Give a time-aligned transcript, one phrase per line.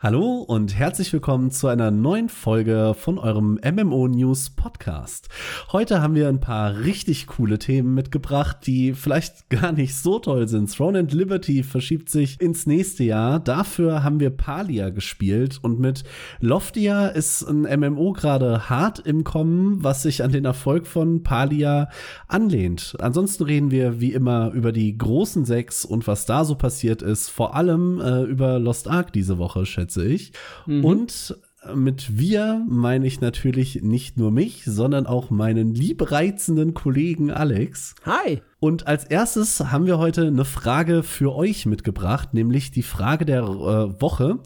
[0.00, 5.28] Hallo und herzlich willkommen zu einer neuen Folge von eurem MMO News Podcast.
[5.72, 10.46] Heute haben wir ein paar richtig coole Themen mitgebracht, die vielleicht gar nicht so toll
[10.46, 10.72] sind.
[10.72, 13.40] Throne and Liberty verschiebt sich ins nächste Jahr.
[13.40, 16.04] Dafür haben wir Palia gespielt und mit
[16.38, 21.88] Loftia ist ein MMO gerade hart im Kommen, was sich an den Erfolg von Palia
[22.28, 22.94] anlehnt.
[23.00, 27.30] Ansonsten reden wir wie immer über die großen sechs und was da so passiert ist,
[27.30, 30.32] vor allem äh, über Lost Ark diese Woche, schätze schätze ich.
[30.66, 30.84] Mhm.
[30.84, 31.36] Und
[31.74, 37.96] mit wir meine ich natürlich nicht nur mich, sondern auch meinen liebreizenden Kollegen Alex.
[38.04, 38.42] Hi.
[38.60, 43.42] Und als erstes haben wir heute eine Frage für euch mitgebracht, nämlich die Frage der
[43.42, 44.38] äh, Woche.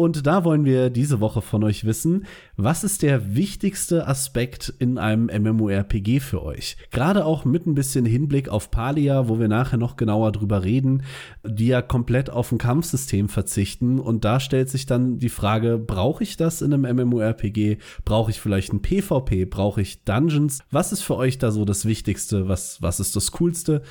[0.00, 2.24] Und da wollen wir diese Woche von euch wissen,
[2.56, 6.78] was ist der wichtigste Aspekt in einem MMORPG für euch?
[6.90, 11.02] Gerade auch mit ein bisschen Hinblick auf Palia, wo wir nachher noch genauer drüber reden,
[11.44, 14.00] die ja komplett auf ein Kampfsystem verzichten.
[14.00, 17.76] Und da stellt sich dann die Frage, brauche ich das in einem MMORPG?
[18.06, 19.44] Brauche ich vielleicht ein PvP?
[19.44, 20.60] Brauche ich Dungeons?
[20.70, 22.48] Was ist für euch da so das Wichtigste?
[22.48, 23.82] Was, was ist das Coolste?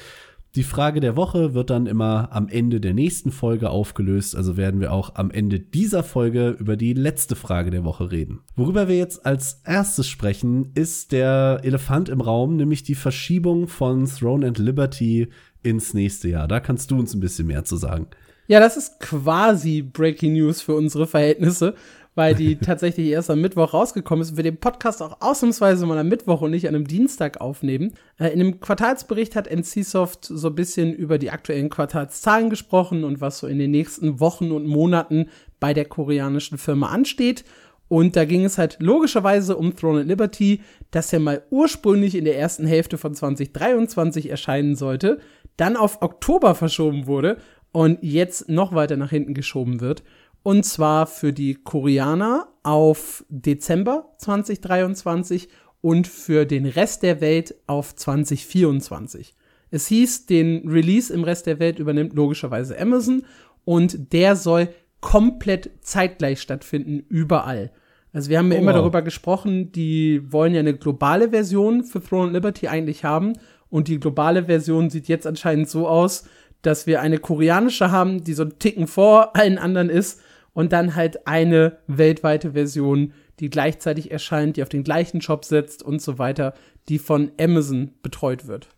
[0.56, 4.82] Die Frage der Woche wird dann immer am Ende der nächsten Folge aufgelöst, also werden
[4.82, 8.40] wir auch am Ende dieser Folge über die letzte Frage der Woche reden.
[8.56, 14.06] Worüber wir jetzt als erstes sprechen, ist der Elefant im Raum, nämlich die Verschiebung von
[14.06, 15.28] Throne and Liberty
[15.62, 16.48] ins nächste Jahr.
[16.48, 18.08] Da kannst du uns ein bisschen mehr zu sagen.
[18.48, 21.76] Ja, das ist quasi Breaking News für unsere Verhältnisse,
[22.20, 25.98] weil die tatsächlich erst am Mittwoch rausgekommen ist und wir den Podcast auch ausnahmsweise mal
[25.98, 27.94] am Mittwoch und nicht an einem Dienstag aufnehmen.
[28.20, 33.22] Äh, in dem Quartalsbericht hat NCSoft so ein bisschen über die aktuellen Quartalszahlen gesprochen und
[33.22, 35.30] was so in den nächsten Wochen und Monaten
[35.62, 37.46] bei der koreanischen Firma ansteht.
[37.88, 40.60] Und da ging es halt logischerweise um Throne and Liberty,
[40.92, 45.20] das ja mal ursprünglich in der ersten Hälfte von 2023 erscheinen sollte,
[45.56, 47.38] dann auf Oktober verschoben wurde
[47.72, 50.04] und jetzt noch weiter nach hinten geschoben wird.
[50.44, 55.50] Und zwar für die Koreaner auf Dezember 2023
[55.82, 59.36] und für den Rest der Welt auf 2024.
[59.72, 63.24] Es hieß, den Release im Rest der Welt übernimmt logischerweise Amazon
[63.66, 64.70] und der soll
[65.02, 67.72] komplett zeitgleich stattfinden, überall.
[68.12, 72.02] Also wir haben ja oh, immer darüber gesprochen, die wollen ja eine globale Version für
[72.02, 73.34] Throne and Liberty eigentlich haben
[73.70, 76.26] und die globale Version sieht jetzt anscheinend so aus,
[76.62, 80.22] dass wir eine koreanische haben, die so einen Ticken vor allen anderen ist
[80.54, 85.84] und dann halt eine weltweite Version, die gleichzeitig erscheint, die auf den gleichen Shop setzt
[85.84, 86.54] und so weiter,
[86.90, 88.70] die von Amazon betreut wird.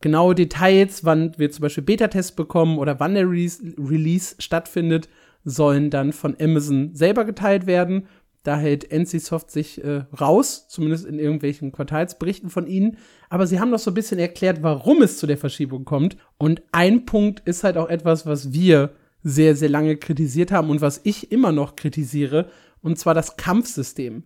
[0.00, 3.48] Genaue Details, wann wir zum Beispiel Beta-Tests bekommen oder wann der Re
[3.78, 5.08] Release stattfindet,
[5.44, 8.06] sollen dann von Amazon selber geteilt werden.
[8.42, 12.98] Da hält NCSoft sich äh, raus, zumindest in irgendwelchen Quartalsberichten von ihnen.
[13.30, 16.18] Aber sie haben noch so ein bisschen erklärt, warum es zu der Verschiebung kommt.
[16.36, 18.92] Und ein Punkt ist halt auch etwas, was wir
[19.24, 22.50] sehr, sehr lange kritisiert haben und was ich immer noch kritisiere,
[22.82, 24.24] und zwar das Kampfsystem.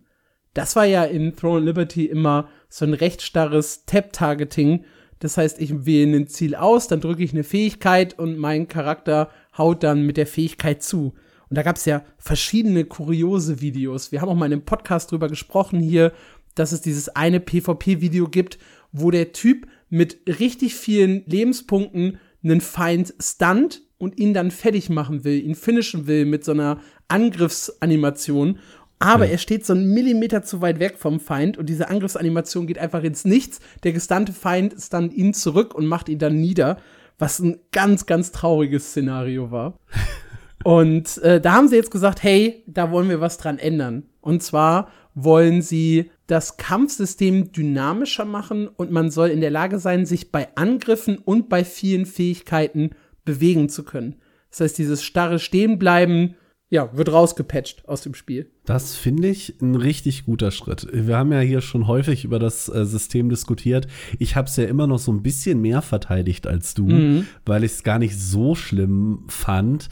[0.53, 4.83] Das war ja in Throne Liberty immer so ein recht starres Tap-Targeting.
[5.19, 9.29] Das heißt, ich wähle ein Ziel aus, dann drücke ich eine Fähigkeit und mein Charakter
[9.57, 11.13] haut dann mit der Fähigkeit zu.
[11.49, 14.11] Und da gab es ja verschiedene kuriose Videos.
[14.11, 16.11] Wir haben auch mal in einem Podcast drüber gesprochen hier,
[16.55, 18.59] dass es dieses eine PvP-Video gibt,
[18.91, 25.23] wo der Typ mit richtig vielen Lebenspunkten einen Feind stunt und ihn dann fertig machen
[25.23, 26.79] will, ihn finishen will mit so einer
[27.09, 28.57] Angriffsanimation.
[28.97, 29.31] Aber ja.
[29.31, 33.03] er steht so einen Millimeter zu weit weg vom Feind und diese Angriffsanimation geht einfach
[33.03, 33.59] ins Nichts.
[33.83, 36.77] Der gestante Feind ist dann ihn zurück und macht ihn dann nieder,
[37.17, 39.77] was ein ganz, ganz trauriges Szenario war.
[40.63, 44.03] und äh, da haben sie jetzt gesagt, hey, da wollen wir was dran ändern.
[44.21, 50.05] Und zwar wollen sie das Kampfsystem dynamischer machen und man soll in der Lage sein,
[50.05, 52.91] sich bei Angriffen und bei vielen Fähigkeiten
[53.25, 54.15] bewegen zu können.
[54.49, 56.35] Das heißt, dieses starre Stehenbleiben,
[56.71, 58.51] ja, wird rausgepatcht aus dem Spiel.
[58.65, 60.87] Das finde ich ein richtig guter Schritt.
[60.91, 63.87] Wir haben ja hier schon häufig über das äh, System diskutiert.
[64.19, 67.27] Ich habe es ja immer noch so ein bisschen mehr verteidigt als du, mhm.
[67.43, 69.89] weil ich es gar nicht so schlimm fand.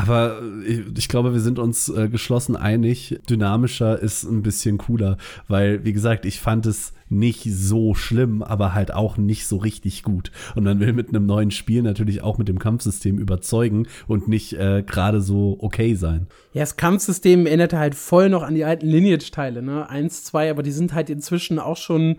[0.00, 5.16] Aber äh, ich glaube, wir sind uns äh, geschlossen einig, dynamischer ist ein bisschen cooler,
[5.48, 10.04] weil, wie gesagt, ich fand es nicht so schlimm, aber halt auch nicht so richtig
[10.04, 10.30] gut.
[10.54, 14.52] Und man will mit einem neuen Spiel natürlich auch mit dem Kampfsystem überzeugen und nicht
[14.54, 16.28] äh, gerade so okay sein.
[16.52, 19.88] Ja, das Kampfsystem erinnerte halt voll noch an die alten Lineage-Teile, ne?
[19.88, 22.18] Eins, zwei, aber die sind halt inzwischen auch schon,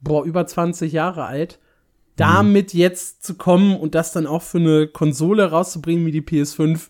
[0.00, 1.58] boah, über 20 Jahre alt.
[2.14, 2.80] Damit mhm.
[2.80, 6.88] jetzt zu kommen und das dann auch für eine Konsole rauszubringen wie die PS5,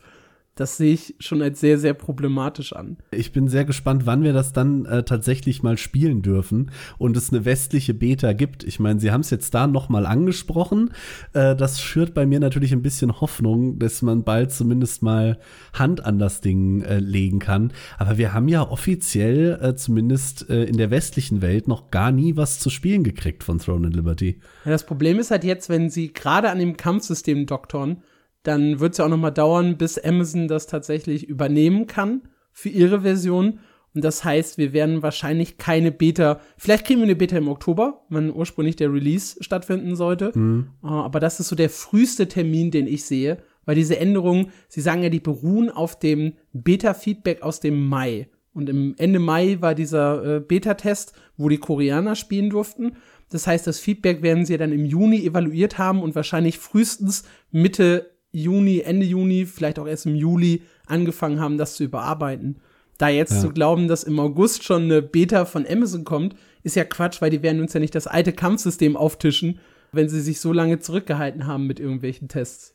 [0.59, 2.97] das sehe ich schon als sehr, sehr problematisch an.
[3.13, 7.33] Ich bin sehr gespannt, wann wir das dann äh, tatsächlich mal spielen dürfen und es
[7.33, 8.65] eine westliche Beta gibt.
[8.65, 10.91] Ich meine, Sie haben es jetzt da noch mal angesprochen.
[11.33, 15.39] Äh, das schürt bei mir natürlich ein bisschen Hoffnung, dass man bald zumindest mal
[15.75, 17.73] Hand an das Ding äh, legen kann.
[17.97, 22.37] Aber wir haben ja offiziell äh, zumindest äh, in der westlichen Welt noch gar nie
[22.37, 24.41] was zu spielen gekriegt von Throne and Liberty.
[24.65, 27.99] Ja, das Problem ist halt jetzt, wenn Sie gerade an dem Kampfsystem doktoren,
[28.43, 32.69] dann wird es ja auch noch mal dauern, bis Amazon das tatsächlich übernehmen kann für
[32.69, 33.61] ihre Version.
[33.95, 38.05] Und das heißt, wir werden wahrscheinlich keine Beta, vielleicht kriegen wir eine Beta im Oktober,
[38.11, 40.33] wenn ursprünglich der Release stattfinden sollte.
[40.35, 40.69] Mhm.
[40.83, 45.03] Aber das ist so der früheste Termin, den ich sehe, weil diese Änderungen, sie sagen
[45.03, 48.29] ja, die beruhen auf dem Beta-Feedback aus dem Mai.
[48.53, 52.97] Und im Ende Mai war dieser äh, Beta-Test, wo die Koreaner spielen durften.
[53.31, 58.18] Das heißt, das Feedback werden sie dann im Juni evaluiert haben und wahrscheinlich frühestens Mitte
[58.33, 62.61] Juni, Ende Juni, vielleicht auch erst im Juli angefangen haben, das zu überarbeiten.
[62.99, 63.41] Da jetzt ja.
[63.41, 67.31] zu glauben, dass im August schon eine Beta von Amazon kommt, ist ja Quatsch, weil
[67.31, 69.61] die werden uns ja nicht das alte Kampfsystem auftischen,
[69.93, 72.75] wenn sie sich so lange zurückgehalten haben mit irgendwelchen Tests.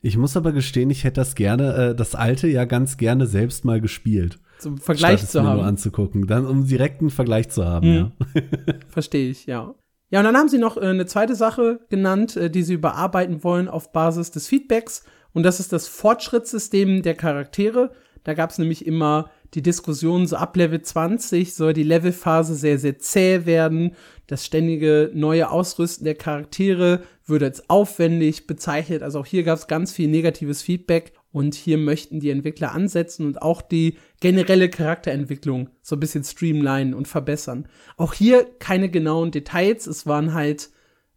[0.00, 3.64] Ich muss aber gestehen, ich hätte das gerne, äh, das alte ja ganz gerne selbst
[3.64, 4.38] mal gespielt.
[4.58, 5.56] Zum Vergleich zu haben.
[5.56, 7.94] Nur anzugucken, dann um direkten Vergleich zu haben, mhm.
[7.94, 8.42] ja.
[8.88, 9.74] Verstehe ich, ja.
[10.10, 13.42] Ja, und dann haben sie noch äh, eine zweite Sache genannt, äh, die sie überarbeiten
[13.42, 15.04] wollen auf Basis des Feedbacks.
[15.32, 17.92] Und das ist das Fortschrittssystem der Charaktere.
[18.24, 22.78] Da gab es nämlich immer die Diskussion, so ab Level 20 soll die Levelphase sehr,
[22.78, 23.94] sehr zäh werden.
[24.26, 29.02] Das ständige neue Ausrüsten der Charaktere würde als aufwendig bezeichnet.
[29.02, 31.12] Also auch hier gab es ganz viel negatives Feedback.
[31.32, 36.94] Und hier möchten die Entwickler ansetzen und auch die generelle Charakterentwicklung so ein bisschen streamlinen
[36.94, 37.68] und verbessern.
[37.96, 39.86] Auch hier keine genauen Details.
[39.86, 40.70] Es waren halt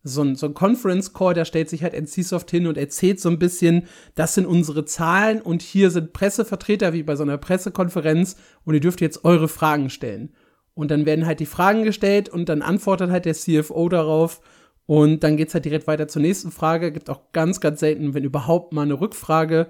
[0.03, 3.29] so ein, so ein Conference Call, da stellt sich halt NCSoft hin und erzählt so
[3.29, 8.37] ein bisschen, das sind unsere Zahlen und hier sind Pressevertreter wie bei so einer Pressekonferenz
[8.63, 10.33] und ihr dürft jetzt eure Fragen stellen.
[10.73, 14.39] Und dann werden halt die Fragen gestellt und dann antwortet halt der CFO darauf
[14.85, 16.91] und dann geht's halt direkt weiter zur nächsten Frage.
[16.91, 19.67] Gibt auch ganz, ganz selten, wenn überhaupt mal eine Rückfrage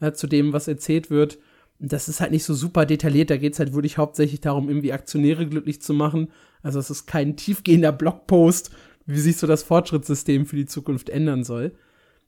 [0.00, 1.38] äh, zu dem, was erzählt wird.
[1.84, 4.92] Das ist halt nicht so super detailliert, da geht es halt wirklich hauptsächlich darum, irgendwie
[4.92, 6.28] Aktionäre glücklich zu machen.
[6.62, 8.70] Also es ist kein tiefgehender Blogpost,
[9.04, 11.72] wie sich so das Fortschrittssystem für die Zukunft ändern soll.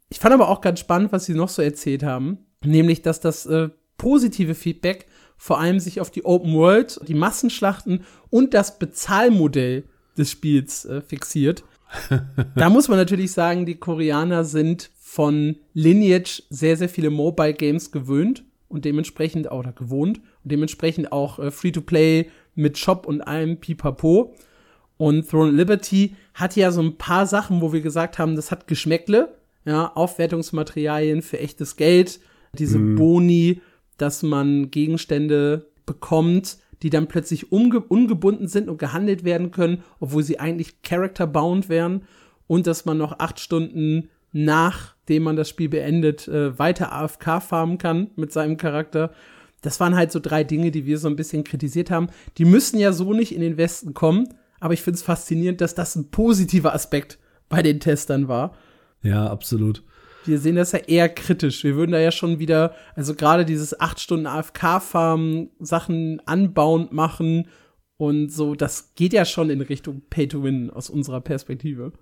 [0.08, 3.46] Ich fand aber auch ganz spannend, was sie noch so erzählt haben, nämlich, dass das
[3.46, 5.06] äh, positive Feedback
[5.36, 9.84] vor allem sich auf die Open World, die Massenschlachten und das Bezahlmodell
[10.18, 11.62] des Spiels äh, fixiert.
[12.56, 17.92] da muss man natürlich sagen, die Koreaner sind von Lineage sehr, sehr viele Mobile Games
[17.92, 23.58] gewöhnt und dementsprechend auch oder gewohnt und dementsprechend auch äh, Free-to-Play mit Shop und allem
[23.58, 24.34] Pipapo.
[24.96, 28.66] Und Throne Liberty hat ja so ein paar Sachen, wo wir gesagt haben, das hat
[28.66, 29.34] Geschmäckle,
[29.64, 32.20] ja, Aufwertungsmaterialien für echtes Geld,
[32.52, 32.96] diese mhm.
[32.96, 33.60] Boni,
[33.96, 40.38] dass man Gegenstände bekommt, die dann plötzlich ungebunden sind und gehandelt werden können, obwohl sie
[40.38, 42.02] eigentlich character-bound wären
[42.46, 44.10] und dass man noch acht Stunden
[45.04, 49.12] nachdem man das Spiel beendet, äh, weiter AFK farmen kann mit seinem Charakter.
[49.60, 52.08] Das waren halt so drei Dinge, die wir so ein bisschen kritisiert haben.
[52.38, 55.74] Die müssen ja so nicht in den Westen kommen, aber ich finde es faszinierend, dass
[55.74, 57.18] das ein positiver Aspekt
[57.50, 58.56] bei den Testern war.
[59.02, 59.82] Ja, absolut.
[60.24, 61.64] Wir sehen das ja eher kritisch.
[61.64, 67.48] Wir würden da ja schon wieder, also gerade dieses acht Stunden AFK-Farmen, Sachen anbauend machen
[67.98, 71.92] und so, das geht ja schon in Richtung Pay to Win aus unserer Perspektive.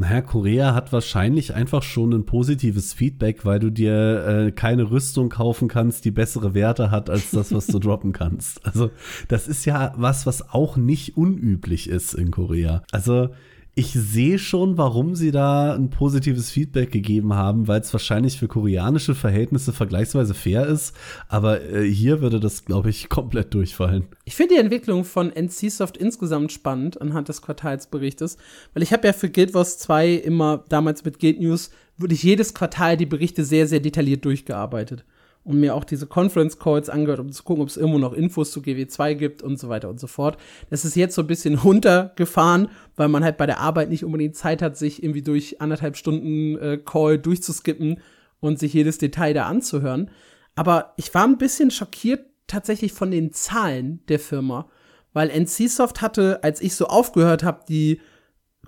[0.00, 5.28] Naja, Korea hat wahrscheinlich einfach schon ein positives Feedback, weil du dir äh, keine Rüstung
[5.28, 8.64] kaufen kannst, die bessere Werte hat als das, was du droppen kannst.
[8.64, 8.92] Also
[9.26, 12.84] das ist ja was, was auch nicht unüblich ist in Korea.
[12.92, 13.30] Also
[13.78, 18.48] ich sehe schon, warum sie da ein positives Feedback gegeben haben, weil es wahrscheinlich für
[18.48, 20.96] koreanische Verhältnisse vergleichsweise fair ist.
[21.28, 24.08] Aber äh, hier würde das, glaube ich, komplett durchfallen.
[24.24, 28.36] Ich finde die Entwicklung von NCSoft insgesamt spannend anhand des Quartalsberichtes,
[28.74, 32.54] weil ich habe ja für Guild Wars 2 immer damals mit Guild News wirklich jedes
[32.54, 35.04] Quartal die Berichte sehr, sehr detailliert durchgearbeitet
[35.48, 38.52] und mir auch diese Conference Calls angehört, um zu gucken, ob es irgendwo noch Infos
[38.52, 40.36] zu GW2 gibt und so weiter und so fort.
[40.68, 44.36] Das ist jetzt so ein bisschen runtergefahren, weil man halt bei der Arbeit nicht unbedingt
[44.36, 48.00] Zeit hat, sich irgendwie durch anderthalb Stunden äh, Call durchzuskippen
[48.40, 50.10] und sich jedes Detail da anzuhören.
[50.54, 54.68] Aber ich war ein bisschen schockiert tatsächlich von den Zahlen der Firma,
[55.14, 58.02] weil NCSoft hatte, als ich so aufgehört habe, die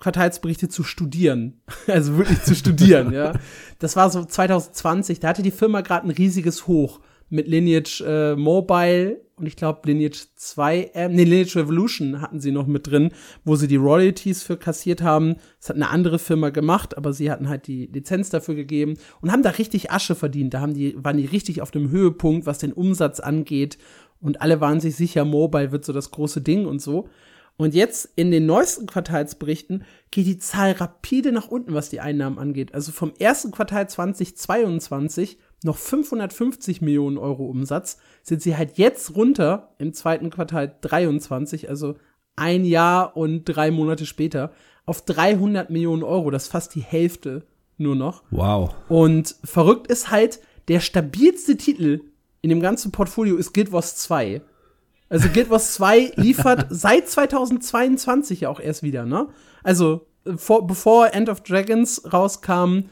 [0.01, 1.61] Quartalsberichte zu studieren.
[1.87, 3.33] Also wirklich zu studieren, ja.
[3.79, 8.35] Das war so 2020, da hatte die Firma gerade ein riesiges Hoch mit Lineage äh,
[8.35, 13.11] Mobile und ich glaube Lineage 2, äh, nee, Lineage Revolution hatten sie noch mit drin,
[13.43, 15.35] wo sie die Royalties für kassiert haben.
[15.59, 19.31] Das hat eine andere Firma gemacht, aber sie hatten halt die Lizenz dafür gegeben und
[19.31, 20.53] haben da richtig Asche verdient.
[20.53, 23.77] Da haben die, waren die richtig auf dem Höhepunkt, was den Umsatz angeht.
[24.19, 27.09] Und alle waren sich sicher, Mobile wird so das große Ding und so.
[27.61, 32.39] Und jetzt in den neuesten Quartalsberichten geht die Zahl rapide nach unten, was die Einnahmen
[32.39, 32.73] angeht.
[32.73, 39.75] Also vom ersten Quartal 2022 noch 550 Millionen Euro Umsatz, sind sie halt jetzt runter
[39.77, 41.97] im zweiten Quartal 23, also
[42.35, 44.53] ein Jahr und drei Monate später,
[44.87, 46.31] auf 300 Millionen Euro.
[46.31, 47.45] Das ist fast die Hälfte
[47.77, 48.23] nur noch.
[48.31, 48.73] Wow.
[48.89, 52.05] Und verrückt ist halt, der stabilste Titel
[52.41, 54.41] in dem ganzen Portfolio ist Guild Wars 2.
[55.11, 59.27] Also Guild Wars 2 liefert seit 2022 ja auch erst wieder, ne?
[59.61, 62.85] Also vor, bevor End of Dragons rauskam,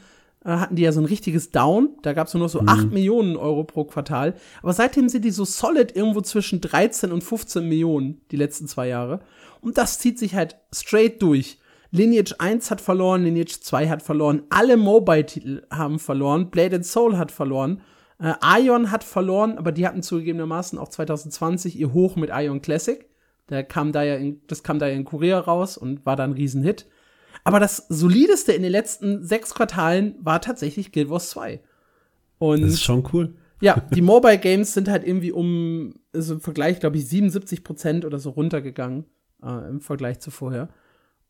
[0.44, 1.92] äh, hatten die ja so ein richtiges Down.
[2.02, 2.68] Da gab es nur noch so mhm.
[2.70, 4.36] 8 Millionen Euro pro Quartal.
[4.62, 8.90] Aber seitdem sind die so solid irgendwo zwischen 13 und 15 Millionen die letzten zwei
[8.90, 9.22] Jahre.
[9.62, 11.58] Und das zieht sich halt straight durch.
[11.92, 17.18] Lineage 1 hat verloren, Lineage 2 hat verloren, alle Mobile-Titel haben verloren, Blade and Soul
[17.18, 17.82] hat verloren,
[18.22, 23.08] äh, Ion hat verloren, aber die hatten zugegebenermaßen auch 2020 ihr Hoch mit Ion Classic.
[23.50, 26.32] Der kam da ja in, das kam da ja in Korea raus und war dann
[26.32, 26.86] ein Riesenhit.
[27.44, 31.62] Aber das solideste in den letzten sechs Quartalen war tatsächlich Guild Wars 2.
[32.38, 33.36] Und das ist schon cool.
[33.62, 38.06] Ja, die Mobile Games sind halt irgendwie um, also im Vergleich, glaube ich, 77 Prozent
[38.06, 39.04] oder so runtergegangen
[39.44, 40.70] äh, im Vergleich zu vorher.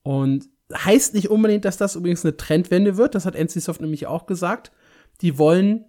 [0.03, 3.15] Und heißt nicht unbedingt, dass das übrigens eine Trendwende wird.
[3.15, 4.71] Das hat NCSoft nämlich auch gesagt.
[5.21, 5.85] Die wollen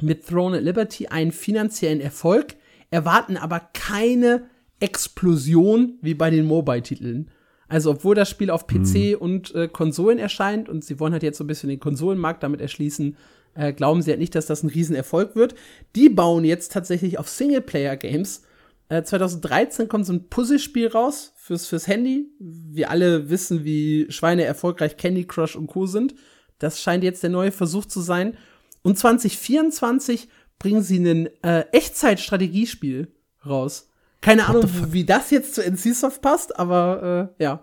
[0.00, 2.56] mit Throne at Liberty einen finanziellen Erfolg,
[2.90, 4.46] erwarten aber keine
[4.80, 7.30] Explosion wie bei den Mobile-Titeln.
[7.68, 9.14] Also, obwohl das Spiel auf PC mhm.
[9.18, 12.60] und äh, Konsolen erscheint und sie wollen halt jetzt so ein bisschen den Konsolenmarkt damit
[12.60, 13.16] erschließen,
[13.54, 15.54] äh, glauben sie halt nicht, dass das ein Riesenerfolg wird.
[15.96, 18.42] Die bauen jetzt tatsächlich auf Singleplayer-Games.
[18.88, 22.28] Äh, 2013 kommt so ein Puzzlespiel raus fürs, fürs Handy.
[22.38, 25.86] Wir alle wissen, wie Schweine erfolgreich Candy Crush und Co.
[25.86, 26.14] sind.
[26.58, 28.36] Das scheint jetzt der neue Versuch zu sein.
[28.84, 33.08] Und 2024 bringen sie ein äh, Echtzeit-Strategiespiel
[33.44, 33.90] raus.
[34.20, 37.62] Keine Ahnung, wie das jetzt zu NCSoft passt, aber äh, ja.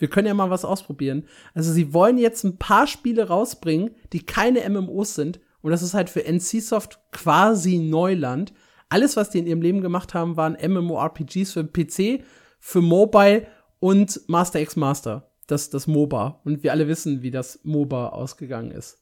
[0.00, 1.24] Wir können ja mal was ausprobieren.
[1.54, 5.40] Also sie wollen jetzt ein paar Spiele rausbringen, die keine MMOs sind.
[5.60, 8.52] Und das ist halt für NCSoft quasi Neuland.
[8.90, 12.22] Alles, was die in ihrem Leben gemacht haben, waren MMORPGs für PC,
[12.60, 13.48] für Mobile
[13.80, 15.32] und Master X Master.
[15.48, 16.42] Das, das MOBA.
[16.44, 18.98] Und wir alle wissen, wie das MOBA ausgegangen ist.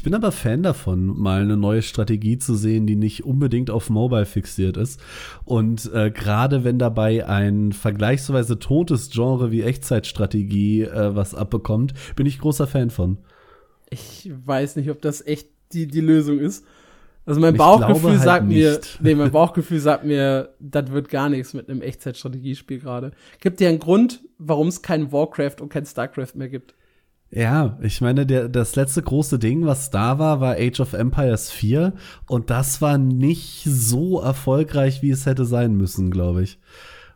[0.00, 3.90] Ich bin aber Fan davon, mal eine neue Strategie zu sehen, die nicht unbedingt auf
[3.90, 4.98] Mobile fixiert ist.
[5.44, 12.24] Und äh, gerade wenn dabei ein vergleichsweise totes Genre wie Echtzeitstrategie äh, was abbekommt, bin
[12.24, 13.18] ich großer Fan von.
[13.90, 16.64] Ich weiß nicht, ob das echt die, die Lösung ist.
[17.26, 18.56] Also mein ich Bauchgefühl halt sagt nicht.
[18.56, 23.10] mir, nee, mein Bauchgefühl sagt mir, das wird gar nichts mit einem Echtzeitstrategiespiel gerade.
[23.40, 26.74] Gibt dir einen Grund, warum es kein Warcraft und kein Starcraft mehr gibt?
[27.32, 31.50] Ja, ich meine, der, das letzte große Ding, was da war, war Age of Empires
[31.50, 31.92] 4
[32.26, 36.58] und das war nicht so erfolgreich, wie es hätte sein müssen, glaube ich.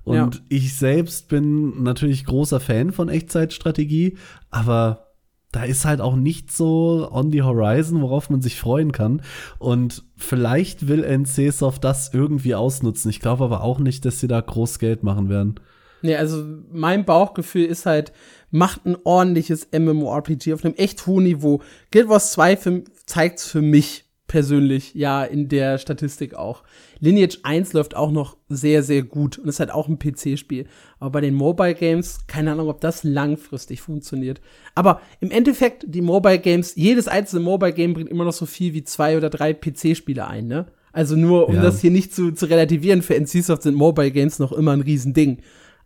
[0.04, 0.40] Und ja.
[0.50, 4.16] ich selbst bin natürlich großer Fan von Echtzeitstrategie,
[4.50, 5.04] aber
[5.50, 9.22] da ist halt auch nicht so on the horizon, worauf man sich freuen kann.
[9.58, 13.08] Und vielleicht will NCSoft das irgendwie ausnutzen.
[13.10, 15.60] Ich glaube aber auch nicht, dass sie da groß Geld machen werden.
[16.04, 18.12] Nee, also mein Bauchgefühl ist halt,
[18.50, 21.62] macht ein ordentliches MMORPG auf einem echt hohen Niveau.
[21.92, 26.62] Guild Wars 2 zeigt für mich persönlich ja in der Statistik auch.
[27.00, 30.66] Lineage 1 läuft auch noch sehr, sehr gut und ist halt auch ein PC-Spiel.
[30.98, 34.42] Aber bei den Mobile Games, keine Ahnung, ob das langfristig funktioniert.
[34.74, 38.74] Aber im Endeffekt, die Mobile Games, jedes einzelne Mobile Game bringt immer noch so viel
[38.74, 40.66] wie zwei oder drei PC-Spiele ein, ne?
[40.92, 41.62] Also nur, um ja.
[41.62, 45.38] das hier nicht zu, zu relativieren, für NCSoft sind Mobile Games noch immer ein Riesending.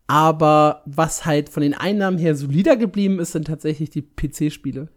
[0.08, 4.88] Aber was halt von den Einnahmen her solider geblieben ist, sind tatsächlich die PC-Spiele.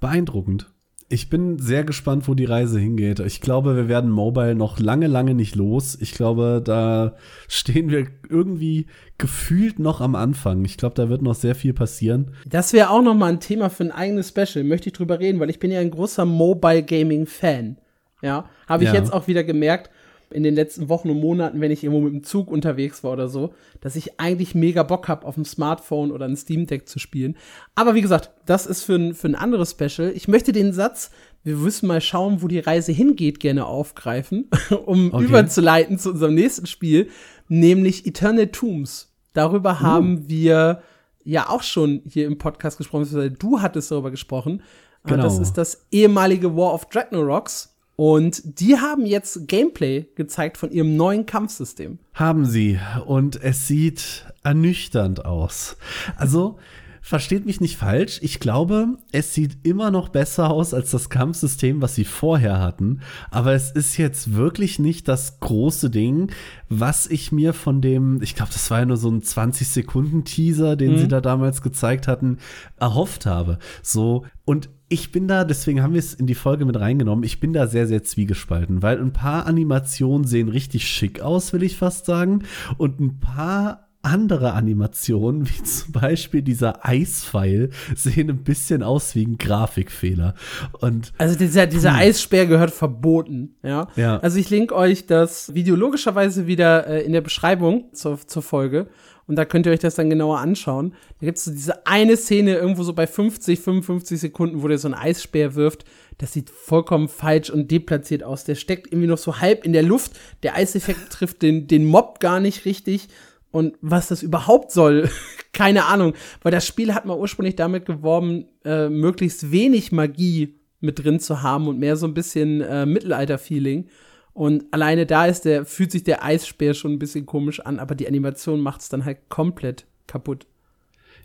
[0.00, 0.70] Beeindruckend.
[1.08, 3.20] Ich bin sehr gespannt, wo die Reise hingeht.
[3.20, 5.96] Ich glaube, wir werden Mobile noch lange, lange nicht los.
[6.00, 7.16] Ich glaube, da
[7.48, 8.86] stehen wir irgendwie
[9.18, 10.64] gefühlt noch am Anfang.
[10.64, 12.34] Ich glaube, da wird noch sehr viel passieren.
[12.46, 14.64] Das wäre auch noch mal ein Thema für ein eigenes Special.
[14.64, 17.78] Möchte ich drüber reden, weil ich bin ja ein großer Mobile Gaming Fan.
[18.22, 18.94] Ja, habe ich ja.
[18.94, 19.90] jetzt auch wieder gemerkt
[20.32, 23.28] in den letzten Wochen und Monaten, wenn ich irgendwo mit dem Zug unterwegs war oder
[23.28, 26.98] so, dass ich eigentlich mega Bock habe, auf dem Smartphone oder ein Steam Deck zu
[26.98, 27.36] spielen.
[27.74, 30.12] Aber wie gesagt, das ist für ein, für ein anderes Special.
[30.14, 31.10] Ich möchte den Satz,
[31.44, 34.48] wir müssen mal schauen, wo die Reise hingeht, gerne aufgreifen,
[34.86, 35.24] um okay.
[35.24, 37.08] überzuleiten zu unserem nächsten Spiel,
[37.48, 39.12] nämlich Eternal Tombs.
[39.32, 39.80] Darüber uh.
[39.80, 40.82] haben wir
[41.24, 44.62] ja auch schon hier im Podcast gesprochen, du hattest darüber gesprochen.
[45.04, 45.22] Genau.
[45.22, 47.71] Das ist das ehemalige War of Ragnaroks
[48.04, 52.00] Und die haben jetzt Gameplay gezeigt von ihrem neuen Kampfsystem.
[52.14, 52.80] Haben sie.
[53.06, 55.76] Und es sieht ernüchternd aus.
[56.16, 56.58] Also,
[57.00, 58.18] versteht mich nicht falsch.
[58.20, 63.02] Ich glaube, es sieht immer noch besser aus als das Kampfsystem, was sie vorher hatten.
[63.30, 66.32] Aber es ist jetzt wirklich nicht das große Ding,
[66.68, 70.94] was ich mir von dem, ich glaube, das war ja nur so ein 20-Sekunden-Teaser, den
[70.94, 70.98] mhm.
[70.98, 72.38] sie da damals gezeigt hatten,
[72.80, 73.60] erhofft habe.
[73.80, 77.40] So, und ich bin da, deswegen haben wir es in die Folge mit reingenommen, ich
[77.40, 81.78] bin da sehr, sehr zwiegespalten, weil ein paar Animationen sehen richtig schick aus, will ich
[81.78, 82.42] fast sagen.
[82.76, 89.24] Und ein paar andere Animationen, wie zum Beispiel dieser Eispfeil, sehen ein bisschen aus wie
[89.24, 90.34] ein Grafikfehler.
[90.80, 93.88] Und also dieser, dieser Eisspeer gehört verboten, ja?
[93.96, 94.18] ja.
[94.18, 98.88] Also ich link euch das Video logischerweise wieder äh, in der Beschreibung zur, zur Folge.
[99.32, 100.92] Und da könnt ihr euch das dann genauer anschauen.
[101.18, 104.76] Da gibt es so diese eine Szene irgendwo so bei 50, 55 Sekunden, wo der
[104.76, 105.86] so einen Eisspeer wirft.
[106.18, 108.44] Das sieht vollkommen falsch und deplatziert aus.
[108.44, 110.12] Der steckt irgendwie noch so halb in der Luft.
[110.42, 113.08] Der Eiseffekt trifft den, den Mob gar nicht richtig.
[113.50, 115.08] Und was das überhaupt soll,
[115.54, 116.12] keine Ahnung.
[116.42, 121.40] Weil das Spiel hat mal ursprünglich damit geworben, äh, möglichst wenig Magie mit drin zu
[121.40, 123.88] haben und mehr so ein bisschen äh, Mittelalter-Feeling.
[124.34, 127.94] Und alleine da ist der, fühlt sich der Eisspeer schon ein bisschen komisch an, aber
[127.94, 130.46] die Animation macht es dann halt komplett kaputt.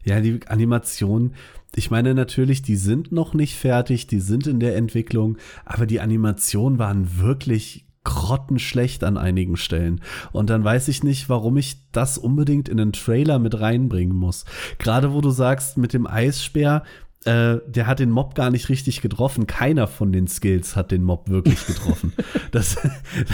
[0.03, 1.33] Ja, die Animation,
[1.75, 5.99] ich meine natürlich, die sind noch nicht fertig, die sind in der Entwicklung, aber die
[5.99, 9.99] Animationen waren wirklich grottenschlecht an einigen Stellen.
[10.31, 14.45] Und dann weiß ich nicht, warum ich das unbedingt in den Trailer mit reinbringen muss.
[14.77, 16.83] Gerade wo du sagst, mit dem Eisspeer,
[17.25, 19.47] äh, der hat den Mob gar nicht richtig getroffen.
[19.47, 22.13] Keiner von den Skills hat den Mob wirklich getroffen.
[22.51, 22.77] das,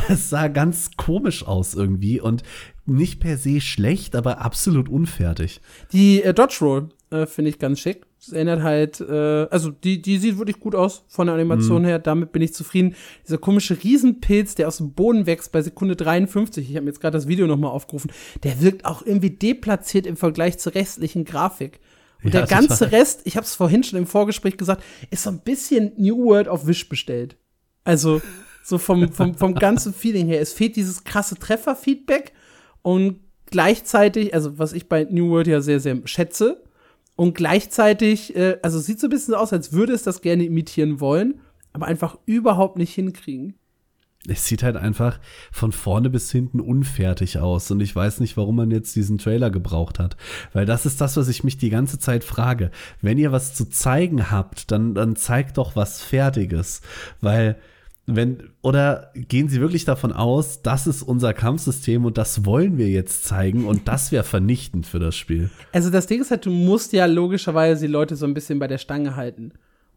[0.08, 2.44] das sah ganz komisch aus irgendwie und
[2.86, 5.62] nicht per se schlecht, aber absolut unfertig.
[5.92, 8.06] Die äh, Dodge Roll äh, finde ich ganz schick.
[8.20, 11.88] Es erinnert halt, äh, also die, die sieht wirklich gut aus von der Animation mhm.
[11.88, 12.96] her, damit bin ich zufrieden.
[13.26, 17.02] Dieser komische Riesenpilz, der aus dem Boden wächst bei Sekunde 53, ich habe mir jetzt
[17.02, 18.12] gerade das Video nochmal aufgerufen,
[18.44, 21.80] der wirkt auch irgendwie deplatziert im Vergleich zur restlichen Grafik.
[22.24, 22.92] Und ja, der ganze.
[22.92, 26.48] Rest, ich habe es vorhin schon im Vorgespräch gesagt, ist so ein bisschen New World
[26.48, 27.36] auf Wish bestellt.
[27.84, 28.22] Also
[28.64, 30.42] so vom, vom, vom ganzen Feeling her.
[30.42, 32.32] Es fehlt dieses krasse Trefferfeedback
[32.82, 36.64] und gleichzeitig, also was ich bei New World ja sehr, sehr schätze,
[37.16, 41.00] und gleichzeitig, äh, also sieht so ein bisschen aus, als würde es das gerne imitieren
[41.00, 43.56] wollen, aber einfach überhaupt nicht hinkriegen.
[44.28, 45.20] Es sieht halt einfach
[45.52, 49.50] von vorne bis hinten unfertig aus und ich weiß nicht, warum man jetzt diesen Trailer
[49.50, 50.16] gebraucht hat,
[50.54, 52.72] weil das ist das, was ich mich die ganze Zeit frage.
[53.02, 56.82] Wenn ihr was zu zeigen habt, dann dann zeigt doch was fertiges,
[57.20, 57.58] weil
[58.06, 62.90] wenn, oder gehen Sie wirklich davon aus, das ist unser Kampfsystem und das wollen wir
[62.90, 65.50] jetzt zeigen und das wäre vernichtend für das Spiel?
[65.72, 68.68] Also das Ding ist halt, du musst ja logischerweise die Leute so ein bisschen bei
[68.68, 69.54] der Stange halten.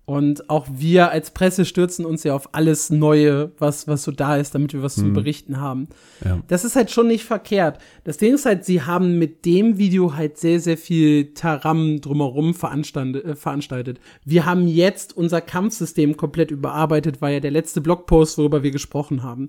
[0.06, 4.36] Und auch wir als Presse stürzen uns ja auf alles Neue, was, was so da
[4.36, 5.02] ist, damit wir was mhm.
[5.02, 5.88] zu berichten haben.
[6.24, 6.38] Ja.
[6.46, 7.78] Das ist halt schon nicht verkehrt.
[8.04, 12.50] Das Ding ist halt, sie haben mit dem Video halt sehr, sehr viel Taram drumherum.
[12.50, 14.00] Äh, veranstaltet.
[14.24, 19.24] Wir haben jetzt unser Kampfsystem komplett überarbeitet, war ja der letzte Blogpost, worüber wir gesprochen
[19.24, 19.48] haben.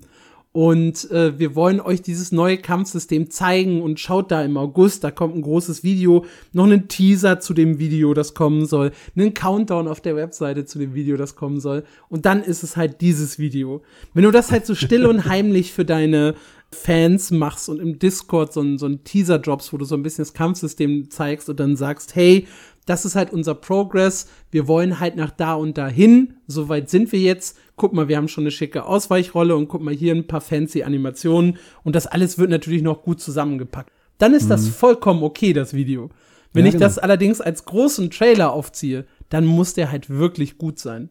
[0.52, 5.10] Und äh, wir wollen euch dieses neue Kampfsystem zeigen und schaut da im August, da
[5.10, 9.86] kommt ein großes Video, noch einen Teaser zu dem Video, das kommen soll, einen Countdown
[9.86, 11.84] auf der Webseite zu dem Video, das kommen soll.
[12.08, 13.82] Und dann ist es halt dieses Video.
[14.14, 16.34] Wenn du das halt so still und heimlich für deine
[16.70, 20.02] Fans machst und im Discord so ein, so ein Teaser drops, wo du so ein
[20.02, 22.46] bisschen das Kampfsystem zeigst und dann sagst, hey,
[22.88, 24.28] das ist halt unser Progress.
[24.50, 26.34] Wir wollen halt nach da und dahin.
[26.46, 27.58] Soweit sind wir jetzt.
[27.76, 30.82] Guck mal, wir haben schon eine schicke Ausweichrolle und guck mal hier ein paar fancy
[30.82, 31.58] Animationen.
[31.84, 33.92] Und das alles wird natürlich noch gut zusammengepackt.
[34.16, 34.50] Dann ist mhm.
[34.50, 36.10] das vollkommen okay, das Video.
[36.52, 36.86] Wenn ja, ich genau.
[36.86, 41.10] das allerdings als großen Trailer aufziehe, dann muss der halt wirklich gut sein.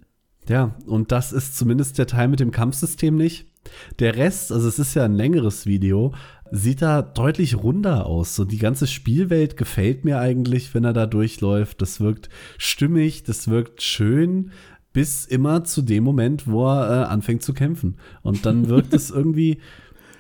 [0.50, 3.46] Ja, und das ist zumindest der Teil mit dem Kampfsystem nicht.
[4.00, 6.14] Der Rest, also es ist ja ein längeres Video,
[6.52, 8.36] sieht da deutlich runder aus.
[8.36, 11.82] So die ganze Spielwelt gefällt mir eigentlich, wenn er da durchläuft.
[11.82, 14.52] Das wirkt stimmig, das wirkt schön,
[14.94, 17.98] bis immer zu dem Moment, wo er äh, anfängt zu kämpfen.
[18.22, 19.60] Und dann wirkt es irgendwie,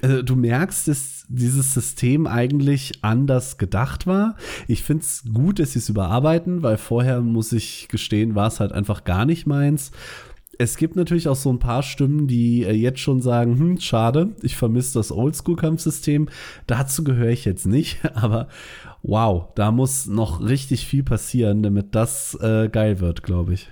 [0.01, 4.35] äh, du merkst, dass dieses System eigentlich anders gedacht war.
[4.67, 8.59] Ich finde es gut, dass sie es überarbeiten, weil vorher, muss ich gestehen, war es
[8.59, 9.91] halt einfach gar nicht meins
[10.57, 14.35] es gibt natürlich auch so ein paar Stimmen, die äh, jetzt schon sagen, hm, schade,
[14.41, 16.29] ich vermisse das Oldschool-Kampfsystem.
[16.65, 18.47] Dazu gehöre ich jetzt nicht, aber
[19.03, 23.69] wow, da muss noch richtig viel passieren, damit das äh, geil wird, glaube ich.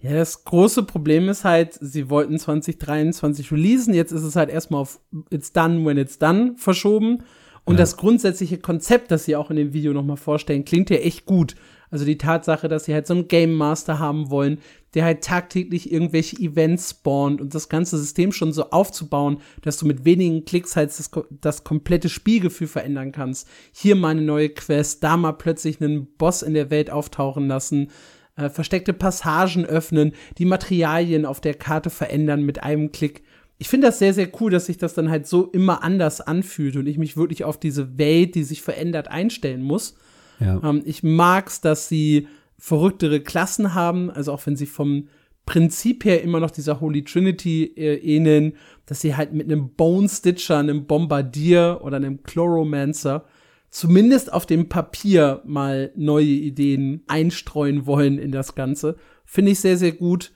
[0.00, 4.80] Ja, das große Problem ist halt, sie wollten 2023 releasen, jetzt ist es halt erstmal
[4.80, 4.98] auf
[5.30, 7.22] It's done when it's done verschoben.
[7.64, 7.78] Und ja.
[7.78, 11.54] das grundsätzliche Konzept, das sie auch in dem Video nochmal vorstellen, klingt ja echt gut.
[11.92, 14.58] Also die Tatsache, dass sie halt so einen Game Master haben wollen,
[14.94, 19.86] der halt tagtäglich irgendwelche Events spawnt und das ganze System schon so aufzubauen, dass du
[19.86, 23.46] mit wenigen Klicks halt das, das komplette Spielgefühl verändern kannst.
[23.72, 27.90] Hier mal eine neue Quest, da mal plötzlich einen Boss in der Welt auftauchen lassen,
[28.36, 33.22] äh, versteckte Passagen öffnen, die Materialien auf der Karte verändern mit einem Klick
[33.58, 36.74] ich finde das sehr, sehr cool, dass sich das dann halt so immer anders anfühlt
[36.74, 39.94] und ich mich wirklich auf diese Welt, die sich verändert, einstellen muss.
[40.40, 40.60] Ja.
[40.62, 45.08] Ähm, ich mag's, dass sie verrücktere Klassen haben, also auch wenn sie vom
[45.46, 48.54] Prinzip her immer noch dieser Holy Trinity äh, ähneln,
[48.86, 53.24] dass sie halt mit einem Bone Stitcher, einem Bombardier oder einem Chloromancer
[53.72, 58.96] zumindest auf dem Papier mal neue Ideen einstreuen wollen in das Ganze.
[59.24, 60.30] Finde ich sehr, sehr gut.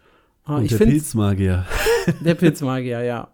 [0.45, 1.67] Ah, Und der Pilzmagier.
[2.25, 3.29] Der Pilzmagier, ja.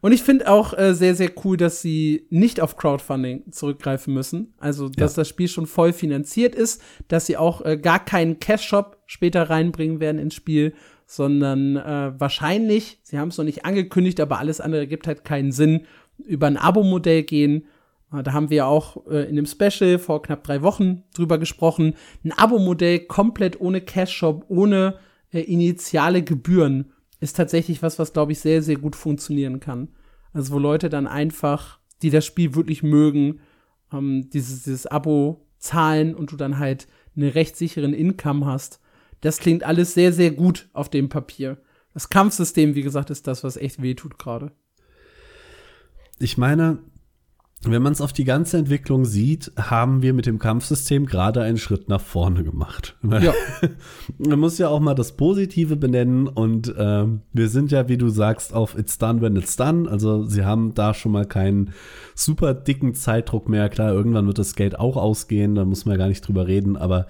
[0.00, 4.54] Und ich finde auch äh, sehr, sehr cool, dass sie nicht auf Crowdfunding zurückgreifen müssen.
[4.58, 5.20] Also, dass ja.
[5.20, 10.00] das Spiel schon voll finanziert ist, dass sie auch äh, gar keinen Cash-Shop später reinbringen
[10.00, 10.72] werden ins Spiel,
[11.06, 15.52] sondern äh, wahrscheinlich, sie haben es noch nicht angekündigt, aber alles andere gibt halt keinen
[15.52, 15.86] Sinn,
[16.24, 17.66] über ein Abo-Modell gehen.
[18.12, 21.94] Äh, da haben wir auch äh, in dem Special vor knapp drei Wochen drüber gesprochen.
[22.24, 24.98] Ein Abo-Modell komplett ohne Cash-Shop, ohne
[25.30, 29.88] äh, initiale Gebühren ist tatsächlich was, was glaube ich sehr, sehr gut funktionieren kann.
[30.32, 33.40] Also wo Leute dann einfach, die das Spiel wirklich mögen,
[33.92, 38.80] ähm, dieses, dieses Abo zahlen und du dann halt einen recht sicheren Income hast.
[39.20, 41.58] Das klingt alles sehr, sehr gut auf dem Papier.
[41.92, 44.52] Das Kampfsystem, wie gesagt, ist das, was echt weh tut gerade.
[46.18, 46.78] Ich meine,
[47.62, 51.58] wenn man es auf die ganze Entwicklung sieht, haben wir mit dem Kampfsystem gerade einen
[51.58, 52.96] Schritt nach vorne gemacht.
[53.20, 53.34] Ja.
[54.18, 58.08] man muss ja auch mal das Positive benennen und äh, wir sind ja, wie du
[58.08, 59.90] sagst, auf It's done when it's done.
[59.90, 61.74] Also sie haben da schon mal keinen
[62.14, 63.68] super dicken Zeitdruck mehr.
[63.68, 66.78] Klar, irgendwann wird das Geld auch ausgehen, da muss man ja gar nicht drüber reden,
[66.78, 67.06] aber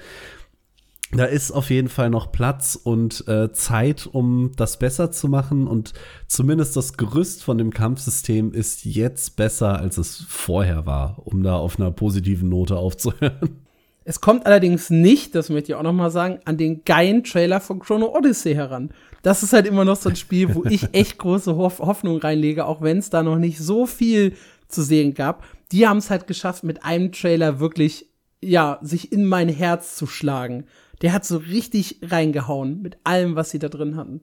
[1.12, 5.66] da ist auf jeden Fall noch Platz und äh, Zeit, um das besser zu machen.
[5.66, 5.92] Und
[6.28, 11.56] zumindest das Gerüst von dem Kampfsystem ist jetzt besser, als es vorher war, um da
[11.56, 13.60] auf einer positiven Note aufzuhören.
[14.04, 17.60] Es kommt allerdings nicht, das möchte ich auch noch mal sagen, an den geilen Trailer
[17.60, 18.90] von Chrono Odyssey heran.
[19.22, 22.64] Das ist halt immer noch so ein Spiel, wo ich echt große Hoff Hoffnung reinlege,
[22.64, 24.34] auch wenn es da noch nicht so viel
[24.68, 25.44] zu sehen gab.
[25.72, 28.08] Die haben es halt geschafft, mit einem Trailer wirklich,
[28.40, 30.64] ja, sich in mein Herz zu schlagen
[31.02, 34.20] der hat so richtig reingehauen mit allem, was sie da drin hatten.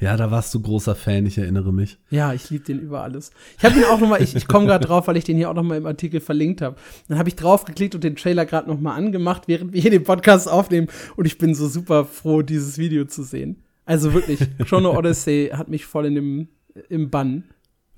[0.00, 1.98] Ja, da warst du großer Fan, ich erinnere mich.
[2.08, 3.32] Ja, ich liebe den über alles.
[3.58, 5.50] Ich habe ihn auch noch mal, ich, ich komme gerade drauf, weil ich den hier
[5.50, 6.76] auch noch mal im Artikel verlinkt habe.
[7.08, 9.90] Dann habe ich drauf geklickt und den Trailer gerade noch mal angemacht, während wir hier
[9.90, 10.88] den Podcast aufnehmen.
[11.16, 13.62] Und ich bin so super froh, dieses Video zu sehen.
[13.84, 16.48] Also wirklich, Chrono Odyssey hat mich voll in dem
[16.88, 17.44] im Bann.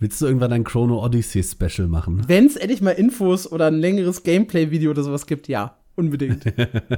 [0.01, 2.25] Willst du irgendwann ein Chrono Odyssey Special machen?
[2.27, 5.77] Wenn es endlich mal Infos oder ein längeres Gameplay-Video oder sowas gibt, ja.
[5.95, 6.45] Unbedingt.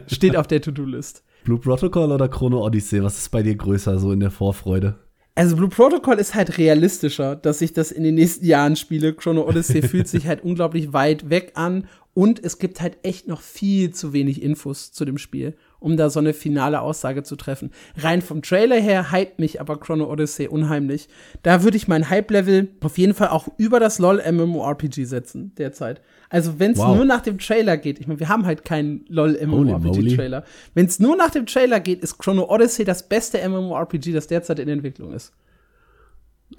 [0.06, 1.24] Steht auf der To-Do-List.
[1.44, 3.02] Blue Protocol oder Chrono Odyssey?
[3.02, 4.98] Was ist bei dir größer so in der Vorfreude?
[5.34, 9.14] Also Blue Protocol ist halt realistischer, dass ich das in den nächsten Jahren spiele.
[9.14, 13.40] Chrono Odyssey fühlt sich halt unglaublich weit weg an und es gibt halt echt noch
[13.40, 17.70] viel zu wenig Infos zu dem Spiel um da so eine finale Aussage zu treffen.
[17.96, 21.08] Rein vom Trailer her hypt mich aber Chrono Odyssey unheimlich.
[21.42, 26.00] Da würde ich mein Hype-Level auf jeden Fall auch über das LOL MMORPG setzen derzeit.
[26.34, 26.96] Also wenn es wow.
[26.96, 30.42] nur nach dem Trailer geht, ich meine, wir haben halt keinen LOL MMORPG-Trailer.
[30.74, 34.58] Wenn es nur nach dem Trailer geht, ist Chrono Odyssey das beste MMORPG, das derzeit
[34.58, 35.32] in Entwicklung ist.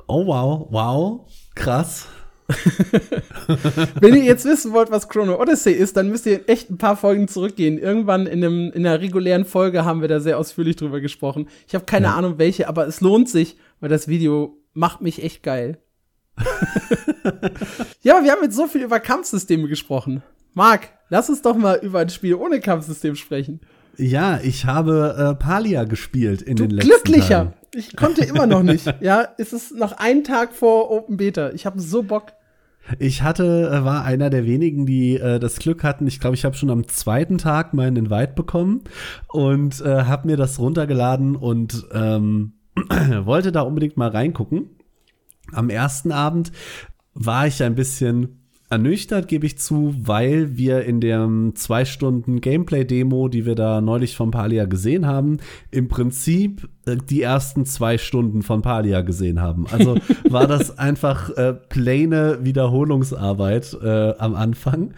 [0.08, 2.08] Oh wow, wow, krass.
[4.00, 6.96] Wenn ihr jetzt wissen wollt, was Chrono Odyssey ist, dann müsst ihr echt ein paar
[6.96, 7.78] Folgen zurückgehen.
[7.78, 11.50] Irgendwann in, einem, in einer regulären Folge haben wir da sehr ausführlich drüber gesprochen.
[11.68, 12.16] Ich habe keine ja.
[12.16, 15.80] Ahnung welche, aber es lohnt sich, weil das Video macht mich echt geil.
[18.02, 20.24] Ja, wir haben jetzt so viel über Kampfsysteme gesprochen.
[20.54, 23.62] Marc, lass uns doch mal über ein Spiel ohne Kampfsystem sprechen.
[23.98, 27.46] Ja, ich habe äh, Palia gespielt in du den letzten Glücklicher.
[27.46, 27.54] Tagen.
[27.74, 28.94] Ich konnte immer noch nicht.
[29.02, 31.52] Ja, es ist noch ein Tag vor Open Beta.
[31.52, 32.34] Ich habe so Bock.
[33.00, 36.08] Ich hatte, äh, war einer der wenigen, die äh, das Glück hatten.
[36.08, 38.84] Ich glaube, ich habe schon am zweiten Tag meinen Invite bekommen
[39.30, 42.54] und äh, habe mir das runtergeladen und ähm,
[43.24, 44.75] wollte da unbedingt mal reingucken.
[45.52, 46.52] Am ersten Abend
[47.14, 53.28] war ich ein bisschen ernüchtert, gebe ich zu, weil wir in der zwei Stunden Gameplay-Demo,
[53.28, 55.38] die wir da neulich von Palia gesehen haben,
[55.70, 59.68] im Prinzip äh, die ersten zwei Stunden von Palia gesehen haben.
[59.72, 59.98] Also
[60.30, 64.94] war das einfach äh, plane Wiederholungsarbeit äh, am Anfang.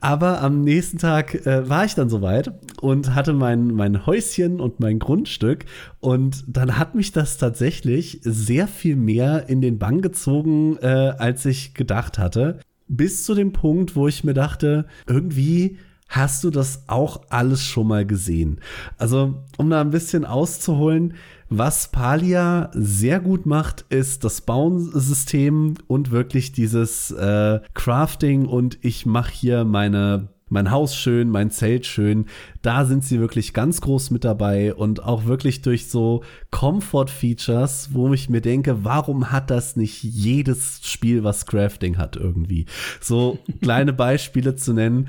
[0.00, 4.78] Aber am nächsten Tag äh, war ich dann soweit und hatte mein, mein Häuschen und
[4.78, 5.64] mein Grundstück.
[5.98, 10.86] Und dann hat mich das tatsächlich sehr viel mehr in den Bann gezogen, äh,
[11.18, 12.60] als ich gedacht hatte.
[12.88, 17.86] Bis zu dem Punkt, wo ich mir dachte, irgendwie hast du das auch alles schon
[17.86, 18.60] mal gesehen.
[18.96, 21.14] Also, um da ein bisschen auszuholen,
[21.50, 29.06] was Palia sehr gut macht, ist das Bauensystem und wirklich dieses äh, Crafting und ich
[29.06, 32.26] mache hier meine mein Haus schön, mein Zelt schön.
[32.62, 38.12] Da sind sie wirklich ganz groß mit dabei und auch wirklich durch so Comfort-Features, wo
[38.12, 42.66] ich mir denke, warum hat das nicht jedes Spiel, was Crafting hat irgendwie?
[43.00, 45.08] So kleine Beispiele zu nennen.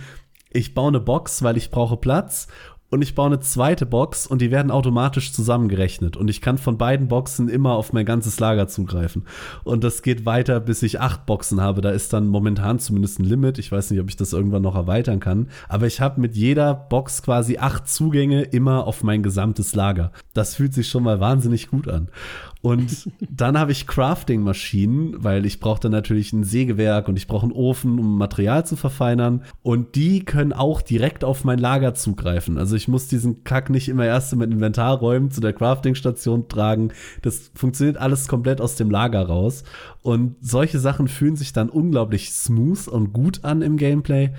[0.52, 2.48] Ich baue eine Box, weil ich brauche Platz
[2.90, 6.78] und ich baue eine zweite Box und die werden automatisch zusammengerechnet und ich kann von
[6.78, 9.26] beiden Boxen immer auf mein ganzes Lager zugreifen.
[9.64, 11.82] Und das geht weiter, bis ich acht Boxen habe.
[11.82, 13.60] Da ist dann momentan zumindest ein Limit.
[13.60, 15.50] Ich weiß nicht, ob ich das irgendwann noch erweitern kann.
[15.68, 20.12] Aber ich habe mit jeder Box quasi acht Zugänge immer auf mein gesamtes Lager.
[20.34, 22.10] Das fühlt sich schon mal wahnsinnig gut an.
[22.62, 27.44] Und dann habe ich Crafting-Maschinen, weil ich brauche dann natürlich ein Sägewerk und ich brauche
[27.44, 29.44] einen Ofen, um Material zu verfeinern.
[29.62, 32.58] Und die können auch direkt auf mein Lager zugreifen.
[32.58, 36.94] Also ich muss diesen Kack nicht immer erst mit Inventarräumen zu der Crafting-Station tragen.
[37.22, 39.66] Das funktioniert alles komplett aus dem Lager raus.
[40.02, 44.30] Und solche Sachen fühlen sich dann unglaublich smooth und gut an im Gameplay.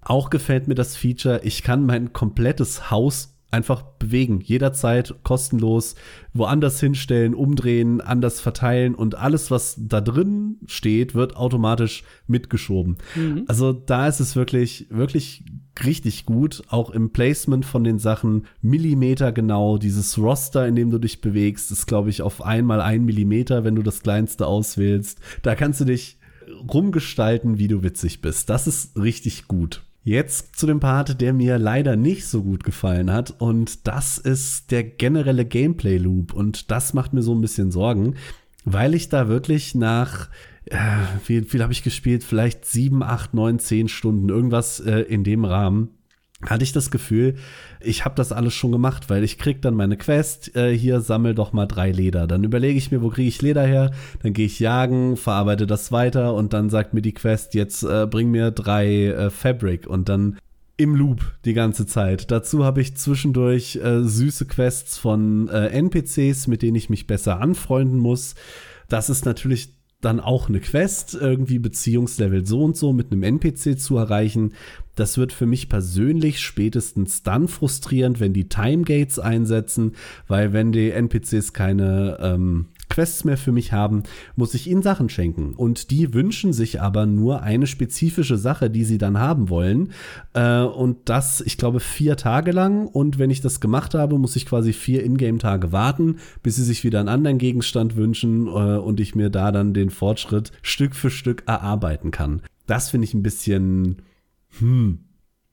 [0.00, 5.96] Auch gefällt mir das Feature, ich kann mein komplettes Haus einfach bewegen, jederzeit kostenlos,
[6.32, 12.96] woanders hinstellen, umdrehen, anders verteilen und alles, was da drin steht, wird automatisch mitgeschoben.
[13.16, 13.44] Mhm.
[13.48, 15.44] Also da ist es wirklich, wirklich
[15.84, 20.98] richtig gut, auch im Placement von den Sachen, Millimeter genau, dieses Roster, in dem du
[20.98, 25.18] dich bewegst, ist, glaube ich, auf einmal ein Millimeter, wenn du das kleinste auswählst.
[25.42, 26.18] Da kannst du dich
[26.72, 28.50] rumgestalten, wie du witzig bist.
[28.50, 29.82] Das ist richtig gut.
[30.04, 33.34] Jetzt zu dem Part, der mir leider nicht so gut gefallen hat.
[33.38, 36.32] Und das ist der generelle Gameplay-Loop.
[36.32, 38.16] Und das macht mir so ein bisschen Sorgen,
[38.64, 40.28] weil ich da wirklich nach,
[40.72, 40.76] äh,
[41.26, 42.24] wie viel habe ich gespielt?
[42.24, 45.90] Vielleicht sieben, acht, neun, zehn Stunden, irgendwas äh, in dem Rahmen
[46.44, 47.36] hatte ich das Gefühl,
[47.80, 51.34] ich habe das alles schon gemacht, weil ich krieg dann meine Quest, äh, hier sammel
[51.34, 52.26] doch mal drei Leder.
[52.26, 53.92] Dann überlege ich mir, wo kriege ich Leder her?
[54.22, 58.06] Dann gehe ich jagen, verarbeite das weiter und dann sagt mir die Quest, jetzt äh,
[58.10, 60.38] bring mir drei äh, Fabric und dann
[60.76, 62.30] im Loop die ganze Zeit.
[62.30, 67.40] Dazu habe ich zwischendurch äh, süße Quests von äh, NPCs, mit denen ich mich besser
[67.40, 68.34] anfreunden muss.
[68.88, 73.78] Das ist natürlich dann auch eine Quest, irgendwie Beziehungslevel so und so mit einem NPC
[73.78, 74.52] zu erreichen.
[74.94, 79.92] Das wird für mich persönlich spätestens dann frustrierend, wenn die Timegates einsetzen,
[80.28, 84.02] weil wenn die NPCs keine ähm, Quests mehr für mich haben,
[84.36, 85.54] muss ich ihnen Sachen schenken.
[85.54, 89.92] Und die wünschen sich aber nur eine spezifische Sache, die sie dann haben wollen.
[90.34, 92.86] Äh, und das, ich glaube, vier Tage lang.
[92.86, 96.84] Und wenn ich das gemacht habe, muss ich quasi vier Ingame-Tage warten, bis sie sich
[96.84, 101.10] wieder einen anderen Gegenstand wünschen äh, und ich mir da dann den Fortschritt Stück für
[101.10, 102.42] Stück erarbeiten kann.
[102.66, 104.02] Das finde ich ein bisschen,
[104.58, 104.98] hm,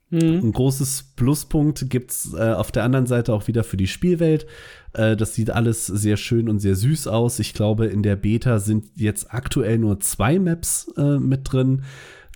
[0.09, 0.39] Mhm.
[0.43, 4.47] Ein großes Pluspunkt gibt's äh, auf der anderen Seite auch wieder für die Spielwelt.
[4.93, 7.39] Äh, das sieht alles sehr schön und sehr süß aus.
[7.39, 11.83] Ich glaube, in der Beta sind jetzt aktuell nur zwei Maps äh, mit drin.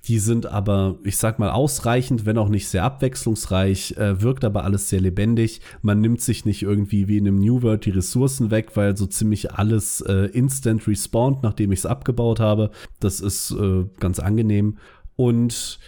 [0.06, 4.66] Die sind aber, ich sag mal, ausreichend, wenn auch nicht sehr abwechslungsreich, äh, wirkt aber
[4.66, 5.62] alles sehr lebendig.
[5.82, 9.06] Man nimmt sich nicht irgendwie wie in einem New World die Ressourcen weg, weil so
[9.06, 12.72] ziemlich alles äh, instant respawnt, nachdem ich es abgebaut habe.
[13.00, 14.78] Das ist äh, ganz angenehm.
[15.16, 15.80] Und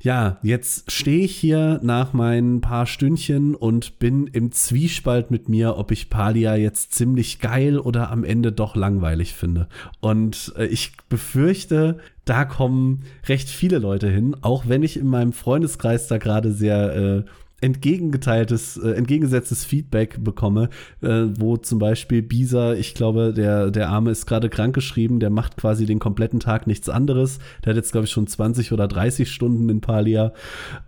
[0.00, 5.76] ja, jetzt stehe ich hier nach meinen paar Stündchen und bin im Zwiespalt mit mir,
[5.76, 9.68] ob ich Palia jetzt ziemlich geil oder am Ende doch langweilig finde.
[10.00, 15.32] Und äh, ich befürchte, da kommen recht viele Leute hin, auch wenn ich in meinem
[15.32, 17.24] Freundeskreis da gerade sehr äh,
[17.60, 20.68] entgegengeteiltes, äh, entgegengesetztes Feedback bekomme,
[21.00, 25.56] äh, wo zum Beispiel Bisa, ich glaube, der, der Arme ist gerade krankgeschrieben, der macht
[25.56, 27.38] quasi den kompletten Tag nichts anderes.
[27.64, 30.32] Der hat jetzt, glaube ich, schon 20 oder 30 Stunden in Palia.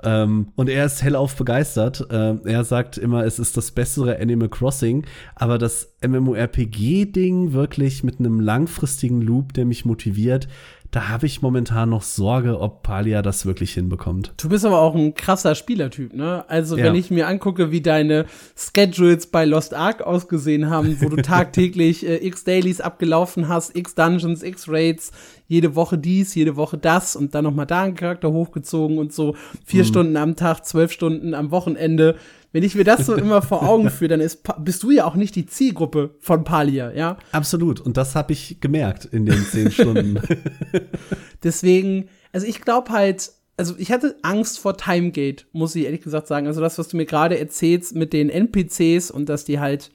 [0.02, 2.06] Ähm, und er ist hellauf begeistert.
[2.10, 8.20] Äh, er sagt immer, es ist das bessere Animal Crossing, aber das MMORPG-Ding wirklich mit
[8.20, 10.48] einem langfristigen Loop, der mich motiviert,
[10.90, 14.32] da habe ich momentan noch Sorge, ob Palia das wirklich hinbekommt.
[14.38, 16.44] Du bist aber auch ein krasser Spielertyp, ne?
[16.48, 16.84] Also, ja.
[16.84, 18.24] wenn ich mir angucke, wie deine
[18.56, 23.94] Schedules bei Lost Ark ausgesehen haben, wo du tagtäglich äh, x Dailies abgelaufen hast, x
[23.94, 25.12] Dungeons, x Raids,
[25.46, 29.36] jede Woche dies, jede Woche das und dann nochmal da einen Charakter hochgezogen und so
[29.64, 29.88] vier mhm.
[29.88, 32.16] Stunden am Tag, zwölf Stunden am Wochenende
[32.52, 35.14] wenn ich mir das so immer vor Augen führe, dann ist, bist du ja auch
[35.14, 37.18] nicht die Zielgruppe von Palia, ja?
[37.32, 37.80] Absolut.
[37.80, 40.20] Und das habe ich gemerkt in den zehn Stunden.
[41.42, 46.26] Deswegen, also ich glaube halt, also ich hatte Angst vor Timegate, muss ich ehrlich gesagt
[46.26, 46.46] sagen.
[46.46, 49.90] Also das, was du mir gerade erzählst mit den NPCs und dass die halt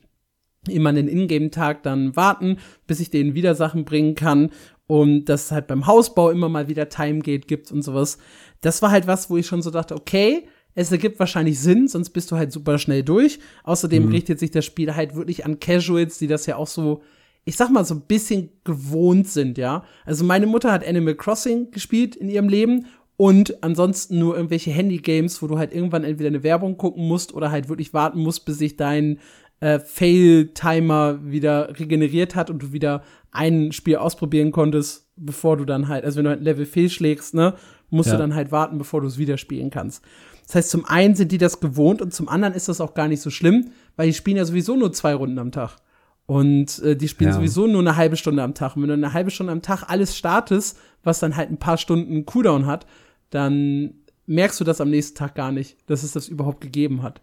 [0.68, 4.52] immer einen Ingame-Tag dann warten, bis ich denen wieder Sachen bringen kann
[4.86, 8.18] und dass es halt beim Hausbau immer mal wieder Timegate gibt und sowas.
[8.62, 12.10] Das war halt was, wo ich schon so dachte, okay, es ergibt wahrscheinlich Sinn, sonst
[12.10, 13.40] bist du halt super schnell durch.
[13.64, 14.12] Außerdem mhm.
[14.12, 17.02] richtet sich das Spiel halt wirklich an Casuals, die das ja auch so,
[17.46, 19.84] ich sag mal, so ein bisschen gewohnt sind, ja.
[20.06, 25.42] Also meine Mutter hat Animal Crossing gespielt in ihrem Leben und ansonsten nur irgendwelche Handy-Games,
[25.42, 28.58] wo du halt irgendwann entweder eine Werbung gucken musst oder halt wirklich warten musst, bis
[28.58, 29.20] sich dein
[29.60, 35.88] äh, Fail-Timer wieder regeneriert hat und du wieder ein Spiel ausprobieren konntest, bevor du dann
[35.88, 37.54] halt, also wenn du halt ein Level fehlschlägst, ne,
[37.90, 38.16] musst ja.
[38.16, 40.04] du dann halt warten, bevor du es wieder spielen kannst.
[40.46, 43.08] Das heißt, zum einen sind die das gewohnt und zum anderen ist das auch gar
[43.08, 45.78] nicht so schlimm, weil die spielen ja sowieso nur zwei Runden am Tag.
[46.26, 47.36] Und äh, die spielen ja.
[47.36, 48.76] sowieso nur eine halbe Stunde am Tag.
[48.76, 51.78] Und wenn du eine halbe Stunde am Tag alles startest, was dann halt ein paar
[51.78, 52.86] Stunden Cooldown hat,
[53.30, 57.22] dann merkst du das am nächsten Tag gar nicht, dass es das überhaupt gegeben hat.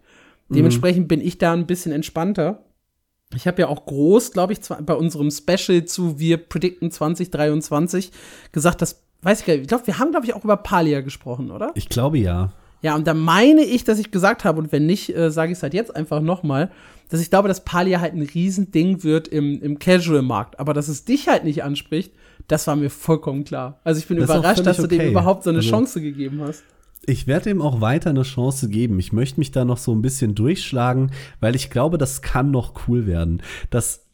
[0.49, 0.55] Mhm.
[0.55, 2.63] Dementsprechend bin ich da ein bisschen entspannter.
[3.33, 8.11] Ich habe ja auch groß, glaube ich, bei unserem Special zu Wir predikten 2023
[8.51, 11.01] gesagt, dass, weiß ich gar nicht, ich glaube, wir haben, glaube ich, auch über Palia
[11.01, 11.71] gesprochen, oder?
[11.75, 12.51] Ich glaube ja.
[12.81, 15.57] Ja, und da meine ich, dass ich gesagt habe, und wenn nicht, äh, sage ich
[15.57, 16.71] es halt jetzt einfach nochmal,
[17.09, 20.59] dass ich glaube, dass Palia halt ein Riesending wird im, im Casual-Markt.
[20.59, 22.13] Aber dass es dich halt nicht anspricht,
[22.47, 23.79] das war mir vollkommen klar.
[23.83, 24.97] Also ich bin das überrascht, dass du okay.
[24.97, 26.63] dem überhaupt so eine also, Chance gegeben hast.
[27.05, 28.99] Ich werde ihm auch weiter eine Chance geben.
[28.99, 32.87] Ich möchte mich da noch so ein bisschen durchschlagen, weil ich glaube, das kann noch
[32.87, 33.41] cool werden.
[33.71, 34.05] Das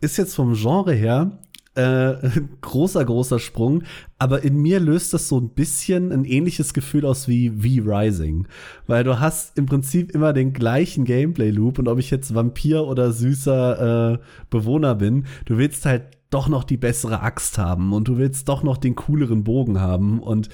[0.00, 1.38] ist jetzt vom Genre her
[1.76, 2.16] äh,
[2.60, 3.82] großer, großer Sprung.
[4.18, 8.46] Aber in mir löst das so ein bisschen ein ähnliches Gefühl aus wie V-Rising.
[8.86, 13.12] Weil du hast im Prinzip immer den gleichen Gameplay-Loop und ob ich jetzt Vampir oder
[13.12, 14.18] süßer äh,
[14.50, 18.62] Bewohner bin, du willst halt doch noch die bessere Axt haben und du willst doch
[18.62, 20.48] noch den cooleren Bogen haben und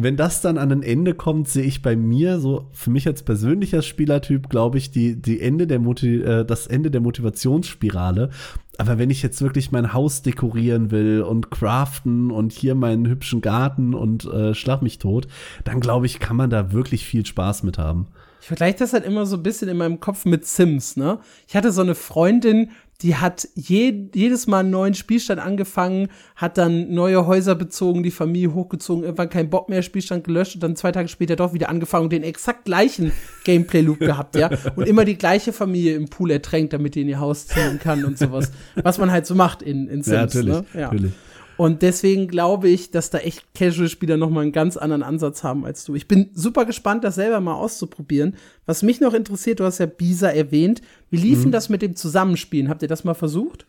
[0.00, 3.24] wenn das dann an ein Ende kommt, sehe ich bei mir so für mich als
[3.24, 8.30] persönlicher Spielertyp, glaube ich, die, die Ende der Motiv äh, das Ende der Motivationsspirale.
[8.78, 13.40] Aber wenn ich jetzt wirklich mein Haus dekorieren will und craften und hier meinen hübschen
[13.40, 15.26] Garten und äh, schlag mich tot,
[15.64, 18.06] dann glaube ich, kann man da wirklich viel Spaß mit haben.
[18.40, 21.18] Ich vergleiche das halt immer so ein bisschen in meinem Kopf mit Sims, ne?
[21.48, 22.70] Ich hatte so eine Freundin,
[23.02, 28.10] die hat je, jedes Mal einen neuen Spielstand angefangen, hat dann neue Häuser bezogen, die
[28.10, 31.68] Familie hochgezogen, irgendwann keinen Bock mehr, Spielstand gelöscht und dann zwei Tage später doch wieder
[31.68, 33.12] angefangen und den exakt gleichen
[33.44, 34.50] Gameplay-Loop gehabt, ja.
[34.74, 38.04] Und immer die gleiche Familie im Pool ertränkt, damit die in ihr Haus ziehen kann
[38.04, 38.50] und sowas.
[38.74, 40.08] Was man halt so macht in, in Sims.
[40.08, 40.54] Ja, natürlich.
[40.54, 40.64] Ne?
[40.74, 40.80] Ja.
[40.92, 41.12] natürlich.
[41.58, 45.84] Und deswegen glaube ich, dass da echt Casual-Spieler nochmal einen ganz anderen Ansatz haben als
[45.84, 45.96] du.
[45.96, 48.36] Ich bin super gespannt, das selber mal auszuprobieren.
[48.64, 50.82] Was mich noch interessiert, du hast ja Bisa erwähnt.
[51.10, 51.50] Wie lief mhm.
[51.50, 52.68] das mit dem Zusammenspielen?
[52.68, 53.66] Habt ihr das mal versucht?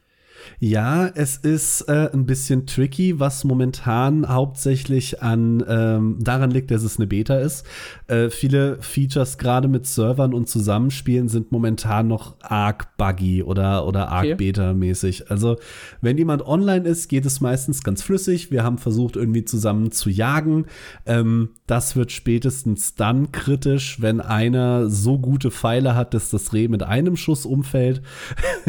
[0.59, 6.83] Ja, es ist äh, ein bisschen tricky, was momentan hauptsächlich an ähm, daran liegt, dass
[6.83, 7.65] es eine Beta ist.
[8.07, 14.09] Äh, viele Features gerade mit Servern und Zusammenspielen sind momentan noch arg buggy oder oder
[14.09, 14.35] arg okay.
[14.35, 15.29] Beta-mäßig.
[15.29, 15.57] Also
[16.01, 18.51] wenn jemand online ist, geht es meistens ganz flüssig.
[18.51, 20.65] Wir haben versucht irgendwie zusammen zu jagen.
[21.05, 26.67] Ähm, das wird spätestens dann kritisch, wenn einer so gute Pfeile hat, dass das Reh
[26.67, 28.01] mit einem Schuss umfällt.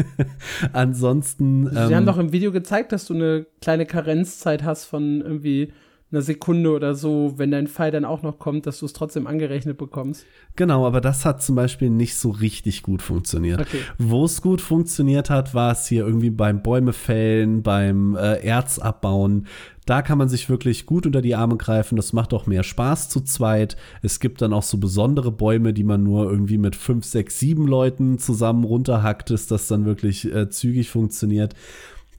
[0.73, 5.21] Ansonsten Sie ähm, haben doch im Video gezeigt, dass du eine kleine Karenzzeit hast von
[5.21, 5.71] irgendwie
[6.11, 9.27] einer Sekunde oder so, wenn dein Pfeil dann auch noch kommt, dass du es trotzdem
[9.27, 10.25] angerechnet bekommst.
[10.57, 13.61] Genau, aber das hat zum Beispiel nicht so richtig gut funktioniert.
[13.61, 13.79] Okay.
[13.97, 18.77] Wo es gut funktioniert hat, war es hier irgendwie beim Bäume fällen, beim äh, Erz
[18.77, 19.47] abbauen.
[19.91, 21.97] Da kann man sich wirklich gut unter die Arme greifen.
[21.97, 23.75] Das macht auch mehr Spaß zu zweit.
[24.01, 27.67] Es gibt dann auch so besondere Bäume, die man nur irgendwie mit fünf, sechs, sieben
[27.67, 31.55] Leuten zusammen runterhackt, dass das dann wirklich äh, zügig funktioniert.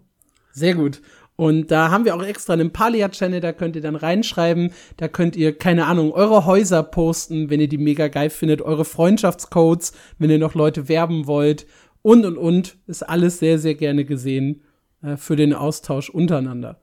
[0.51, 1.01] Sehr gut.
[1.39, 5.37] Und da haben wir auch extra einen Palia-Channel, da könnt ihr dann reinschreiben, da könnt
[5.37, 10.29] ihr, keine Ahnung, eure Häuser posten, wenn ihr die mega geil findet, eure Freundschaftscodes, wenn
[10.29, 11.65] ihr noch Leute werben wollt
[12.01, 12.75] und und und.
[12.87, 14.63] Ist alles sehr, sehr gerne gesehen
[15.01, 16.81] äh, für den Austausch untereinander.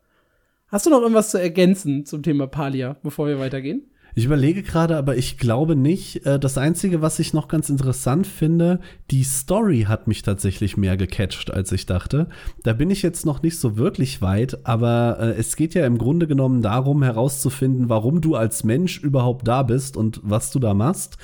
[0.68, 3.90] Hast du noch irgendwas zu ergänzen zum Thema Palia, bevor wir weitergehen?
[4.18, 6.24] Ich überlege gerade, aber ich glaube nicht.
[6.24, 10.96] Äh, das Einzige, was ich noch ganz interessant finde, die Story hat mich tatsächlich mehr
[10.96, 12.30] gecatcht, als ich dachte.
[12.62, 15.98] Da bin ich jetzt noch nicht so wirklich weit, aber äh, es geht ja im
[15.98, 20.72] Grunde genommen darum, herauszufinden, warum du als Mensch überhaupt da bist und was du da
[20.72, 21.18] machst.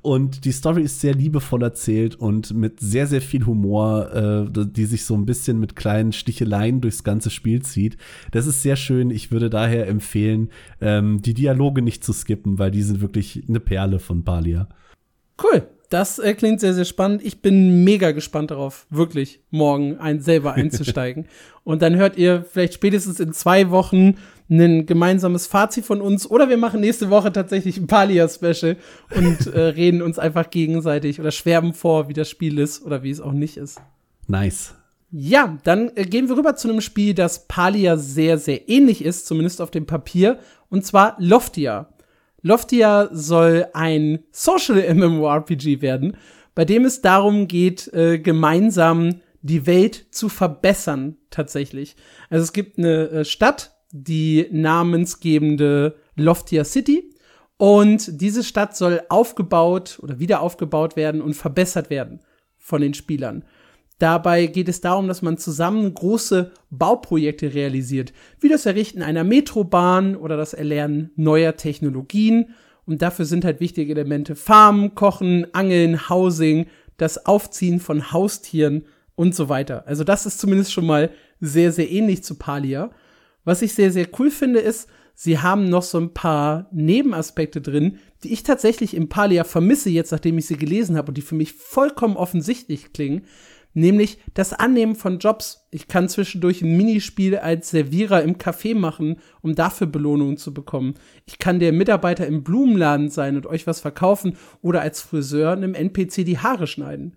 [0.00, 4.86] Und die Story ist sehr liebevoll erzählt und mit sehr, sehr viel Humor, äh, die
[4.86, 7.98] sich so ein bisschen mit kleinen Sticheleien durchs ganze Spiel zieht.
[8.30, 9.10] Das ist sehr schön.
[9.10, 10.48] Ich würde daher empfehlen,
[10.80, 14.68] ähm, die Dialoge nicht zu skippen skippen, weil die sind wirklich eine Perle von Palia.
[15.42, 15.68] Cool.
[15.90, 17.24] Das äh, klingt sehr, sehr spannend.
[17.24, 21.26] Ich bin mega gespannt darauf, wirklich morgen ein, selber einzusteigen.
[21.64, 24.16] Und dann hört ihr vielleicht spätestens in zwei Wochen
[24.50, 26.30] ein gemeinsames Fazit von uns.
[26.30, 28.76] Oder wir machen nächste Woche tatsächlich ein Palia-Special
[29.14, 33.10] und äh, reden uns einfach gegenseitig oder schwärmen vor, wie das Spiel ist oder wie
[33.10, 33.80] es auch nicht ist.
[34.26, 34.74] Nice.
[35.10, 39.26] Ja, dann äh, gehen wir rüber zu einem Spiel, das Palia sehr, sehr ähnlich ist,
[39.26, 40.38] zumindest auf dem Papier,
[40.70, 41.88] und zwar Loftia.
[42.42, 46.16] Loftia soll ein Social MMORPG werden,
[46.54, 51.96] bei dem es darum geht, äh, gemeinsam die Welt zu verbessern, tatsächlich.
[52.30, 57.14] Also es gibt eine äh, Stadt, die namensgebende Loftia City.
[57.56, 62.20] Und diese Stadt soll aufgebaut oder wieder aufgebaut werden und verbessert werden
[62.56, 63.44] von den Spielern.
[63.98, 70.14] Dabei geht es darum, dass man zusammen große Bauprojekte realisiert, wie das Errichten einer Metrobahn
[70.14, 72.54] oder das Erlernen neuer Technologien.
[72.86, 78.84] Und dafür sind halt wichtige Elemente Farmen, Kochen, Angeln, Housing, das Aufziehen von Haustieren
[79.16, 79.84] und so weiter.
[79.86, 82.90] Also das ist zumindest schon mal sehr, sehr ähnlich zu Palia.
[83.44, 87.98] Was ich sehr, sehr cool finde, ist, sie haben noch so ein paar Nebenaspekte drin,
[88.22, 91.34] die ich tatsächlich im Palia vermisse, jetzt nachdem ich sie gelesen habe und die für
[91.34, 93.22] mich vollkommen offensichtlich klingen
[93.78, 95.66] nämlich das Annehmen von Jobs.
[95.70, 100.94] Ich kann zwischendurch ein Minispiel als Servierer im Café machen, um dafür Belohnungen zu bekommen.
[101.26, 105.74] Ich kann der Mitarbeiter im Blumenladen sein und euch was verkaufen oder als Friseur einem
[105.74, 107.16] NPC die Haare schneiden.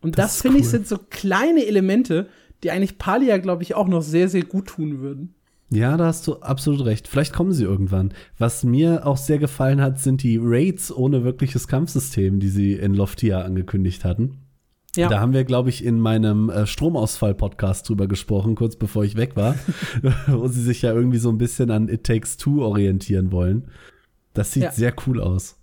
[0.00, 0.62] Und das, das finde cool.
[0.62, 2.28] ich sind so kleine Elemente,
[2.62, 5.34] die eigentlich Palia, glaube ich, auch noch sehr, sehr gut tun würden.
[5.70, 7.08] Ja, da hast du absolut recht.
[7.08, 8.12] Vielleicht kommen sie irgendwann.
[8.36, 12.92] Was mir auch sehr gefallen hat, sind die Raids ohne wirkliches Kampfsystem, die sie in
[12.94, 14.41] Loftia angekündigt hatten.
[14.94, 15.08] Ja.
[15.08, 19.36] Da haben wir, glaube ich, in meinem äh, Stromausfall-Podcast drüber gesprochen, kurz bevor ich weg
[19.36, 19.54] war,
[20.26, 23.68] wo sie sich ja irgendwie so ein bisschen an It Takes Two orientieren wollen.
[24.34, 24.72] Das sieht ja.
[24.72, 25.58] sehr cool aus.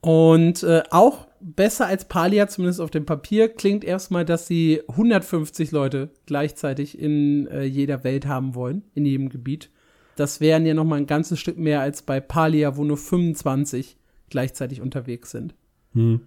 [0.00, 5.70] Und äh, auch besser als Palia, zumindest auf dem Papier, klingt erstmal, dass sie 150
[5.70, 9.70] Leute gleichzeitig in äh, jeder Welt haben wollen, in jedem Gebiet.
[10.16, 13.96] Das wären ja noch mal ein ganzes Stück mehr als bei Palia, wo nur 25
[14.30, 15.54] gleichzeitig unterwegs sind.
[15.92, 16.20] Hm.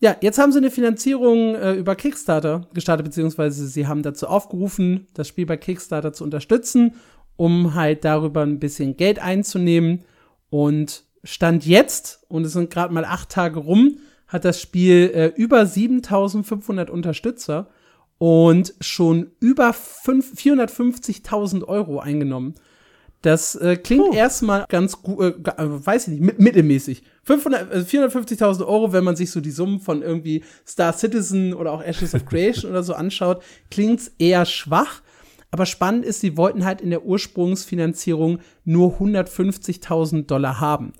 [0.00, 5.08] Ja, jetzt haben sie eine Finanzierung äh, über Kickstarter gestartet, beziehungsweise sie haben dazu aufgerufen,
[5.14, 6.94] das Spiel bei Kickstarter zu unterstützen,
[7.36, 10.04] um halt darüber ein bisschen Geld einzunehmen.
[10.50, 15.32] Und Stand jetzt, und es sind gerade mal acht Tage rum, hat das Spiel äh,
[15.34, 17.68] über 7500 Unterstützer
[18.18, 22.54] und schon über 450.000 Euro eingenommen.
[23.22, 27.02] Das äh, klingt erstmal ganz gut, äh, äh, weiß ich nicht, mit, mittelmäßig.
[27.24, 31.72] 500, äh, 450.000 Euro, wenn man sich so die Summen von irgendwie Star Citizen oder
[31.72, 35.02] auch Ashes of Creation oder so anschaut, klingt's eher schwach.
[35.50, 40.92] Aber spannend ist, sie wollten halt in der Ursprungsfinanzierung nur 150.000 Dollar haben.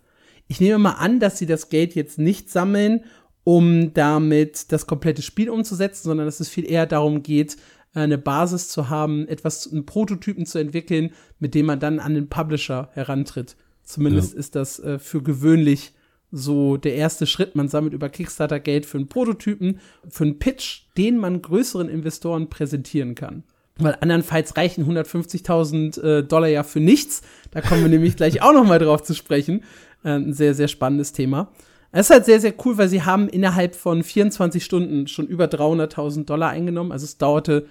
[0.48, 3.04] Ich nehme mal an, dass sie das Geld jetzt nicht sammeln,
[3.44, 7.56] um damit das komplette Spiel umzusetzen, sondern dass es viel eher darum geht,
[7.94, 12.28] eine Basis zu haben, etwas, einen Prototypen zu entwickeln, mit dem man dann an den
[12.28, 13.56] Publisher herantritt.
[13.82, 14.38] Zumindest ja.
[14.38, 15.92] ist das äh, für gewöhnlich
[16.30, 17.56] so der erste Schritt.
[17.56, 22.50] Man sammelt über Kickstarter Geld für einen Prototypen, für einen Pitch, den man größeren Investoren
[22.50, 23.44] präsentieren kann.
[23.78, 27.22] Weil andernfalls reichen 150.000 äh, Dollar ja für nichts.
[27.50, 29.64] Da kommen wir nämlich gleich auch noch mal drauf zu sprechen.
[30.04, 31.52] Äh, ein sehr, sehr spannendes Thema.
[31.90, 35.46] Es ist halt sehr, sehr cool, weil sie haben innerhalb von 24 Stunden schon über
[35.46, 36.92] 300.000 Dollar eingenommen.
[36.92, 37.66] Also es dauerte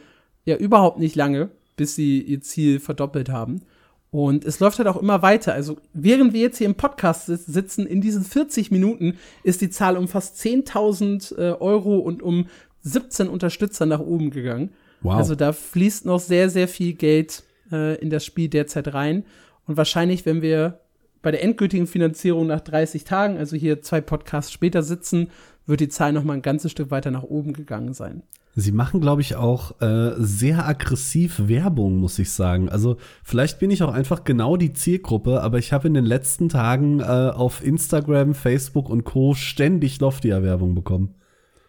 [0.46, 3.62] ja überhaupt nicht lange, bis sie ihr Ziel verdoppelt haben.
[4.10, 5.54] Und es läuft halt auch immer weiter.
[5.54, 9.98] Also während wir jetzt hier im Podcast sitzen, in diesen 40 Minuten ist die Zahl
[9.98, 12.48] um fast 10.000 äh, Euro und um
[12.82, 14.72] 17 Unterstützer nach oben gegangen.
[15.02, 15.16] Wow.
[15.16, 19.26] Also da fließt noch sehr, sehr viel Geld äh, in das Spiel derzeit rein.
[19.68, 20.80] Und wahrscheinlich, wenn wir
[21.22, 25.30] bei der endgültigen Finanzierung nach 30 Tagen, also hier zwei Podcasts später sitzen,
[25.66, 28.24] wird die Zahl noch mal ein ganzes Stück weiter nach oben gegangen sein.
[28.60, 32.70] Sie machen, glaube ich, auch äh, sehr aggressiv Werbung, muss ich sagen.
[32.70, 36.50] Also vielleicht bin ich auch einfach genau die Zielgruppe, aber ich habe in den letzten
[36.50, 39.36] Tagen äh, auf Instagram, Facebook und Co.
[39.36, 41.14] ständig Loftia-Werbung bekommen.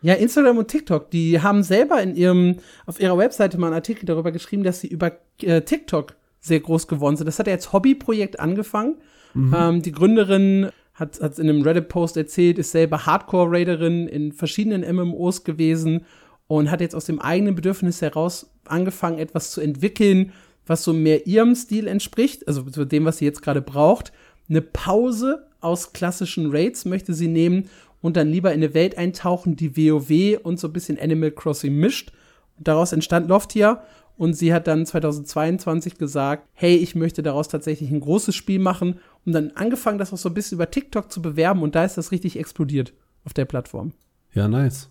[0.01, 4.07] Ja, Instagram und TikTok, die haben selber in ihrem, auf ihrer Webseite mal einen Artikel
[4.07, 7.27] darüber geschrieben, dass sie über äh, TikTok sehr groß geworden sind.
[7.27, 8.97] Das hat er als Hobbyprojekt angefangen.
[9.35, 9.55] Mhm.
[9.57, 15.45] Ähm, die Gründerin hat, hat in einem Reddit-Post erzählt, ist selber Hardcore-Raiderin in verschiedenen MMOs
[15.45, 16.05] gewesen
[16.47, 20.33] und hat jetzt aus dem eigenen Bedürfnis heraus angefangen, etwas zu entwickeln,
[20.67, 24.13] was so mehr ihrem Stil entspricht, also zu dem, was sie jetzt gerade braucht.
[24.49, 27.69] Eine Pause aus klassischen Raids möchte sie nehmen
[28.01, 31.75] und dann lieber in eine Welt eintauchen, die WoW und so ein bisschen Animal Crossing
[31.75, 32.13] mischt.
[32.59, 33.83] Daraus entstand Loftia
[34.19, 38.99] und sie hat dann 2022 gesagt, hey, ich möchte daraus tatsächlich ein großes Spiel machen
[39.25, 41.97] und dann angefangen, das auch so ein bisschen über TikTok zu bewerben und da ist
[41.97, 42.93] das richtig explodiert
[43.25, 43.93] auf der Plattform.
[44.35, 44.91] Ja, nice.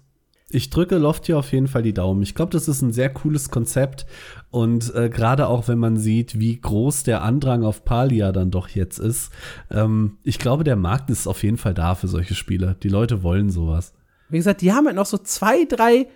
[0.49, 2.23] Ich drücke Loft hier auf jeden Fall die Daumen.
[2.23, 4.05] Ich glaube, das ist ein sehr cooles Konzept.
[4.49, 8.69] Und äh, gerade auch, wenn man sieht, wie groß der Andrang auf Palia dann doch
[8.69, 9.30] jetzt ist.
[9.69, 12.78] Ähm, ich glaube, der Markt ist auf jeden Fall da für solche Spiele.
[12.82, 13.93] Die Leute wollen sowas.
[14.30, 16.07] Wie gesagt, die haben halt noch so zwei, drei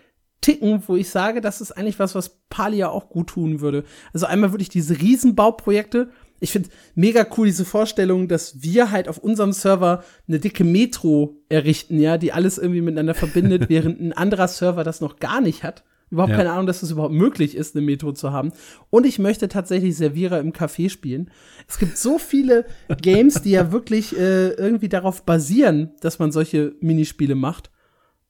[0.42, 3.84] Ticken, wo ich sage, das ist eigentlich was, was Palia auch gut tun würde.
[4.14, 6.10] Also einmal wirklich diese Riesenbauprojekte,
[6.42, 11.38] ich finde mega cool diese Vorstellung, dass wir halt auf unserem Server eine dicke Metro
[11.50, 15.64] errichten, ja, die alles irgendwie miteinander verbindet, während ein anderer Server das noch gar nicht
[15.64, 15.84] hat.
[16.10, 16.38] Überhaupt ja.
[16.38, 18.52] keine Ahnung, dass es das überhaupt möglich ist, eine Metro zu haben.
[18.90, 21.32] Und ich möchte tatsächlich Servierer im Café spielen.
[21.70, 22.66] Es gibt so viele
[23.02, 27.72] Games, die ja wirklich äh, irgendwie darauf basieren, dass man solche Minispiele macht.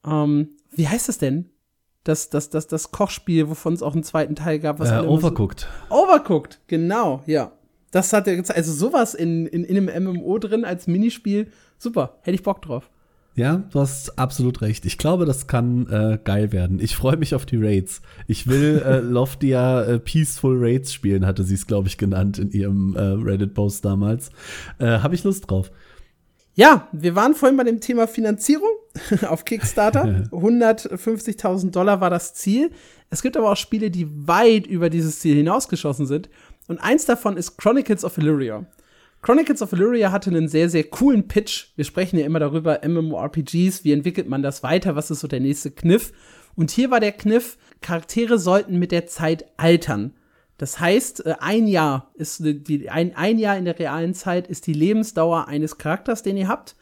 [0.05, 1.50] Ähm, wie heißt es denn?
[2.03, 4.79] Das, das, das, das Kochspiel, wovon es auch einen zweiten Teil gab.
[4.79, 5.67] Was äh, Overcooked.
[5.89, 7.51] So Overcooked, genau, ja.
[7.91, 8.57] Das hat er gezeigt.
[8.57, 11.51] Also sowas in, in, in einem MMO drin als Minispiel.
[11.77, 12.17] Super.
[12.21, 12.89] Hätte ich Bock drauf.
[13.33, 14.85] Ja, du hast absolut recht.
[14.85, 16.79] Ich glaube, das kann äh, geil werden.
[16.81, 18.01] Ich freue mich auf die Raids.
[18.27, 22.51] Ich will äh, Loftia äh, Peaceful Raids spielen, hatte sie es, glaube ich, genannt in
[22.51, 24.31] ihrem äh, Reddit-Post damals.
[24.79, 25.71] Äh, Habe ich Lust drauf.
[26.53, 28.69] Ja, wir waren vorhin bei dem Thema Finanzierung
[29.27, 30.27] auf Kickstarter.
[30.31, 32.71] 150.000 Dollar war das Ziel.
[33.09, 36.29] Es gibt aber auch Spiele, die weit über dieses Ziel hinausgeschossen sind.
[36.67, 38.65] Und eins davon ist Chronicles of Illyria.
[39.21, 41.67] Chronicles of Illyria hatte einen sehr, sehr coolen Pitch.
[41.75, 45.39] Wir sprechen ja immer darüber, MMORPGs, wie entwickelt man das weiter, was ist so der
[45.39, 46.11] nächste Kniff.
[46.55, 50.13] Und hier war der Kniff, Charaktere sollten mit der Zeit altern.
[50.61, 54.67] Das heißt, äh, ein Jahr ist die, ein, ein Jahr in der realen Zeit ist
[54.67, 56.75] die Lebensdauer eines Charakters, den ihr habt.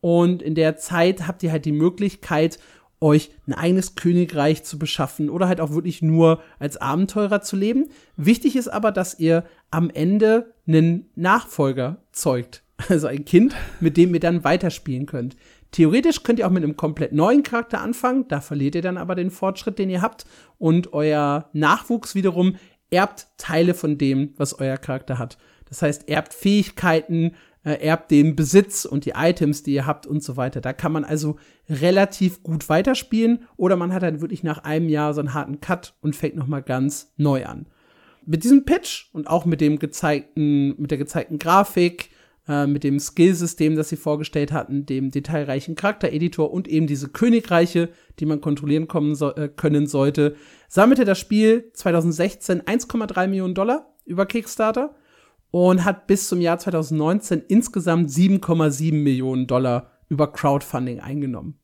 [0.00, 2.58] Und in der Zeit habt ihr halt die Möglichkeit,
[2.98, 7.90] euch ein eigenes Königreich zu beschaffen oder halt auch wirklich nur als Abenteurer zu leben.
[8.16, 12.62] Wichtig ist aber, dass ihr am Ende einen Nachfolger zeugt.
[12.88, 15.36] Also ein Kind, mit dem ihr dann weiterspielen könnt.
[15.72, 19.14] Theoretisch könnt ihr auch mit einem komplett neuen Charakter anfangen, da verliert ihr dann aber
[19.14, 20.26] den Fortschritt, den ihr habt
[20.58, 22.56] und euer Nachwuchs wiederum
[22.90, 25.38] erbt Teile von dem, was euer Charakter hat.
[25.68, 27.32] Das heißt, erbt Fähigkeiten,
[27.64, 30.60] äh, erbt den Besitz und die Items, die ihr habt und so weiter.
[30.60, 31.36] Da kann man also
[31.68, 35.94] relativ gut weiterspielen oder man hat dann wirklich nach einem Jahr so einen harten Cut
[36.00, 37.66] und fängt noch mal ganz neu an.
[38.24, 42.10] Mit diesem Pitch und auch mit dem gezeigten, mit der gezeigten Grafik,
[42.48, 47.88] äh, mit dem Skillsystem, das sie vorgestellt hatten, dem detailreichen Charaktereditor und eben diese Königreiche,
[48.20, 50.36] die man kontrollieren kommen so, äh, können sollte,
[50.68, 54.94] sammelte das Spiel 2016 1,3 Millionen Dollar über Kickstarter
[55.50, 61.58] und hat bis zum Jahr 2019 insgesamt 7,7 Millionen Dollar über Crowdfunding eingenommen.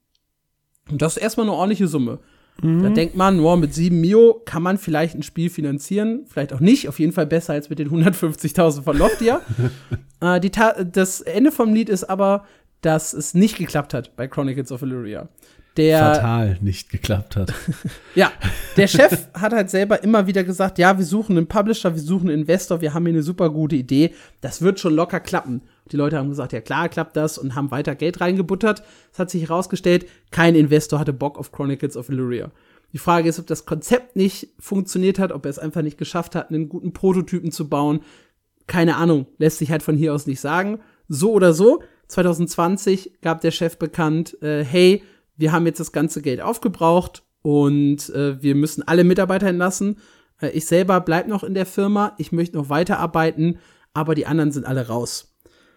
[0.90, 2.18] Und das ist erstmal eine ordentliche Summe.
[2.61, 2.82] Mhm.
[2.82, 6.61] Da denkt man, oh, mit 7 Mio kann man vielleicht ein Spiel finanzieren, vielleicht auch
[6.61, 9.40] nicht, auf jeden Fall besser als mit den 150.000 von Loftia.
[10.20, 10.40] äh,
[10.84, 12.44] das Ende vom Lied ist aber,
[12.80, 15.28] dass es nicht geklappt hat bei Chronicles of Illyria
[15.77, 17.53] der fatal nicht geklappt hat.
[18.14, 18.31] ja,
[18.77, 22.29] der Chef hat halt selber immer wieder gesagt, ja, wir suchen einen Publisher, wir suchen
[22.29, 25.62] einen Investor, wir haben hier eine super gute Idee, das wird schon locker klappen.
[25.91, 28.83] Die Leute haben gesagt, ja klar, klappt das und haben weiter Geld reingebuttert.
[29.12, 32.51] Es hat sich herausgestellt, kein Investor hatte Bock auf Chronicles of Illyria.
[32.93, 36.35] Die Frage ist, ob das Konzept nicht funktioniert hat, ob er es einfach nicht geschafft
[36.35, 38.01] hat, einen guten Prototypen zu bauen.
[38.66, 40.81] Keine Ahnung, lässt sich halt von hier aus nicht sagen.
[41.09, 45.03] So oder so, 2020 gab der Chef bekannt, äh, hey,
[45.43, 49.99] wir haben jetzt das ganze Geld aufgebraucht und äh, wir müssen alle Mitarbeiter entlassen.
[50.40, 53.59] Äh, ich selber bleib noch in der Firma, ich möchte noch weiterarbeiten,
[53.93, 55.34] aber die anderen sind alle raus.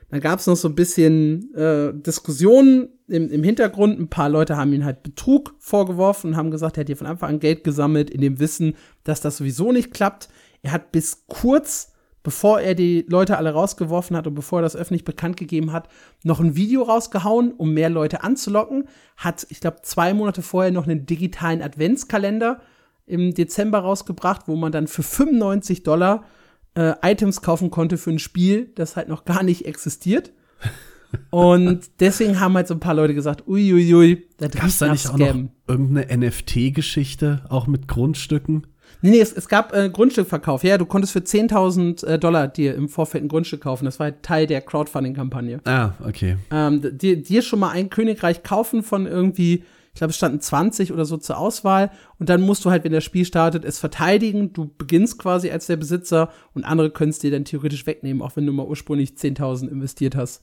[0.09, 4.55] Dann gab es noch so ein bisschen äh, Diskussionen im, im Hintergrund, ein paar Leute
[4.55, 7.63] haben ihn halt Betrug vorgeworfen und haben gesagt, er hat hier von Anfang an Geld
[7.63, 10.29] gesammelt, in dem Wissen, dass das sowieso nicht klappt.
[10.61, 11.91] Er hat bis kurz,
[12.25, 15.87] bevor er die Leute alle rausgeworfen hat und bevor er das öffentlich bekannt gegeben hat,
[16.23, 18.89] noch ein Video rausgehauen, um mehr Leute anzulocken.
[19.15, 22.61] Hat, ich glaube, zwei Monate vorher noch einen digitalen Adventskalender
[23.05, 26.25] im Dezember rausgebracht, wo man dann für 95 Dollar
[26.73, 30.31] äh, Items kaufen konnte für ein Spiel, das halt noch gar nicht existiert.
[31.29, 35.07] Und deswegen haben halt so ein paar Leute gesagt, uiuiui, ui, da gab's da nicht
[35.07, 35.35] auch noch
[35.67, 38.65] irgendeine NFT-Geschichte, auch mit Grundstücken?
[39.05, 40.63] Nee, nee, es, es gab äh, Grundstückverkauf.
[40.63, 43.85] Ja, du konntest für 10.000 äh, Dollar dir im Vorfeld ein Grundstück kaufen.
[43.85, 45.59] Das war halt Teil der Crowdfunding-Kampagne.
[45.65, 46.37] Ah, okay.
[46.49, 50.91] Ähm, dir, dir schon mal ein Königreich kaufen von irgendwie, ich glaube, es standen 20
[50.91, 51.91] oder so zur Auswahl.
[52.17, 54.53] Und dann musst du halt, wenn das Spiel startet, es verteidigen.
[54.53, 58.35] Du beginnst quasi als der Besitzer und andere können es dir dann theoretisch wegnehmen, auch
[58.35, 60.41] wenn du mal ursprünglich 10.000 investiert hast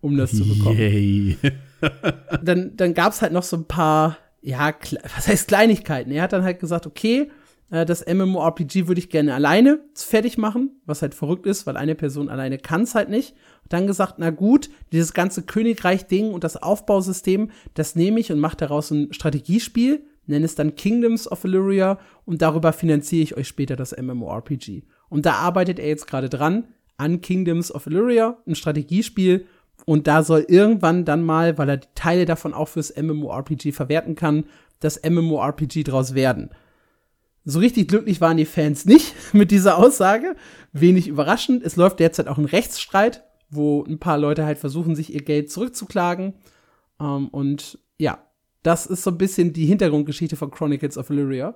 [0.00, 0.78] um das zu bekommen.
[0.78, 1.36] Yay.
[2.42, 4.72] dann dann gab es halt noch so ein paar, ja,
[5.14, 6.10] was heißt Kleinigkeiten.
[6.10, 7.30] Er hat dann halt gesagt, okay,
[7.70, 11.94] äh, das MMORPG würde ich gerne alleine fertig machen, was halt verrückt ist, weil eine
[11.94, 13.32] Person alleine kann es halt nicht.
[13.62, 18.40] Und dann gesagt, na gut, dieses ganze Königreich-Ding und das Aufbausystem, das nehme ich und
[18.40, 23.48] mache daraus ein Strategiespiel, nenne es dann Kingdoms of Illyria und darüber finanziere ich euch
[23.48, 24.82] später das MMORPG.
[25.08, 29.46] Und da arbeitet er jetzt gerade dran an Kingdoms of Illyria, ein Strategiespiel,
[29.86, 34.44] und da soll irgendwann dann mal, weil er Teile davon auch fürs MMORPG verwerten kann,
[34.80, 36.50] das MMORPG draus werden.
[37.44, 40.36] So richtig glücklich waren die Fans nicht mit dieser Aussage.
[40.72, 41.62] Wenig überraschend.
[41.62, 45.50] Es läuft derzeit auch ein Rechtsstreit, wo ein paar Leute halt versuchen, sich ihr Geld
[45.50, 46.34] zurückzuklagen.
[47.00, 48.24] Ähm, und ja,
[48.62, 51.54] das ist so ein bisschen die Hintergrundgeschichte von Chronicles of Illyria.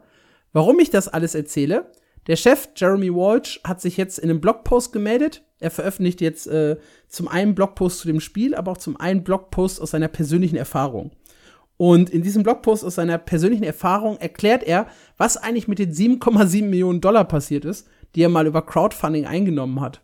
[0.53, 1.91] Warum ich das alles erzähle?
[2.26, 5.45] Der Chef Jeremy Walsh hat sich jetzt in einem Blogpost gemeldet.
[5.61, 6.76] Er veröffentlicht jetzt äh,
[7.09, 11.12] zum einen Blogpost zu dem Spiel, aber auch zum einen Blogpost aus seiner persönlichen Erfahrung.
[11.76, 16.64] Und in diesem Blogpost aus seiner persönlichen Erfahrung erklärt er, was eigentlich mit den 7,7
[16.64, 20.00] Millionen Dollar passiert ist, die er mal über Crowdfunding eingenommen hat.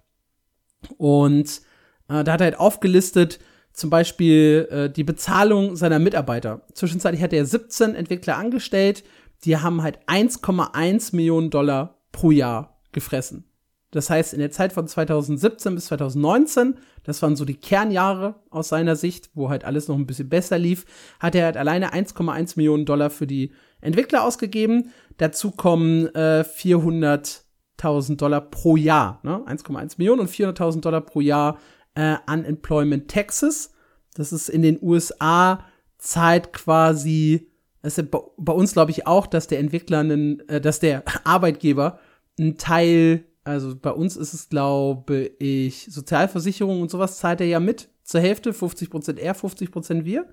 [0.96, 1.60] Und
[2.08, 3.38] äh, da hat er halt aufgelistet,
[3.72, 6.62] zum Beispiel äh, die Bezahlung seiner Mitarbeiter.
[6.74, 9.04] Zwischenzeitlich hat er 17 Entwickler angestellt,
[9.44, 13.49] die haben halt 1,1 Millionen Dollar pro Jahr gefressen.
[13.90, 18.68] Das heißt, in der Zeit von 2017 bis 2019, das waren so die Kernjahre aus
[18.68, 20.84] seiner Sicht, wo halt alles noch ein bisschen besser lief,
[21.18, 24.92] hat er halt alleine 1,1 Millionen Dollar für die Entwickler ausgegeben.
[25.16, 29.44] Dazu kommen äh, 400.000 Dollar pro Jahr, ne?
[29.46, 31.58] 1,1 Millionen und 400.000 Dollar pro Jahr
[31.94, 33.72] äh, Unemployment Taxes.
[34.14, 35.64] Das ist in den USA
[35.98, 37.50] zahlt quasi,
[37.82, 41.98] das ist bei uns glaube ich auch, dass der Entwickler einen, äh, dass der Arbeitgeber
[42.38, 47.60] einen Teil also bei uns ist es, glaube ich, Sozialversicherung und sowas zahlt er ja
[47.60, 50.26] mit zur Hälfte, 50% er, 50% wir.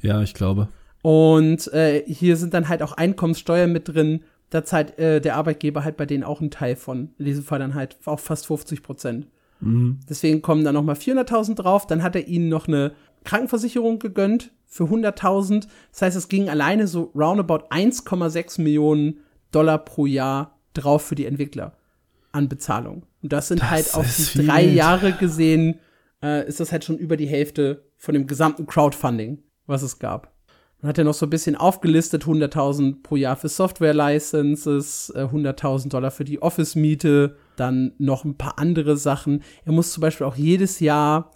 [0.00, 0.68] Ja, ich glaube.
[1.02, 4.24] Und äh, hier sind dann halt auch Einkommenssteuern mit drin.
[4.50, 7.10] Da zahlt äh, der Arbeitgeber halt bei denen auch einen Teil von.
[7.18, 9.26] In diesem Fall dann halt auch fast 50 Prozent.
[9.60, 10.00] Mhm.
[10.08, 11.86] Deswegen kommen da noch mal 400.000 drauf.
[11.86, 12.92] Dann hat er ihnen noch eine
[13.24, 15.66] Krankenversicherung gegönnt für 100.000.
[15.90, 21.26] Das heißt, es ging alleine so roundabout 1,6 Millionen Dollar pro Jahr drauf für die
[21.26, 21.76] Entwickler
[22.34, 23.06] an Bezahlung.
[23.22, 25.80] Und das sind das halt auf die drei Jahre gesehen,
[26.22, 30.32] äh, ist das halt schon über die Hälfte von dem gesamten Crowdfunding, was es gab.
[30.80, 35.88] Dann hat er noch so ein bisschen aufgelistet, 100.000 pro Jahr für Software-Licenses, äh, 100.000
[35.88, 39.42] Dollar für die Office-Miete, dann noch ein paar andere Sachen.
[39.64, 41.30] Er muss zum Beispiel auch jedes Jahr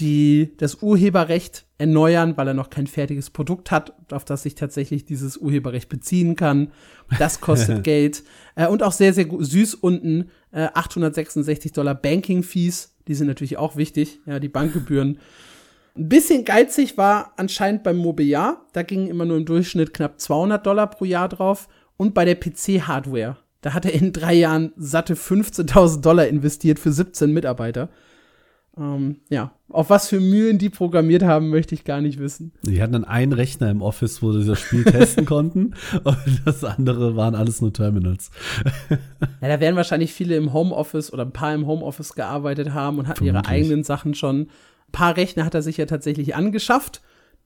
[0.00, 5.04] die das Urheberrecht erneuern, weil er noch kein fertiges Produkt hat, auf das sich tatsächlich
[5.04, 6.72] dieses Urheberrecht beziehen kann.
[7.18, 8.24] Das kostet Geld.
[8.56, 12.94] Äh, und auch sehr, sehr süß unten äh, 866 Dollar Banking Fees.
[13.08, 15.18] Die sind natürlich auch wichtig, ja, die Bankgebühren.
[15.96, 18.66] Ein bisschen geizig war anscheinend beim Mobiliar.
[18.72, 21.68] Da gingen immer nur im Durchschnitt knapp 200 Dollar pro Jahr drauf.
[21.96, 23.36] Und bei der PC-Hardware.
[23.60, 27.88] Da hat er in drei Jahren satte 15.000 Dollar investiert für 17 Mitarbeiter.
[28.76, 32.52] Ähm, ja, auf was für Mühlen die programmiert haben, möchte ich gar nicht wissen.
[32.62, 36.64] Die hatten dann einen Rechner im Office, wo sie das Spiel testen konnten und das
[36.64, 38.30] andere waren alles nur Terminals.
[38.90, 43.06] ja, da werden wahrscheinlich viele im Homeoffice oder ein paar im Homeoffice gearbeitet haben und
[43.06, 43.44] hatten Vermutlich.
[43.44, 44.40] ihre eigenen Sachen schon.
[44.40, 47.00] Ein paar Rechner hat er sich ja tatsächlich angeschafft.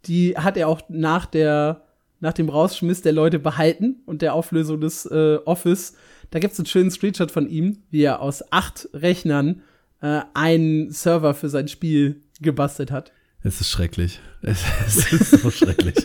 [0.07, 1.83] Die hat er auch nach der
[2.20, 5.95] nach dem Rausschmiss der Leute behalten und der Auflösung des äh, Office.
[6.31, 9.62] Da gibt es einen schönen Screenshot von ihm, wie er aus acht Rechnern
[10.01, 13.12] äh, einen Server für sein Spiel gebastelt hat.
[13.42, 14.20] Es ist schrecklich.
[14.40, 15.96] Es, ist so schrecklich.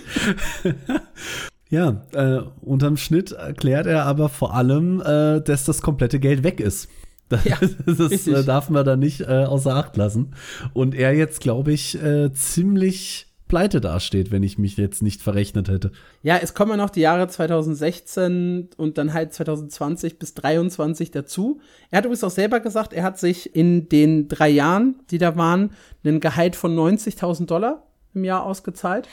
[1.69, 6.59] ja, äh, unterm Schnitt erklärt er aber vor allem, äh, dass das komplette Geld weg
[6.59, 6.89] ist.
[7.29, 10.35] Das, ja, das äh, darf man da nicht äh, außer Acht lassen.
[10.73, 15.69] Und er jetzt, glaube ich, äh, ziemlich pleite dasteht, wenn ich mich jetzt nicht verrechnet
[15.69, 15.91] hätte.
[16.23, 21.61] Ja, es kommen ja noch die Jahre 2016 und dann halt 2020 bis 2023 dazu.
[21.91, 25.37] Er hat übrigens auch selber gesagt, er hat sich in den drei Jahren, die da
[25.37, 25.69] waren,
[26.03, 27.83] einen Gehalt von 90.000 Dollar
[28.15, 29.07] im Jahr ausgezahlt.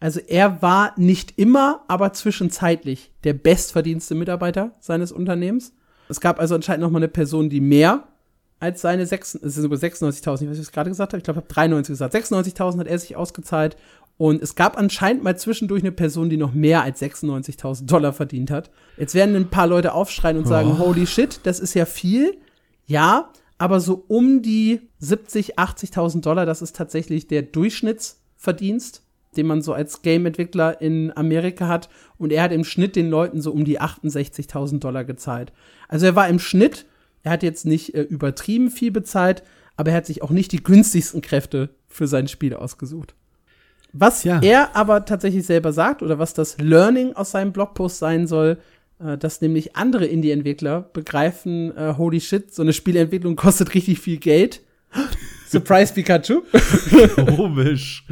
[0.00, 5.72] Also er war nicht immer, aber zwischenzeitlich der bestverdienste Mitarbeiter seines Unternehmens.
[6.10, 8.06] Es gab also anscheinend noch mal eine Person, die mehr
[8.60, 11.18] als seine 6, es sind sogar 96.000, ich weiß nicht, was ich gerade gesagt habe,
[11.18, 12.14] ich glaube, ich habe 93 gesagt.
[12.14, 13.76] 96.000 hat er sich ausgezahlt
[14.18, 18.50] und es gab anscheinend mal zwischendurch eine Person, die noch mehr als 96.000 Dollar verdient
[18.50, 18.70] hat.
[18.96, 20.86] Jetzt werden ein paar Leute aufschreien und sagen, oh.
[20.86, 22.36] holy shit, das ist ja viel.
[22.86, 29.02] Ja, aber so um die 70, 80.000 Dollar, das ist tatsächlich der Durchschnittsverdienst,
[29.36, 31.88] den man so als Game-Entwickler in Amerika hat.
[32.18, 35.52] Und er hat im Schnitt den Leuten so um die 68.000 Dollar gezahlt.
[35.86, 36.86] Also er war im Schnitt
[37.22, 39.42] er hat jetzt nicht äh, übertrieben viel bezahlt,
[39.76, 43.14] aber er hat sich auch nicht die günstigsten Kräfte für sein Spiel ausgesucht.
[43.92, 44.40] Was ja.
[44.42, 48.58] er aber tatsächlich selber sagt oder was das Learning aus seinem Blogpost sein soll,
[48.98, 54.18] äh, dass nämlich andere Indie-Entwickler begreifen, äh, holy shit, so eine Spieleentwicklung kostet richtig viel
[54.18, 54.60] Geld
[55.48, 56.42] Surprise Pikachu.
[57.36, 58.04] Komisch.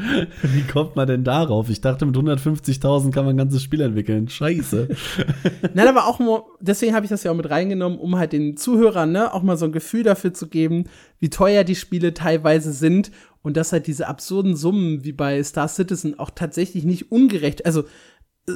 [0.42, 1.68] Wie kommt man denn darauf?
[1.68, 4.28] Ich dachte, mit 150.000 kann man ein ganzes Spiel entwickeln.
[4.28, 4.88] Scheiße.
[5.74, 8.56] Nein, aber auch nur, deswegen habe ich das ja auch mit reingenommen, um halt den
[8.56, 10.84] Zuhörern ne, auch mal so ein Gefühl dafür zu geben,
[11.18, 13.10] wie teuer die Spiele teilweise sind
[13.42, 17.84] und dass halt diese absurden Summen wie bei Star Citizen auch tatsächlich nicht ungerecht, also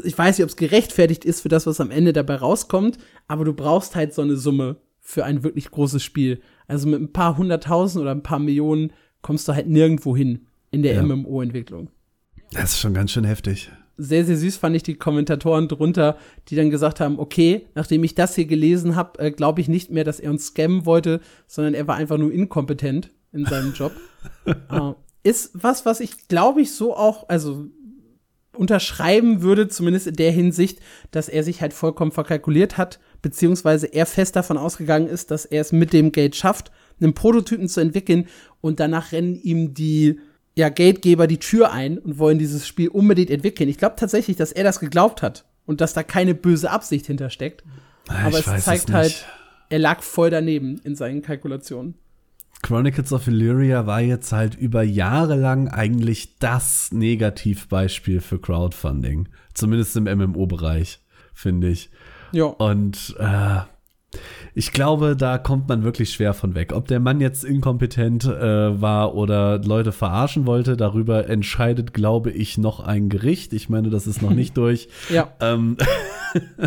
[0.04, 3.44] ich weiß nicht, ob es gerechtfertigt ist für das, was am Ende dabei rauskommt, aber
[3.44, 6.40] du brauchst halt so eine Summe für ein wirklich großes Spiel.
[6.70, 8.92] Also mit ein paar hunderttausend oder ein paar Millionen
[9.22, 11.02] kommst du halt nirgendwo hin in der ja.
[11.02, 11.88] MMO-Entwicklung.
[12.52, 13.72] Das ist schon ganz schön heftig.
[13.96, 16.16] Sehr, sehr süß fand ich die Kommentatoren drunter,
[16.46, 19.90] die dann gesagt haben, okay, nachdem ich das hier gelesen habe, äh, glaube ich nicht
[19.90, 23.90] mehr, dass er uns scammen wollte, sondern er war einfach nur inkompetent in seinem Job.
[24.46, 24.92] äh,
[25.24, 27.66] ist was, was ich glaube ich so auch, also
[28.56, 30.78] unterschreiben würde, zumindest in der Hinsicht,
[31.10, 35.60] dass er sich halt vollkommen verkalkuliert hat beziehungsweise er fest davon ausgegangen ist, dass er
[35.60, 38.28] es mit dem Geld schafft, einen Prototypen zu entwickeln
[38.60, 40.18] und danach rennen ihm die
[40.54, 43.68] ja, Geldgeber die Tür ein und wollen dieses Spiel unbedingt entwickeln.
[43.68, 47.64] Ich glaube tatsächlich, dass er das geglaubt hat und dass da keine böse Absicht hintersteckt.
[48.08, 49.26] Ah, ich Aber es zeigt es halt,
[49.68, 51.94] er lag voll daneben in seinen Kalkulationen.
[52.62, 59.28] Chronicles of Illyria war jetzt halt über Jahre lang eigentlich das Negativbeispiel für Crowdfunding.
[59.54, 61.00] Zumindest im MMO-Bereich,
[61.32, 61.90] finde ich.
[62.32, 62.44] Ja.
[62.44, 63.60] Und äh,
[64.54, 66.72] ich glaube, da kommt man wirklich schwer von weg.
[66.74, 72.58] Ob der Mann jetzt inkompetent äh, war oder Leute verarschen wollte, darüber entscheidet, glaube ich,
[72.58, 73.52] noch ein Gericht.
[73.52, 74.88] Ich meine, das ist noch nicht durch.
[75.08, 75.32] ja.
[75.40, 75.76] Ähm,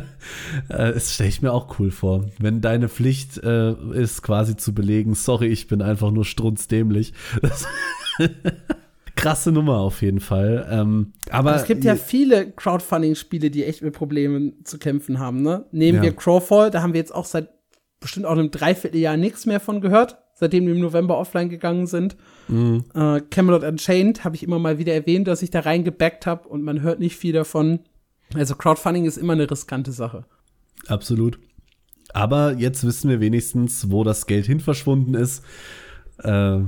[0.70, 2.26] äh, das stelle ich mir auch cool vor.
[2.40, 7.14] Wenn deine Pflicht äh, ist, quasi zu belegen, sorry, ich bin einfach nur strunzdämlich.
[9.16, 10.68] krasse Nummer auf jeden Fall.
[10.72, 15.42] Ähm, aber es gibt ja viele Crowdfunding-Spiele, die echt mit Problemen zu kämpfen haben.
[15.42, 15.66] Ne?
[15.72, 16.04] Nehmen ja.
[16.04, 17.50] wir Crowfall, da haben wir jetzt auch seit
[18.00, 22.18] bestimmt auch einem Dreivierteljahr nichts mehr von gehört, seitdem wir im November offline gegangen sind.
[22.48, 22.84] Mhm.
[22.94, 26.64] Äh, Camelot Unchained habe ich immer mal wieder erwähnt, dass ich da reingebackt habe und
[26.64, 27.80] man hört nicht viel davon.
[28.34, 30.26] Also Crowdfunding ist immer eine riskante Sache.
[30.88, 31.40] Absolut.
[32.14, 35.44] Aber jetzt wissen wir wenigstens, wo das Geld hin verschwunden ist.
[36.20, 36.60] Äh,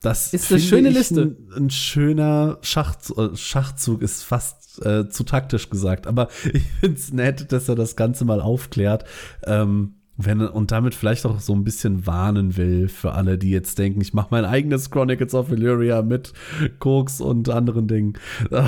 [0.00, 1.22] das ist eine schöne Liste.
[1.22, 6.96] Ein, ein, schöner Schachzug, äh, Schachzug ist fast äh, zu taktisch gesagt, aber ich finde
[6.96, 9.04] es nett, dass er das Ganze mal aufklärt.
[9.44, 13.78] Ähm, wenn, und damit vielleicht auch so ein bisschen warnen will für alle, die jetzt
[13.78, 16.32] denken, ich mache mein eigenes Chronicles of Illyria mit
[16.80, 18.14] Koks und anderen Dingen.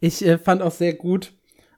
[0.00, 1.32] ich äh, fand auch sehr gut,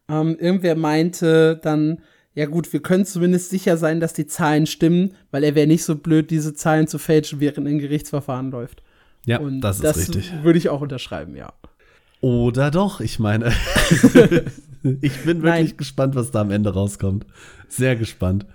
[0.09, 2.03] ähm, irgendwer meinte dann,
[2.39, 5.83] ja gut, wir können zumindest sicher sein, dass die Zahlen stimmen, weil er wäre nicht
[5.83, 8.81] so blöd, diese Zahlen zu fälschen, während ein Gerichtsverfahren läuft.
[9.27, 10.33] Ja, Und das ist das richtig.
[10.45, 11.53] Würde ich auch unterschreiben, ja.
[12.21, 13.47] Oder doch, ich meine.
[15.01, 15.77] ich bin wirklich Nein.
[15.77, 17.27] gespannt, was da am Ende rauskommt.
[17.69, 18.47] Sehr gespannt.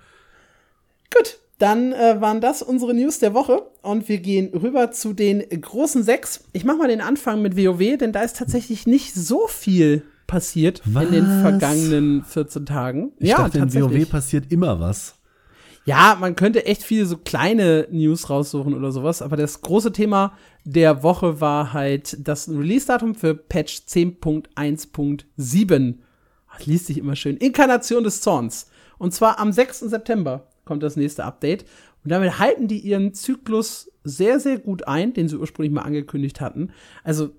[1.14, 5.40] Gut, dann äh, waren das unsere News der Woche und wir gehen rüber zu den
[5.60, 6.44] großen sechs.
[6.54, 10.04] Ich mache mal den Anfang mit WoW, denn da ist tatsächlich nicht so viel
[10.34, 11.04] passiert was?
[11.04, 13.12] in den vergangenen 14 Tagen.
[13.18, 15.14] Ich ja, dachte, in WoW passiert immer was.
[15.84, 20.32] Ja, man könnte echt viele so kleine News raussuchen oder sowas, aber das große Thema
[20.64, 25.94] der Woche war halt das Release-Datum für Patch 10.1.7.
[26.52, 27.36] Das liest sich immer schön.
[27.36, 28.68] Inkarnation des Zorns.
[28.98, 29.78] Und zwar am 6.
[29.80, 31.64] September kommt das nächste Update.
[32.02, 36.40] Und damit halten die ihren Zyklus sehr, sehr gut ein, den sie ursprünglich mal angekündigt
[36.40, 36.72] hatten.
[37.04, 37.30] Also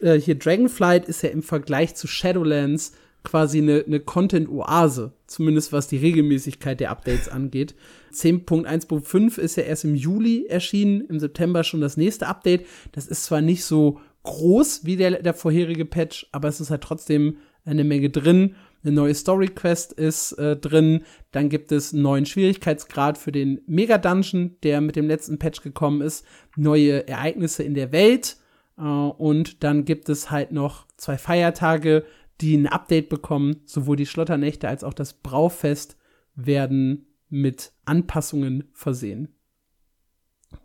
[0.00, 2.92] äh, hier Dragonflight ist ja im Vergleich zu Shadowlands
[3.26, 7.74] quasi eine, eine Content-Oase, zumindest was die Regelmäßigkeit der Updates angeht.
[8.14, 12.66] 10.1.5 ist ja erst im Juli erschienen, im September schon das nächste Update.
[12.92, 16.82] Das ist zwar nicht so groß wie der, der vorherige Patch, aber es ist halt
[16.82, 18.54] trotzdem eine Menge drin.
[18.84, 21.02] Eine neue Story Quest ist äh, drin.
[21.32, 25.62] Dann gibt es einen neuen Schwierigkeitsgrad für den Mega Dungeon, der mit dem letzten Patch
[25.62, 26.24] gekommen ist.
[26.56, 28.36] Neue Ereignisse in der Welt.
[28.78, 32.04] Äh, und dann gibt es halt noch zwei Feiertage,
[32.40, 33.62] die ein Update bekommen.
[33.64, 35.96] Sowohl die Schlotternächte als auch das Braufest
[36.34, 39.28] werden mit Anpassungen versehen.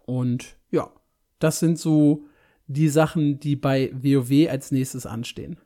[0.05, 0.91] Und ja,
[1.39, 2.25] das sind so
[2.67, 5.57] die Sachen, die bei WoW als nächstes anstehen.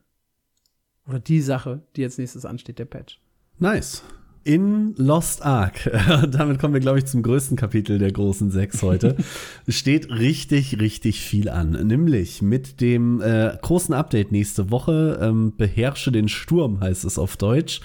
[1.07, 3.19] Oder die Sache, die als nächstes ansteht, der Patch.
[3.59, 4.03] Nice.
[4.45, 5.89] In Lost Ark,
[6.29, 9.17] damit kommen wir, glaube ich, zum größten Kapitel der großen sechs heute,
[9.67, 11.71] steht richtig, richtig viel an.
[11.71, 17.37] Nämlich mit dem äh, großen Update nächste Woche, ähm, Beherrsche den Sturm heißt es auf
[17.37, 17.81] Deutsch,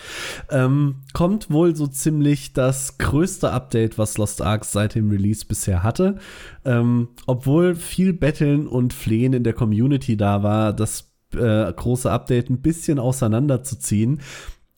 [0.51, 5.83] ähm, kommt wohl so ziemlich das größte Update, was Lost Ark seit dem Release bisher
[5.83, 6.19] hatte.
[6.67, 12.51] Ähm, obwohl viel Betteln und Flehen in der Community da war, das äh, große Update
[12.51, 14.21] ein bisschen auseinanderzuziehen,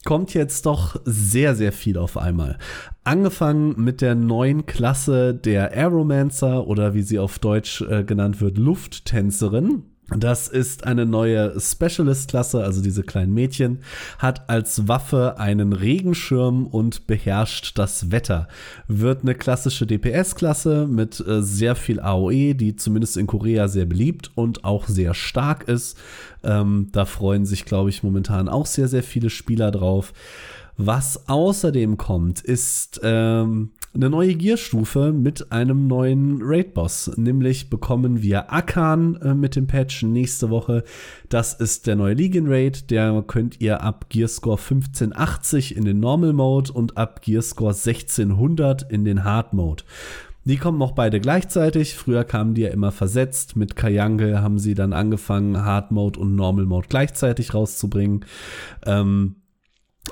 [0.04, 2.58] kommt jetzt doch sehr, sehr viel auf einmal.
[3.04, 8.58] Angefangen mit der neuen Klasse der Aeromancer oder wie sie auf Deutsch äh, genannt wird,
[8.58, 9.84] Lufttänzerin.
[10.18, 13.78] Das ist eine neue Specialist-Klasse, also diese kleinen Mädchen,
[14.18, 18.48] hat als Waffe einen Regenschirm und beherrscht das Wetter.
[18.88, 24.30] Wird eine klassische DPS-Klasse mit äh, sehr viel AOE, die zumindest in Korea sehr beliebt
[24.34, 25.96] und auch sehr stark ist.
[26.42, 30.12] Ähm, da freuen sich, glaube ich, momentan auch sehr, sehr viele Spieler drauf.
[30.76, 37.12] Was außerdem kommt, ist ähm, eine neue Gearstufe mit einem neuen Raid-Boss.
[37.16, 40.82] Nämlich bekommen wir Akan äh, mit dem Patch nächste Woche.
[41.28, 42.90] Das ist der neue Legion Raid.
[42.90, 49.04] Der könnt ihr ab Gearscore 1580 in den Normal Mode und ab Gearscore 1600 in
[49.04, 49.84] den Hard Mode.
[50.44, 51.94] Die kommen auch beide gleichzeitig.
[51.94, 53.56] Früher kamen die ja immer versetzt.
[53.56, 58.24] Mit Kayange haben sie dann angefangen, Hard Mode und Normal Mode gleichzeitig rauszubringen.
[58.84, 59.36] Ähm,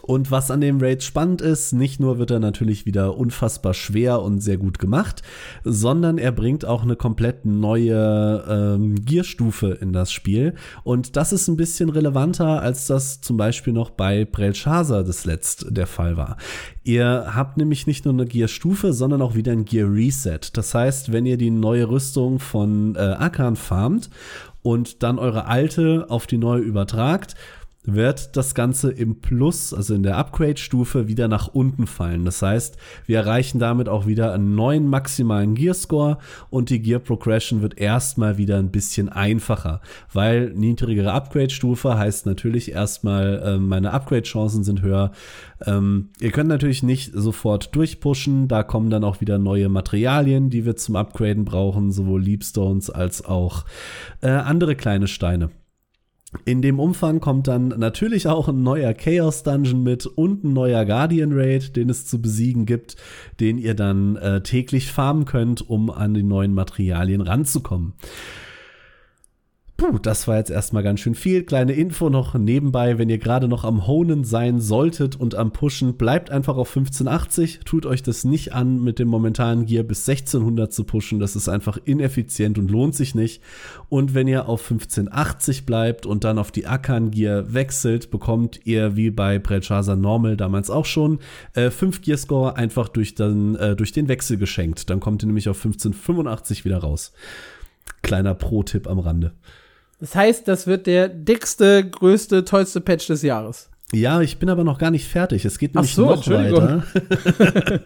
[0.03, 4.23] und was an dem Raid spannend ist, nicht nur wird er natürlich wieder unfassbar schwer
[4.23, 5.23] und sehr gut gemacht,
[5.65, 10.55] sondern er bringt auch eine komplett neue ähm, Gearstufe in das Spiel.
[10.85, 15.73] Und das ist ein bisschen relevanter, als das zum Beispiel noch bei Brelshaza das letzte
[15.73, 16.37] der Fall war.
[16.85, 20.41] Ihr habt nämlich nicht nur eine Gearstufe, sondern auch wieder ein Gear Reset.
[20.53, 24.09] Das heißt, wenn ihr die neue Rüstung von äh, Akan farmt
[24.63, 27.35] und dann eure alte auf die neue übertragt,
[27.85, 32.27] wird das Ganze im Plus, also in der Upgrade-Stufe, wieder nach unten fallen.
[32.27, 32.77] Das heißt,
[33.07, 36.19] wir erreichen damit auch wieder einen neuen maximalen Gear-Score
[36.51, 39.81] und die Gear-Progression wird erstmal wieder ein bisschen einfacher,
[40.13, 45.13] weil niedrigere Upgrade-Stufe heißt natürlich erstmal, äh, meine Upgrade-Chancen sind höher.
[45.65, 50.67] Ähm, ihr könnt natürlich nicht sofort durchpushen, da kommen dann auch wieder neue Materialien, die
[50.67, 53.65] wir zum Upgraden brauchen, sowohl Leapstones als auch
[54.21, 55.51] äh, andere kleine Steine.
[56.45, 60.85] In dem Umfang kommt dann natürlich auch ein neuer Chaos Dungeon mit und ein neuer
[60.85, 62.97] Guardian Raid, den es zu besiegen gibt,
[63.41, 67.95] den ihr dann äh, täglich farmen könnt, um an die neuen Materialien ranzukommen.
[69.81, 71.43] Puh, das war jetzt erstmal ganz schön viel.
[71.43, 75.95] Kleine Info noch nebenbei, wenn ihr gerade noch am Honen sein solltet und am Pushen,
[75.95, 77.61] bleibt einfach auf 1580.
[77.65, 81.19] Tut euch das nicht an, mit dem momentanen Gear bis 1600 zu pushen.
[81.19, 83.41] Das ist einfach ineffizient und lohnt sich nicht.
[83.89, 88.97] Und wenn ihr auf 1580 bleibt und dann auf die Akan Gear wechselt, bekommt ihr
[88.97, 91.21] wie bei Belshazzar Normal damals auch schon
[91.55, 94.91] äh, 5 Gear Score einfach durch den, äh, durch den Wechsel geschenkt.
[94.91, 97.15] Dann kommt ihr nämlich auf 1585 wieder raus.
[98.03, 99.33] Kleiner Pro-Tipp am Rande.
[100.01, 103.70] Das heißt, das wird der dickste, größte, tollste Patch des Jahres.
[103.93, 105.45] Ja, ich bin aber noch gar nicht fertig.
[105.45, 106.85] Es geht nämlich so, noch weiter.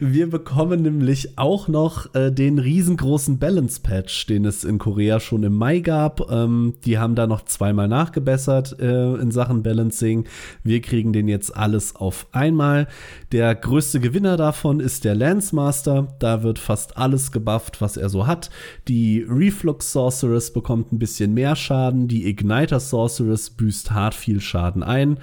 [0.00, 5.42] Wir bekommen nämlich auch noch äh, den riesengroßen Balance Patch, den es in Korea schon
[5.42, 6.30] im Mai gab.
[6.30, 10.26] Ähm, die haben da noch zweimal nachgebessert äh, in Sachen Balancing.
[10.62, 12.86] Wir kriegen den jetzt alles auf einmal.
[13.32, 16.14] Der größte Gewinner davon ist der Lance Master.
[16.20, 18.50] Da wird fast alles gebufft, was er so hat.
[18.86, 22.06] Die Reflux Sorceress bekommt ein bisschen mehr Schaden.
[22.06, 25.18] Die Igniter Sorceress büßt hart viel Schaden ein.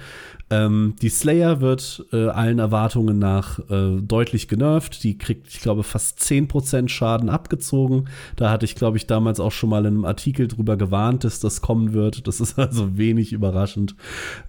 [0.48, 5.02] Ähm, die Slayer wird äh, allen Erwartungen nach äh, deutlich genervt.
[5.02, 8.08] Die kriegt, ich glaube, fast 10% Schaden abgezogen.
[8.36, 11.40] Da hatte ich, glaube ich, damals auch schon mal in einem Artikel drüber gewarnt, dass
[11.40, 12.26] das kommen wird.
[12.26, 13.96] Das ist also wenig überraschend.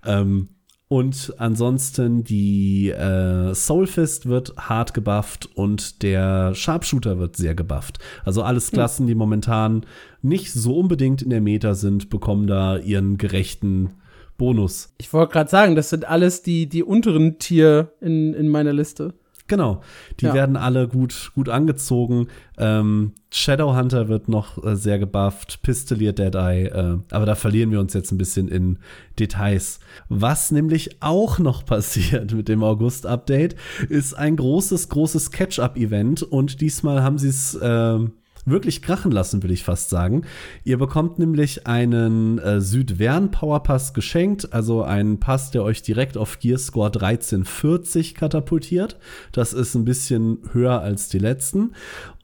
[0.06, 0.50] Ähm,
[0.90, 8.00] und ansonsten die äh, Soulfist wird hart gebufft und der Sharpshooter wird sehr gebufft.
[8.24, 8.74] Also alles hm.
[8.74, 9.86] Klassen, die momentan
[10.22, 13.96] nicht so unbedingt in der Meta sind, bekommen da ihren gerechten
[14.38, 14.94] Bonus.
[14.98, 19.14] Ich wollte gerade sagen, das sind alles die, die unteren Tier in, in meiner Liste.
[19.50, 19.82] Genau,
[20.20, 20.34] die Ja.
[20.34, 22.28] werden alle gut, gut angezogen.
[22.58, 27.94] Ähm, Shadowhunter wird noch äh, sehr gebufft, Pistolier Deadeye, äh, aber da verlieren wir uns
[27.94, 28.78] jetzt ein bisschen in
[29.20, 29.80] Details.
[30.10, 33.56] Was nämlich auch noch passiert mit dem August-Update,
[33.88, 38.12] ist ein großes, großes Catch-up-Event und diesmal haben sie es ähm,
[38.48, 40.24] wirklich krachen lassen, will ich fast sagen.
[40.64, 46.40] Ihr bekommt nämlich einen äh, Südvern Powerpass geschenkt, also einen Pass, der euch direkt auf
[46.40, 48.98] Gearscore 1340 katapultiert.
[49.32, 51.74] Das ist ein bisschen höher als die letzten.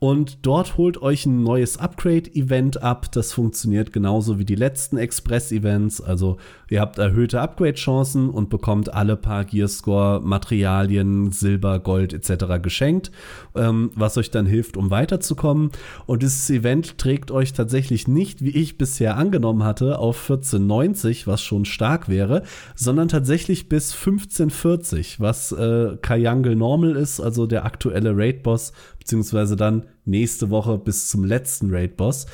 [0.03, 3.09] Und dort holt euch ein neues Upgrade-Event ab.
[3.13, 6.01] Das funktioniert genauso wie die letzten Express-Events.
[6.01, 6.36] Also
[6.69, 12.61] ihr habt erhöhte Upgrade-Chancen und bekommt alle paar Gearscore-Materialien, Silber, Gold etc.
[12.61, 13.11] geschenkt,
[13.55, 15.71] ähm, was euch dann hilft, um weiterzukommen.
[16.16, 21.66] Dieses Event trägt euch tatsächlich nicht, wie ich bisher angenommen hatte, auf 1490, was schon
[21.66, 22.43] stark wäre,
[22.76, 29.86] sondern tatsächlich bis 1540, was äh, Kajangel Normal ist, also der aktuelle Raid-Boss, beziehungsweise dann
[30.05, 32.26] nächste Woche bis zum letzten Raid-Boss.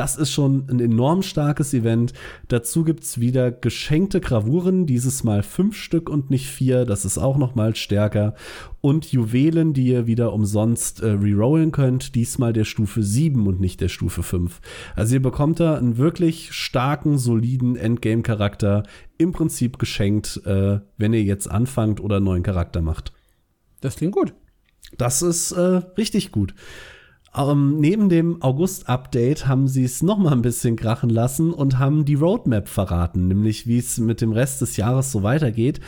[0.00, 2.14] Das ist schon ein enorm starkes Event.
[2.48, 6.86] Dazu gibt's wieder geschenkte Gravuren, dieses Mal fünf Stück und nicht vier.
[6.86, 8.34] Das ist auch noch mal stärker.
[8.80, 12.14] Und Juwelen, die ihr wieder umsonst äh, rerollen könnt.
[12.14, 14.62] Diesmal der Stufe 7 und nicht der Stufe 5.
[14.96, 18.84] Also ihr bekommt da einen wirklich starken, soliden Endgame-Charakter.
[19.18, 23.12] Im Prinzip geschenkt, äh, wenn ihr jetzt anfangt oder einen neuen Charakter macht.
[23.82, 24.32] Das klingt gut.
[24.96, 26.54] Das ist äh, richtig gut.
[27.36, 32.04] Ähm, neben dem August-Update haben sie es noch mal ein bisschen krachen lassen und haben
[32.04, 35.80] die Roadmap verraten, nämlich wie es mit dem Rest des Jahres so weitergeht.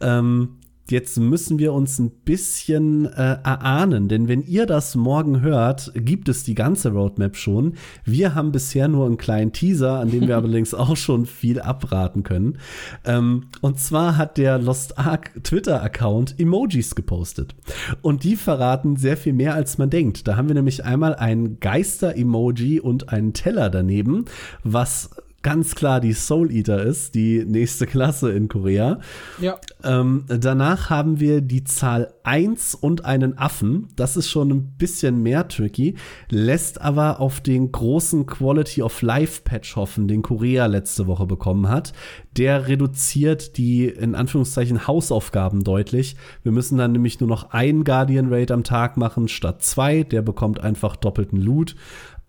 [0.00, 0.57] Ähm,
[0.90, 6.30] Jetzt müssen wir uns ein bisschen äh, erahnen, denn wenn ihr das morgen hört, gibt
[6.30, 7.74] es die ganze Roadmap schon.
[8.04, 12.22] Wir haben bisher nur einen kleinen Teaser, an dem wir allerdings auch schon viel abraten
[12.22, 12.56] können.
[13.04, 17.54] Ähm, und zwar hat der Lost Ark Twitter-Account Emojis gepostet.
[18.00, 20.26] Und die verraten sehr viel mehr, als man denkt.
[20.26, 24.24] Da haben wir nämlich einmal ein Geister-Emoji und einen Teller daneben,
[24.64, 25.10] was
[25.42, 28.98] ganz klar die Soul Eater ist, die nächste Klasse in Korea.
[29.40, 29.58] Ja.
[29.84, 33.88] Ähm, danach haben wir die Zahl 1 und einen Affen.
[33.94, 35.94] Das ist schon ein bisschen mehr tricky,
[36.28, 41.68] lässt aber auf den großen Quality of Life Patch hoffen, den Korea letzte Woche bekommen
[41.68, 41.92] hat.
[42.36, 46.16] Der reduziert die in Anführungszeichen Hausaufgaben deutlich.
[46.42, 50.02] Wir müssen dann nämlich nur noch einen Guardian Raid am Tag machen statt zwei.
[50.02, 51.76] Der bekommt einfach doppelten Loot.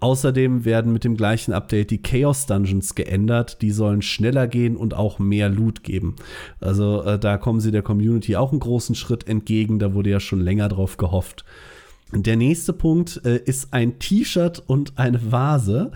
[0.01, 3.61] Außerdem werden mit dem gleichen Update die Chaos Dungeons geändert.
[3.61, 6.15] Die sollen schneller gehen und auch mehr Loot geben.
[6.61, 9.79] Also äh, da kommen sie der Community auch einen großen Schritt entgegen.
[9.79, 11.43] Da wurde ja schon länger drauf gehofft.
[12.11, 15.91] Der nächste Punkt äh, ist ein T-Shirt und eine Vase.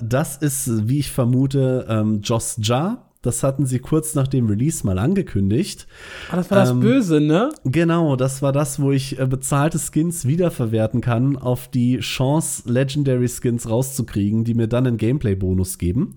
[0.00, 3.05] Das ist, wie ich vermute, ähm, Joss Jar.
[3.22, 5.86] Das hatten sie kurz nach dem Release mal angekündigt.
[6.30, 7.50] Ah, das war das Ähm, Böse, ne?
[7.64, 13.28] Genau, das war das, wo ich äh, bezahlte Skins wiederverwerten kann, auf die Chance, Legendary
[13.28, 16.14] Skins rauszukriegen, die mir dann einen Gameplay-Bonus geben.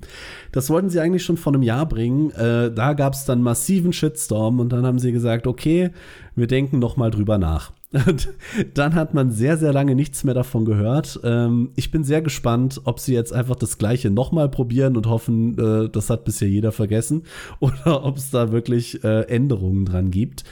[0.51, 2.31] Das wollten sie eigentlich schon vor einem Jahr bringen.
[2.31, 5.91] Äh, da gab es dann massiven Shitstorm und dann haben sie gesagt, okay,
[6.35, 7.71] wir denken noch mal drüber nach.
[7.91, 8.29] Und
[8.75, 11.19] dann hat man sehr, sehr lange nichts mehr davon gehört.
[11.23, 15.57] Ähm, ich bin sehr gespannt, ob sie jetzt einfach das Gleiche nochmal probieren und hoffen,
[15.57, 17.23] äh, das hat bisher jeder vergessen,
[17.59, 20.43] oder ob es da wirklich äh, Änderungen dran gibt.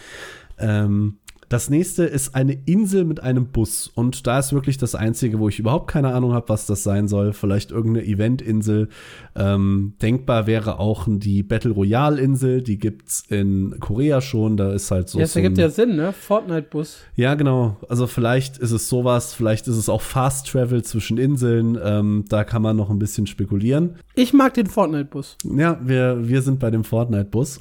[0.58, 1.18] Ähm,
[1.50, 3.90] das nächste ist eine Insel mit einem Bus.
[3.94, 7.08] Und da ist wirklich das Einzige, wo ich überhaupt keine Ahnung habe, was das sein
[7.08, 7.32] soll.
[7.32, 8.90] Vielleicht irgendeine Eventinsel.
[9.36, 12.64] Ähm, denkbar wäre auch die Battle Royale-Insel.
[12.64, 14.58] Die gibt's in Korea schon.
[14.58, 15.20] Da ist halt so.
[15.20, 16.12] ja, das so ergibt ja Sinn, ne?
[16.12, 17.00] Fortnite-Bus.
[17.16, 17.78] ja, genau.
[17.88, 21.78] Also vielleicht ist es sowas, vielleicht ist es auch Fast Travel zwischen Inseln.
[21.82, 23.96] Ähm, da kann man noch ein bisschen spekulieren.
[24.16, 25.38] Ich mag den Fortnite-Bus.
[25.56, 27.60] Ja, wir, wir sind bei dem Fortnite-Bus.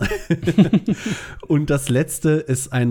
[1.46, 2.90] Und das letzte ist ein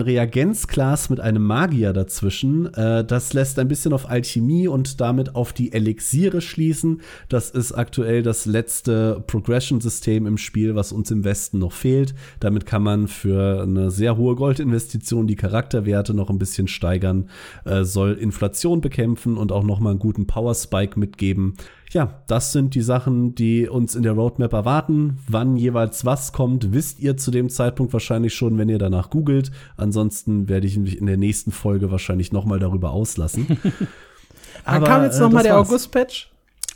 [0.86, 2.72] Reagenzglas mit einem Magier dazwischen.
[2.74, 7.00] Äh, das lässt ein bisschen auf Alchemie und damit auf die Elixiere schließen.
[7.28, 12.14] Das ist aktuell das letzte Progression-System im Spiel, was uns im Westen noch fehlt.
[12.40, 17.28] Damit kann man für eine sehr hohe Goldinvestition die Charakterwerte noch ein bisschen steigern,
[17.64, 21.54] äh, soll Inflation bekämpfen und auch noch mal einen guten Power-Spike mitgeben.
[21.90, 25.18] Ja, das sind die Sachen, die uns in der Roadmap erwarten.
[25.28, 29.50] Wann jeweils was kommt, wisst ihr zu dem Zeitpunkt wahrscheinlich schon, wenn ihr danach googelt.
[29.76, 33.46] Ansonsten werde ich mich in der nächsten Folge wahrscheinlich noch mal darüber auslassen.
[34.64, 35.58] Dann kam jetzt äh, noch mal das der.
[35.58, 36.30] August-Patch.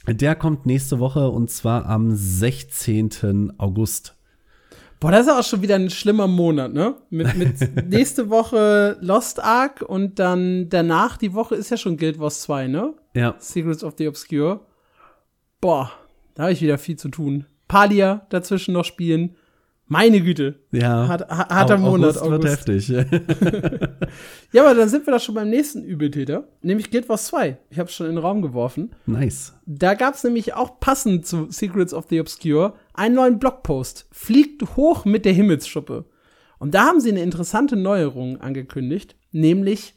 [0.06, 3.54] Der kommt nächste Woche und zwar am 16.
[3.58, 4.14] August.
[5.00, 6.94] Boah, das ist auch schon wieder ein schlimmer Monat, ne?
[7.08, 12.18] Mit, mit nächste Woche Lost Ark und dann danach die Woche ist ja schon Guild
[12.18, 12.94] Wars 2, ne?
[13.14, 14.61] Ja, Secrets of the Obscure.
[15.61, 15.92] Boah,
[16.34, 17.46] da habe ich wieder viel zu tun.
[17.68, 19.36] Palia dazwischen noch spielen.
[19.86, 20.61] Meine Güte.
[20.70, 21.08] Ja.
[21.08, 22.16] Hart, harter Monat.
[22.16, 22.68] August, August.
[22.68, 22.88] wird heftig.
[24.52, 27.58] ja, aber dann sind wir da schon beim nächsten Übeltäter, nämlich Guild Wars 2.
[27.70, 28.92] Ich habe es schon in den Raum geworfen.
[29.06, 29.52] Nice.
[29.66, 34.06] Da gab es nämlich auch passend zu Secrets of the Obscure einen neuen Blogpost.
[34.12, 36.04] Fliegt hoch mit der Himmelsschuppe.
[36.61, 39.94] Und da haben sie eine interessante Neuerung angekündigt, nämlich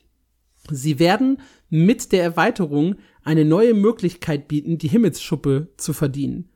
[0.71, 1.39] sie werden
[1.69, 6.49] mit der Erweiterung eine neue Möglichkeit bieten, die Himmelsschuppe zu verdienen.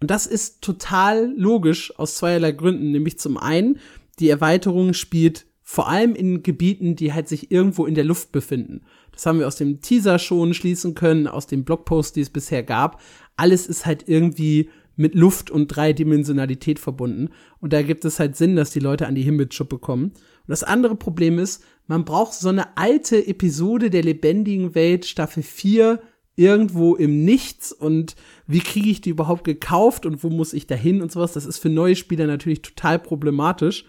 [0.00, 2.92] Und das ist total logisch aus zweierlei Gründen.
[2.92, 3.78] Nämlich zum einen,
[4.18, 8.82] die Erweiterung spielt vor allem in Gebieten, die halt sich irgendwo in der Luft befinden.
[9.12, 12.62] Das haben wir aus dem Teaser schon schließen können, aus dem Blogpost, die es bisher
[12.62, 13.02] gab.
[13.36, 17.30] Alles ist halt irgendwie mit Luft und Dreidimensionalität verbunden.
[17.60, 20.04] Und da gibt es halt Sinn, dass die Leute an die Himmelsschuppe kommen.
[20.04, 25.42] Und das andere Problem ist, man braucht so eine alte Episode der lebendigen Welt, Staffel
[25.42, 26.00] 4,
[26.36, 28.14] irgendwo im Nichts und
[28.46, 31.32] wie kriege ich die überhaupt gekauft und wo muss ich da hin und sowas.
[31.32, 33.84] Das ist für neue Spieler natürlich total problematisch.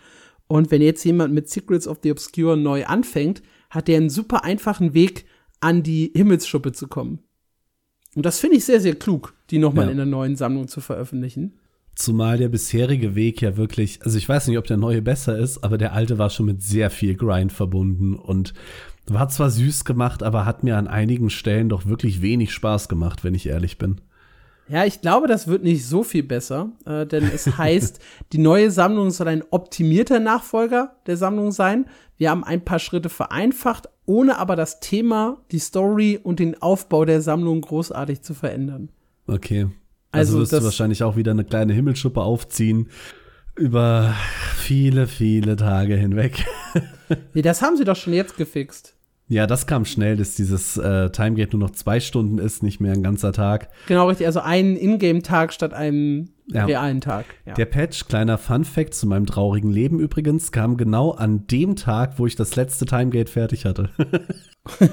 [0.47, 4.43] Und wenn jetzt jemand mit Secrets of the Obscure neu anfängt, hat der einen super
[4.43, 5.25] einfachen Weg,
[5.59, 7.19] an die Himmelsschuppe zu kommen.
[8.15, 9.91] Und das finde ich sehr, sehr klug, die nochmal ja.
[9.91, 11.59] in der neuen Sammlung zu veröffentlichen.
[11.99, 15.65] Zumal der bisherige Weg ja wirklich, also ich weiß nicht, ob der neue besser ist,
[15.65, 18.53] aber der alte war schon mit sehr viel Grind verbunden und
[19.05, 23.25] war zwar süß gemacht, aber hat mir an einigen Stellen doch wirklich wenig Spaß gemacht,
[23.25, 23.99] wenn ich ehrlich bin.
[24.69, 27.99] Ja, ich glaube, das wird nicht so viel besser, äh, denn es heißt,
[28.31, 31.85] die neue Sammlung soll ein optimierter Nachfolger der Sammlung sein.
[32.15, 37.03] Wir haben ein paar Schritte vereinfacht, ohne aber das Thema, die Story und den Aufbau
[37.03, 38.87] der Sammlung großartig zu verändern.
[39.27, 39.67] Okay.
[40.11, 42.89] Also, also wirst du wahrscheinlich auch wieder eine kleine Himmelschuppe aufziehen
[43.55, 44.15] über
[44.55, 46.45] viele, viele Tage hinweg.
[47.33, 48.95] nee, das haben sie doch schon jetzt gefixt.
[49.27, 52.93] Ja, das kam schnell, dass dieses äh, Timegate nur noch zwei Stunden ist, nicht mehr
[52.93, 53.69] ein ganzer Tag.
[53.87, 54.25] Genau, richtig.
[54.25, 56.65] Also ein Ingame-Tag statt einem ja.
[56.65, 57.25] realen Tag.
[57.45, 57.53] Ja.
[57.53, 62.25] Der Patch, kleiner Fun-Fact zu meinem traurigen Leben übrigens, kam genau an dem Tag, wo
[62.25, 63.91] ich das letzte Timegate fertig hatte.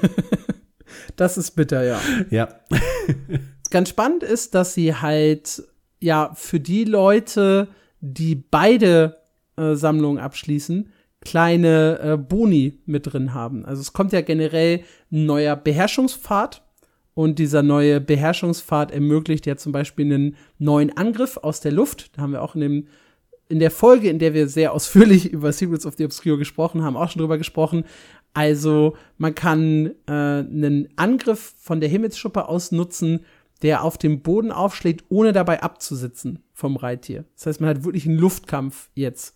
[1.15, 1.99] das ist bitter, ja.
[2.29, 2.49] Ja.
[3.69, 5.63] Ganz spannend ist, dass sie halt,
[5.99, 7.67] ja, für die Leute,
[7.99, 9.17] die beide
[9.57, 10.91] äh, Sammlungen abschließen,
[11.21, 13.65] kleine äh, Boni mit drin haben.
[13.65, 16.63] Also es kommt ja generell ein neuer Beherrschungspfad
[17.13, 22.15] und dieser neue Beherrschungspfad ermöglicht ja zum Beispiel einen neuen Angriff aus der Luft.
[22.15, 22.87] Da haben wir auch in dem
[23.49, 26.97] in der Folge, in der wir sehr ausführlich über Secrets of the Obscure gesprochen haben,
[26.97, 27.85] auch schon drüber gesprochen.
[28.33, 33.25] Also man kann äh, einen Angriff von der Himmelsschuppe aus nutzen,
[33.61, 37.25] der auf dem Boden aufschlägt, ohne dabei abzusitzen vom Reittier.
[37.35, 39.35] Das heißt, man hat wirklich einen Luftkampf jetzt.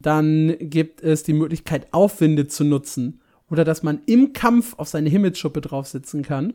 [0.00, 5.10] Dann gibt es die Möglichkeit, Aufwinde zu nutzen oder dass man im Kampf auf seine
[5.10, 6.54] Himmelsschuppe drauf sitzen kann.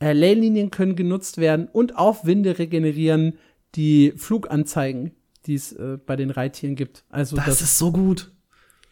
[0.00, 3.38] Äh, Leylinien können genutzt werden und Aufwinde regenerieren
[3.74, 5.12] die Fluganzeigen,
[5.46, 7.04] die es äh, bei den Reittieren gibt.
[7.10, 8.32] Also das, das, ist so gut.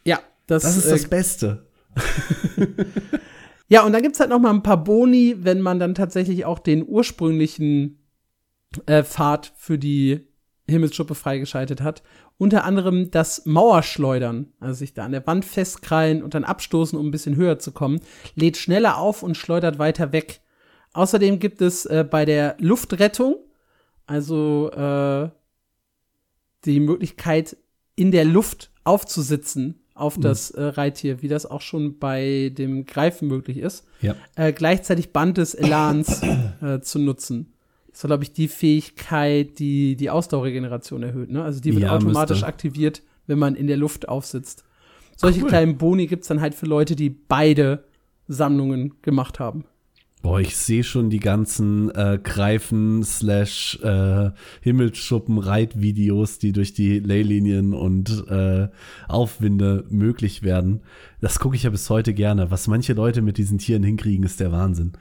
[0.04, 1.66] Ja, das, das ist äh, das Beste.
[3.68, 6.44] ja, und dann gibt es halt noch mal ein paar Boni, wenn man dann tatsächlich
[6.44, 7.98] auch den ursprünglichen
[8.86, 10.28] äh, Pfad für die
[10.68, 12.02] Himmelsschuppe freigeschaltet hat.
[12.38, 17.06] Unter anderem das Mauerschleudern, also sich da an der Wand festkrallen und dann abstoßen, um
[17.08, 18.00] ein bisschen höher zu kommen,
[18.34, 20.40] lädt schneller auf und schleudert weiter weg.
[20.92, 23.36] Außerdem gibt es äh, bei der Luftrettung,
[24.06, 25.30] also äh,
[26.64, 27.56] die Möglichkeit,
[27.96, 30.22] in der Luft aufzusitzen auf mhm.
[30.22, 33.84] das äh, Reittier, wie das auch schon bei dem Greifen möglich ist.
[34.00, 34.14] Ja.
[34.36, 36.22] Äh, gleichzeitig Band des Elans
[36.62, 37.52] äh, zu nutzen.
[37.90, 41.30] Das war, glaube ich, die Fähigkeit, die die Ausdauerregeneration erhöht.
[41.30, 41.42] Ne?
[41.42, 42.46] Also die wird ja, automatisch müsste.
[42.46, 44.64] aktiviert, wenn man in der Luft aufsitzt.
[45.16, 45.48] Solche cool.
[45.48, 47.84] kleinen Boni gibt es dann halt für Leute, die beide
[48.28, 49.64] Sammlungen gemacht haben.
[50.26, 56.98] Boah, ich sehe schon die ganzen äh, Greifen slash äh, Himmelschuppen Reitvideos, die durch die
[56.98, 58.66] Leylinien und äh,
[59.06, 60.80] Aufwinde möglich werden.
[61.20, 62.50] Das gucke ich ja bis heute gerne.
[62.50, 64.94] Was manche Leute mit diesen Tieren hinkriegen, ist der Wahnsinn.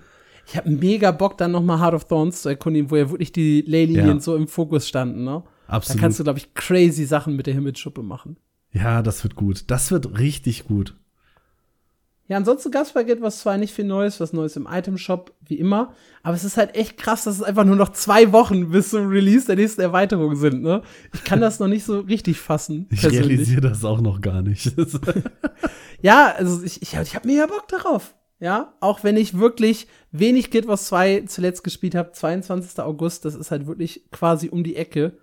[0.45, 3.31] Ich habe mega Bock, dann noch mal Heart of Thorns zu erkundigen, wo ja wirklich
[3.31, 4.19] die Leylinien ja.
[4.19, 5.41] so im Fokus standen, ne?
[5.65, 5.97] Absolut.
[5.97, 8.37] Da kannst du, glaube ich, crazy Sachen mit der Himmelsschuppe machen.
[8.71, 9.63] Ja, das wird gut.
[9.71, 10.95] Das wird richtig gut.
[12.27, 15.31] Ja, ansonsten gab es bei Guild Wars 2 nicht viel Neues, was Neues im Item-Shop,
[15.45, 15.93] wie immer.
[16.23, 19.09] Aber es ist halt echt krass, dass es einfach nur noch zwei Wochen bis zum
[19.09, 20.81] Release der nächsten Erweiterung sind, ne?
[21.13, 22.87] Ich kann das noch nicht so richtig fassen.
[22.89, 24.73] Ich realisiere das auch noch gar nicht.
[26.01, 28.15] ja, also ich, ich, ich habe mega Bock darauf.
[28.39, 32.79] Ja, auch wenn ich wirklich wenig Guild Wars 2 zuletzt gespielt habe, 22.
[32.79, 35.19] August, das ist halt wirklich quasi um die Ecke.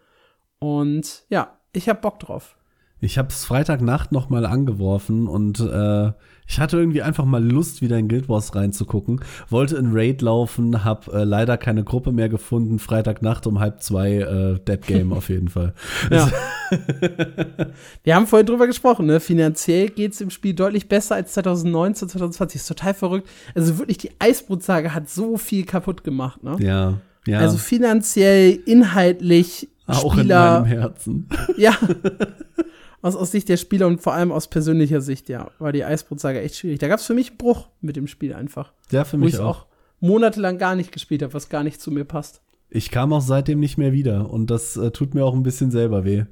[0.61, 2.57] Und ja, ich hab Bock drauf.
[3.01, 6.13] Ich habe es Freitagnacht noch mal angeworfen und äh,
[6.53, 9.21] ich hatte irgendwie einfach mal Lust, wieder in Guild Wars reinzugucken.
[9.49, 12.79] Wollte in Raid laufen, habe äh, leider keine Gruppe mehr gefunden.
[12.79, 15.73] Freitagnacht um halb zwei äh, Dead Game auf jeden Fall.
[16.11, 16.31] Ja.
[18.05, 19.19] Wir haben vorhin drüber gesprochen, ne?
[19.19, 22.61] Finanziell geht's im Spiel deutlich besser als 2019, 2020.
[22.61, 23.31] Ist total verrückt.
[23.55, 26.57] Also wirklich, die Eisbrutsage hat so viel kaputt gemacht, ne?
[26.61, 26.99] Ja.
[27.27, 27.39] Ja.
[27.39, 31.29] Also finanziell, inhaltlich, auch Spieler, in meinem Herzen.
[31.57, 31.73] Ja.
[33.03, 36.41] aus, aus Sicht der Spieler und vor allem aus persönlicher Sicht, ja, war die Eisbrutsage
[36.41, 36.79] echt schwierig.
[36.79, 38.73] Da gab es für mich einen Bruch mit dem Spiel einfach.
[38.91, 39.63] Ja, für Wo mich ich auch.
[39.63, 39.67] auch
[40.01, 42.41] monatelang gar nicht gespielt habe, was gar nicht zu mir passt.
[42.71, 45.71] Ich kam auch seitdem nicht mehr wieder und das äh, tut mir auch ein bisschen
[45.71, 46.25] selber weh.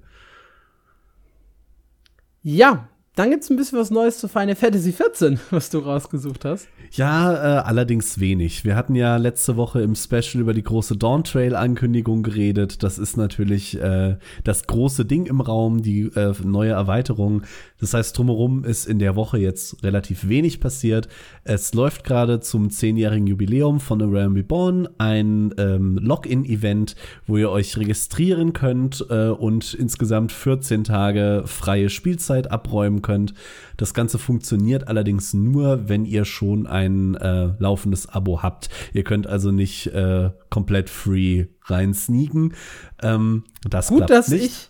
[2.43, 6.69] Ja, dann gibt's ein bisschen was Neues zu Final Fantasy 14, was du rausgesucht hast.
[6.93, 8.65] Ja, äh, allerdings wenig.
[8.65, 12.83] Wir hatten ja letzte Woche im Special über die große Dawn Trail Ankündigung geredet.
[12.83, 17.43] Das ist natürlich äh, das große Ding im Raum, die äh, neue Erweiterung.
[17.81, 21.09] Das heißt, drumherum ist in der Woche jetzt relativ wenig passiert.
[21.45, 26.95] Es läuft gerade zum zehnjährigen Jubiläum von A Realm Reborn ein ähm, Login-Event,
[27.27, 33.35] wo ihr euch registrieren könnt äh, und insgesamt 14 Tage freie Spielzeit abräumen könnt.
[33.77, 38.69] Das Ganze funktioniert allerdings nur, wenn ihr schon ein äh, laufendes Abo habt.
[38.93, 42.55] Ihr könnt also nicht äh, komplett free rein sneaken.
[43.03, 44.45] Ähm, das Gut, klappt dass nicht.
[44.45, 44.70] ich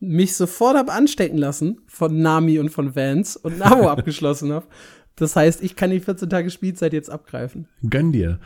[0.00, 4.66] mich sofort hab anstecken lassen von Nami und von Vance und ein Abo abgeschlossen habe.
[5.16, 7.66] Das heißt, ich kann die 14 Tage Spielzeit jetzt abgreifen.
[7.88, 8.38] Gönn dir.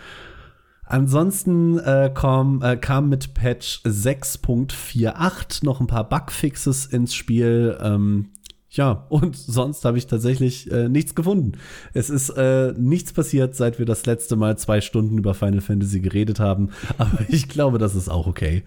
[0.84, 7.78] Ansonsten äh, kam, äh, kam mit Patch 6.48 noch ein paar Bugfixes ins Spiel.
[7.80, 8.30] Ähm,
[8.70, 11.52] ja, und sonst habe ich tatsächlich äh, nichts gefunden.
[11.92, 16.00] Es ist äh, nichts passiert, seit wir das letzte Mal zwei Stunden über Final Fantasy
[16.00, 16.70] geredet haben.
[16.98, 18.64] Aber ich glaube, das ist auch okay.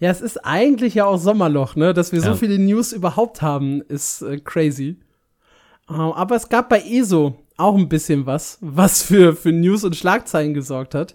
[0.00, 1.94] Ja, es ist eigentlich ja auch Sommerloch, ne?
[1.94, 2.34] Dass wir so Ja.
[2.36, 4.96] viele News überhaupt haben, ist äh, crazy.
[5.88, 9.96] Ähm, aber es gab bei ESO auch ein bisschen was, was für, für News und
[9.96, 11.14] Schlagzeilen gesorgt hat.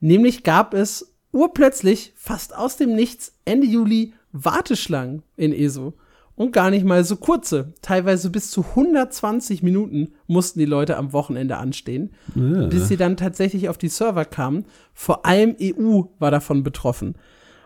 [0.00, 5.94] Nämlich gab es urplötzlich, fast aus dem Nichts, Ende Juli Warteschlangen in ESO.
[6.36, 7.74] Und gar nicht mal so kurze.
[7.82, 13.68] Teilweise bis zu 120 Minuten mussten die Leute am Wochenende anstehen, bis sie dann tatsächlich
[13.68, 14.64] auf die Server kamen.
[14.94, 17.16] Vor allem EU war davon betroffen.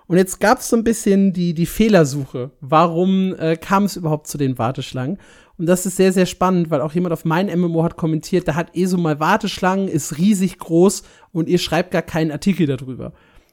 [0.06, 2.50] Und jetzt gab es so ein bisschen die, die Fehlersuche.
[2.60, 5.18] Warum äh, kam es überhaupt zu den Warteschlangen?
[5.56, 8.54] Und das ist sehr, sehr spannend, weil auch jemand auf mein MMO hat kommentiert, da
[8.54, 13.12] hat ESO mal Warteschlangen, ist riesig groß und ihr schreibt gar keinen Artikel darüber.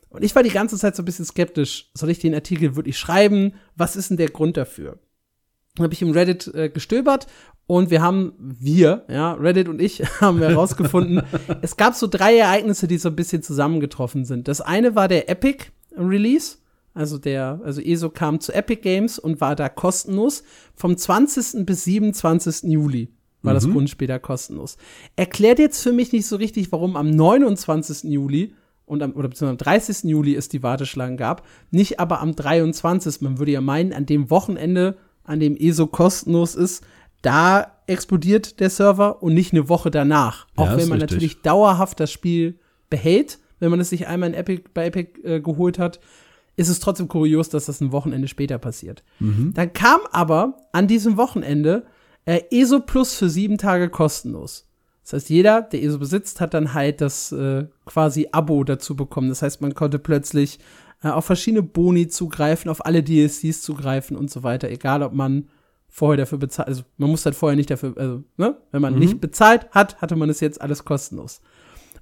[0.10, 1.90] Und ich war die ganze Zeit so ein bisschen skeptisch.
[1.94, 3.54] Soll ich den Artikel wirklich schreiben?
[3.76, 5.00] Was ist denn der Grund dafür?
[5.76, 7.28] Dann habe ich im Reddit äh, gestöbert
[7.66, 11.22] und wir haben, wir, ja, Reddit und ich, haben herausgefunden,
[11.62, 14.50] es gab so drei Ereignisse, die so ein bisschen zusammengetroffen sind.
[14.50, 16.58] Das eine war der Epic Release,
[16.94, 20.44] also der, also ESO kam zu Epic Games und war da kostenlos.
[20.76, 21.66] Vom 20.
[21.66, 22.70] bis 27.
[22.72, 23.10] Juli
[23.44, 24.78] war das Grundspiel da kostenlos.
[25.16, 28.12] Erklärt jetzt für mich nicht so richtig, warum am 29.
[28.12, 28.54] Juli
[28.86, 30.04] und am, oder beziehungsweise am 30.
[30.04, 33.22] Juli es die Warteschlangen gab, nicht aber am 23.
[33.22, 36.84] Man würde ja meinen, an dem Wochenende, an dem ESO kostenlos ist,
[37.22, 40.48] da explodiert der Server und nicht eine Woche danach.
[40.58, 41.12] Ja, Auch wenn man richtig.
[41.12, 42.60] natürlich dauerhaft das Spiel
[42.90, 46.02] behält, wenn man es sich einmal in Epic, bei Epic äh, geholt hat,
[46.58, 49.04] ist es trotzdem kurios, dass das ein Wochenende später passiert.
[49.54, 51.86] Dann kam aber an diesem Wochenende
[52.26, 54.68] äh, ESO Plus für sieben Tage kostenlos.
[55.04, 59.30] Das heißt, jeder, der ESO besitzt, hat dann halt das äh, quasi Abo dazu bekommen.
[59.30, 60.60] Das heißt, man konnte plötzlich
[61.04, 65.48] äh, auf verschiedene Boni zugreifen, auf alle DLCs zugreifen und so weiter, egal ob man
[65.90, 69.20] vorher dafür bezahlt, also man muss halt vorher nicht dafür, also, ne, wenn man nicht
[69.20, 71.42] bezahlt hat, hatte man es jetzt alles kostenlos.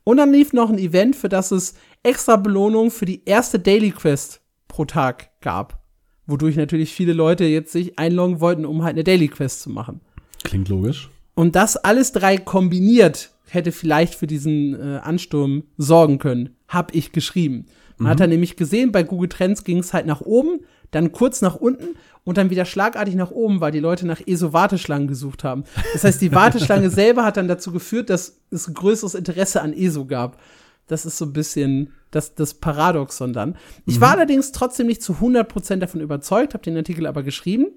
[0.10, 3.92] Und dann lief noch ein Event, für das es extra Belohnung für die erste Daily
[3.92, 5.84] Quest pro Tag gab.
[6.26, 10.02] Wodurch natürlich viele Leute jetzt sich einloggen wollten, um halt eine Daily Quest zu machen.
[10.44, 11.12] Klingt logisch.
[11.36, 17.12] Und das alles drei kombiniert hätte vielleicht für diesen äh, Ansturm sorgen können, hab ich
[17.12, 17.68] geschrieben.
[18.00, 21.44] Man hat dann nämlich gesehen, bei Google Trends ging es halt nach oben, dann kurz
[21.44, 25.64] nach unten und dann wieder schlagartig nach oben, weil die Leute nach ESO-Warteschlangen gesucht haben.
[25.94, 30.06] Das heißt, die Warteschlange selber hat dann dazu geführt, dass es größeres Interesse an ESO
[30.06, 30.40] gab.
[30.88, 33.56] Das ist so ein bisschen das, das Paradoxon dann.
[33.86, 37.68] Ich war allerdings trotzdem nicht zu 100% davon überzeugt, habe den Artikel aber geschrieben.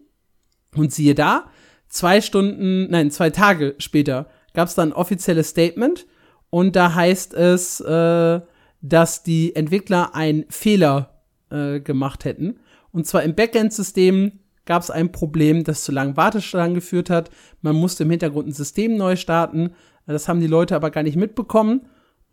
[0.75, 1.51] Und siehe da,
[1.89, 6.07] zwei Stunden, nein, zwei Tage später gab es dann ein offizielles Statement
[6.49, 8.41] und da heißt es, äh,
[8.81, 12.59] dass die Entwickler einen Fehler äh, gemacht hätten.
[12.93, 17.31] Und zwar im Backend-System gab es ein Problem, das zu langen Warteschlangen geführt hat.
[17.63, 19.73] Man musste im Hintergrund ein System neu starten.
[20.07, 21.83] Das haben die Leute aber gar nicht mitbekommen.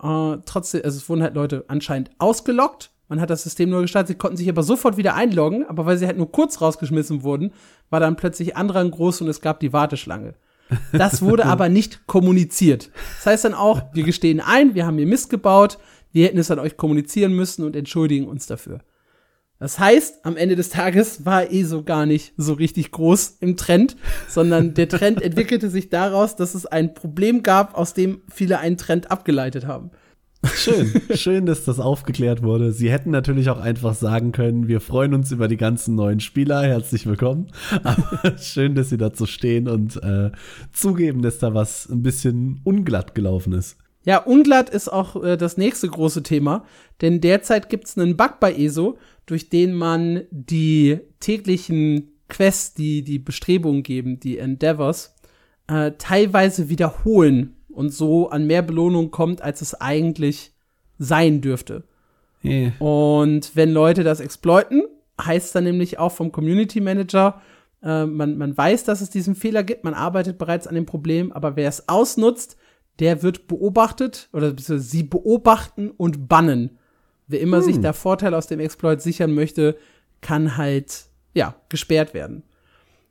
[0.02, 4.08] Äh, trotzdem, also es wurden halt Leute anscheinend ausgelockt Man hat das System nur gestartet,
[4.10, 7.52] sie konnten sich aber sofort wieder einloggen, aber weil sie halt nur kurz rausgeschmissen wurden,
[7.90, 10.36] war dann plötzlich Andrang groß und es gab die Warteschlange.
[10.94, 12.92] Das wurde aber nicht kommuniziert.
[13.18, 15.80] Das heißt dann auch, wir gestehen ein, wir haben hier Mist gebaut,
[16.12, 18.80] wir hätten es an euch kommunizieren müssen und entschuldigen uns dafür.
[19.60, 23.98] Das heißt, am Ende des Tages war ESO gar nicht so richtig groß im Trend,
[24.30, 28.78] sondern der Trend entwickelte sich daraus, dass es ein Problem gab, aus dem viele einen
[28.78, 29.92] Trend abgeleitet haben.
[30.56, 32.72] Schön, schön, dass das aufgeklärt wurde.
[32.72, 36.64] Sie hätten natürlich auch einfach sagen können, wir freuen uns über die ganzen neuen Spieler,
[36.64, 37.48] herzlich willkommen.
[37.84, 40.32] Aber schön, dass Sie dazu stehen und äh,
[40.72, 43.76] zugeben, dass da was ein bisschen unglatt gelaufen ist.
[44.10, 46.66] Ja, unglatt ist auch äh, das nächste große Thema,
[47.00, 53.04] denn derzeit gibt es einen Bug bei ESO, durch den man die täglichen Quests, die
[53.04, 55.14] die Bestrebungen geben, die Endeavors,
[55.68, 60.54] äh, teilweise wiederholen und so an mehr Belohnung kommt, als es eigentlich
[60.98, 61.84] sein dürfte.
[62.44, 62.72] Yeah.
[62.80, 64.86] Und wenn Leute das exploiten,
[65.24, 67.44] heißt dann nämlich auch vom Community Manager,
[67.84, 71.32] äh, man, man weiß, dass es diesen Fehler gibt, man arbeitet bereits an dem Problem,
[71.32, 72.58] aber wer es ausnutzt,
[73.00, 76.78] der wird beobachtet oder sie beobachten und bannen.
[77.28, 77.64] Wer immer hm.
[77.64, 79.78] sich da Vorteil aus dem Exploit sichern möchte,
[80.22, 82.44] kann halt, ja, gesperrt werden.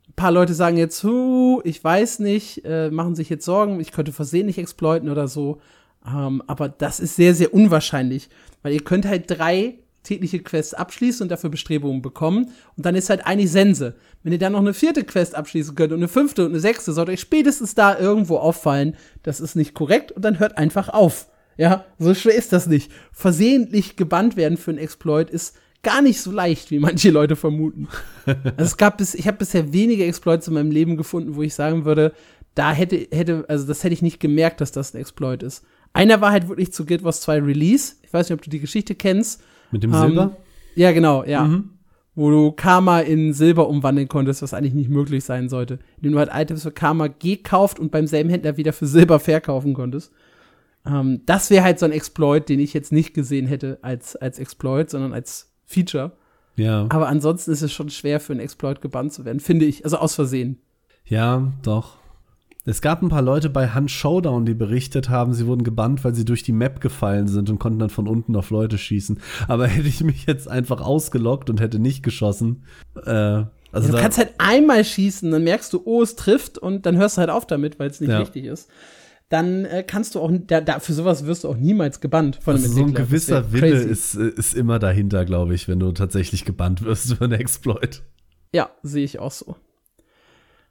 [0.07, 3.91] Ein paar Leute sagen jetzt, huh, ich weiß nicht, äh, machen sich jetzt Sorgen, ich
[3.91, 5.61] könnte versehentlich exploiten oder so.
[6.05, 8.29] Ähm, aber das ist sehr, sehr unwahrscheinlich,
[8.61, 12.51] weil ihr könnt halt drei tägliche Quests abschließen und dafür Bestrebungen bekommen.
[12.75, 13.95] Und dann ist halt eigentlich Sense.
[14.23, 16.93] Wenn ihr dann noch eine vierte Quest abschließen könnt und eine fünfte und eine sechste,
[16.93, 21.27] sollte euch spätestens da irgendwo auffallen, das ist nicht korrekt und dann hört einfach auf.
[21.57, 22.91] Ja, so schwer ist das nicht.
[23.11, 27.87] Versehentlich gebannt werden für einen Exploit ist gar nicht so leicht, wie manche Leute vermuten.
[28.25, 31.53] also es gab bis, ich habe bisher wenige Exploits in meinem Leben gefunden, wo ich
[31.53, 32.13] sagen würde,
[32.55, 35.63] da hätte, hätte, also das hätte ich nicht gemerkt, dass das ein Exploit ist.
[35.93, 37.95] Einer war halt wirklich zu Guild Wars 2 Release.
[38.03, 39.41] Ich weiß nicht, ob du die Geschichte kennst.
[39.71, 40.37] Mit dem Silber?
[40.75, 41.43] Ja, genau, ja.
[41.43, 41.71] Mhm.
[42.15, 45.79] Wo du Karma in Silber umwandeln konntest, was eigentlich nicht möglich sein sollte.
[45.97, 49.73] Indem du halt Items für Karma gekauft und beim selben Händler wieder für Silber verkaufen
[49.73, 50.11] konntest.
[50.85, 54.39] Ähm, das wäre halt so ein Exploit, den ich jetzt nicht gesehen hätte als, als
[54.39, 56.11] Exploit, sondern als Feature.
[56.55, 56.87] Ja.
[56.89, 59.85] Aber ansonsten ist es schon schwer für einen Exploit gebannt zu werden, finde ich.
[59.85, 60.59] Also aus Versehen.
[61.05, 61.98] Ja, doch.
[62.69, 66.13] Es gab ein paar Leute bei Hunt Showdown, die berichtet haben, sie wurden gebannt, weil
[66.13, 69.19] sie durch die Map gefallen sind und konnten dann von unten auf Leute schießen.
[69.47, 72.65] Aber hätte ich mich jetzt einfach ausgelockt und hätte nicht geschossen.
[72.95, 73.09] Äh,
[73.71, 76.95] also ja, du kannst halt einmal schießen, dann merkst du, oh, es trifft und dann
[76.97, 78.19] hörst du halt auf damit, weil es nicht ja.
[78.19, 78.69] richtig ist
[79.29, 82.55] dann äh, kannst du auch, da, da, für sowas wirst du auch niemals gebannt von
[82.55, 86.45] einem also So ein gewisser Wille ist, ist immer dahinter, glaube ich, wenn du tatsächlich
[86.45, 88.01] gebannt wirst für einen Exploit.
[88.53, 89.55] Ja, sehe ich auch so.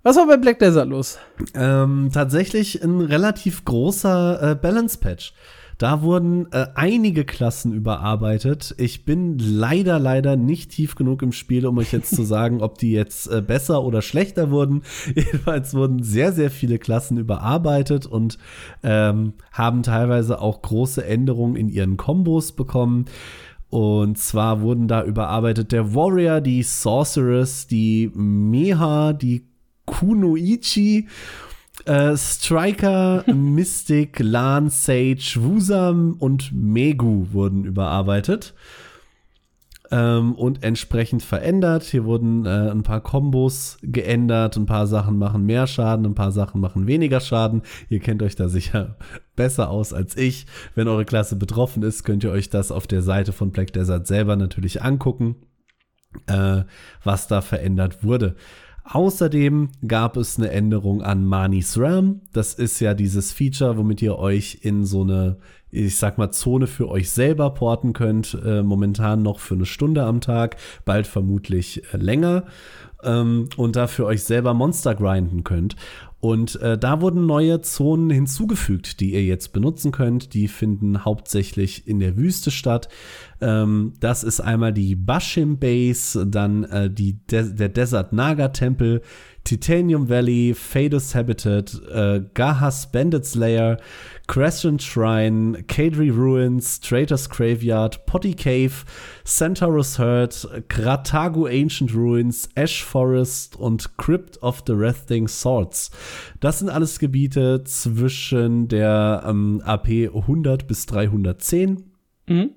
[0.03, 1.19] Was war bei Black Desert los?
[1.55, 5.35] Ähm, tatsächlich ein relativ großer äh, Balance-Patch.
[5.79, 8.75] Da wurden äh, einige Klassen überarbeitet.
[8.79, 12.79] Ich bin leider, leider nicht tief genug im Spiel, um euch jetzt zu sagen, ob
[12.79, 14.83] die jetzt äh, besser oder schlechter wurden.
[15.15, 18.39] Jedenfalls wurden sehr, sehr viele Klassen überarbeitet und
[18.83, 23.07] ähm, haben teilweise auch große Änderungen in ihren Kombos bekommen.
[23.71, 29.48] Und zwar wurden da überarbeitet der Warrior, die Sorceress, die Meha, die
[29.89, 31.09] Kunoichi
[31.87, 38.55] äh, Striker, Mystic, Lan, Sage, Wusam und Megu wurden überarbeitet
[39.91, 41.85] ähm, und entsprechend verändert.
[41.85, 46.33] Hier wurden äh, ein paar Kombos geändert, ein paar Sachen machen mehr Schaden, ein paar
[46.33, 47.63] Sachen machen weniger Schaden.
[47.89, 48.97] Ihr kennt euch da sicher
[49.37, 50.47] besser aus als ich.
[50.75, 54.07] Wenn eure Klasse betroffen ist, könnt ihr euch das auf der Seite von Black Desert
[54.07, 55.37] selber natürlich angucken,
[56.27, 56.63] äh,
[57.03, 58.37] was da verändert wurde.
[58.91, 62.23] Außerdem gab es eine Änderung an Manis RAM.
[62.33, 65.37] Das ist ja dieses Feature, womit ihr euch in so eine,
[65.71, 68.39] ich sag mal, Zone für euch selber porten könnt.
[68.43, 70.57] Äh, momentan noch für eine Stunde am Tag,
[70.87, 72.45] bald vermutlich äh, länger.
[73.05, 75.77] Ähm, und da für euch selber Monster grinden könnt.
[76.21, 80.35] Und äh, da wurden neue Zonen hinzugefügt, die ihr jetzt benutzen könnt.
[80.35, 82.89] Die finden hauptsächlich in der Wüste statt.
[83.41, 89.01] Ähm, das ist einmal die Bashim Base, dann äh, die De der Desert Naga Tempel,
[89.49, 93.79] Titanium Valley, Phadus Habitat, äh, Gahas Bandits Lair,
[94.27, 98.85] Crescent Shrine, Kadri Ruins, Traitor's Graveyard, Potty Cave,
[99.25, 105.91] Centaurus Herd, Kratagu Ancient Ruins, Ash Forest und Crypt of the Wrestling Swords.
[106.41, 111.85] Das sind alles Gebiete zwischen der ähm, AP 100 bis 310.
[112.27, 112.51] Mhm.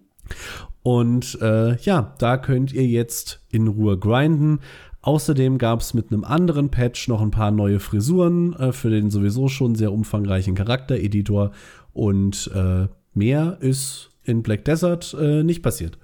[0.84, 4.60] Und äh, ja, da könnt ihr jetzt in Ruhe grinden.
[5.02, 9.10] Außerdem gab es mit einem anderen Patch noch ein paar neue Frisuren äh, für den
[9.10, 11.52] sowieso schon sehr umfangreichen Charaktereditor
[11.94, 15.98] und äh, mehr ist in Black Desert äh, nicht passiert.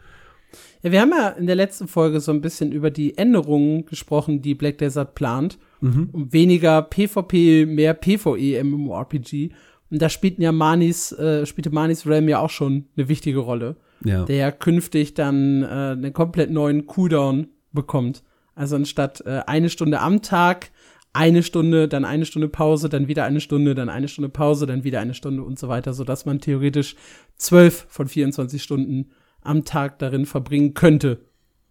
[0.82, 4.42] Ja, wir haben ja in der letzten Folge so ein bisschen über die Änderungen gesprochen,
[4.42, 5.58] die Black Desert plant.
[5.82, 6.10] Mhm.
[6.14, 9.52] Weniger PvP, mehr PvE MMORPG.
[9.90, 13.78] Und da spielten ja Manis, äh, spielte Manis Realm ja auch schon eine wichtige Rolle.
[14.04, 14.26] Ja.
[14.26, 18.24] Der ja künftig dann äh, einen komplett neuen Cooldown bekommt.
[18.54, 20.72] Also anstatt äh, eine Stunde am Tag,
[21.14, 24.84] eine Stunde, dann eine Stunde Pause, dann wieder eine Stunde, dann eine Stunde Pause, dann
[24.84, 26.96] wieder eine Stunde und so weiter, sodass man theoretisch
[27.38, 29.10] zwölf von 24 Stunden
[29.42, 31.20] am Tag darin verbringen könnte,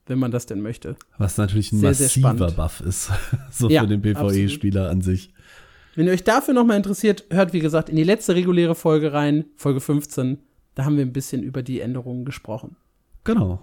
[0.06, 0.96] wenn man das denn möchte.
[1.18, 3.10] Was natürlich ein sehr, massiver sehr Buff ist,
[3.50, 5.32] so ja, für den PvE-Spieler an sich.
[5.94, 9.46] Wenn ihr euch dafür nochmal interessiert, hört wie gesagt in die letzte reguläre Folge rein,
[9.56, 10.38] Folge 15.
[10.74, 12.76] Da haben wir ein bisschen über die Änderungen gesprochen.
[13.24, 13.62] Genau.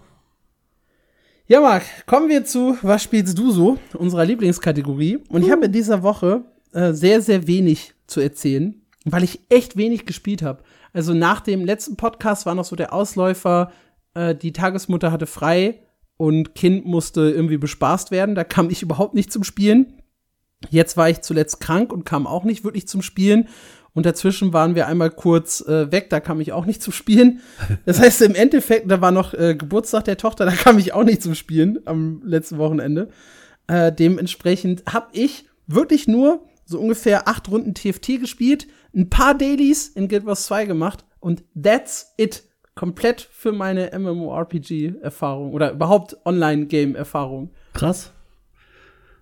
[1.46, 3.78] Ja, Marc, kommen wir zu Was spielst du so?
[3.94, 5.20] unserer Lieblingskategorie.
[5.30, 9.78] Und ich habe in dieser Woche äh, sehr, sehr wenig zu erzählen, weil ich echt
[9.78, 10.64] wenig gespielt habe.
[10.92, 13.72] Also nach dem letzten Podcast war noch so der Ausläufer,
[14.16, 15.82] äh, die Tagesmutter hatte frei
[16.18, 18.36] und Kind musste irgendwie bespaßt werden.
[18.36, 20.02] Da kam ich überhaupt nicht zum Spielen.
[20.70, 23.50] Jetzt war ich zuletzt krank und kam auch nicht wirklich zum Spielen.
[23.94, 27.42] Und dazwischen waren wir einmal kurz äh, weg, da kam ich auch nicht zum Spielen.
[27.86, 31.04] Das heißt, im Endeffekt, da war noch äh, Geburtstag der Tochter, da kam ich auch
[31.04, 33.10] nicht zum Spielen am letzten Wochenende.
[33.68, 39.90] Äh, dementsprechend habe ich wirklich nur so ungefähr acht Runden TFT gespielt, ein paar Dailies
[39.90, 42.44] in Guild Wars 2 gemacht und that's it
[42.76, 47.52] komplett für meine MMORPG-Erfahrung oder überhaupt Online-Game-Erfahrung.
[47.74, 48.12] Krass.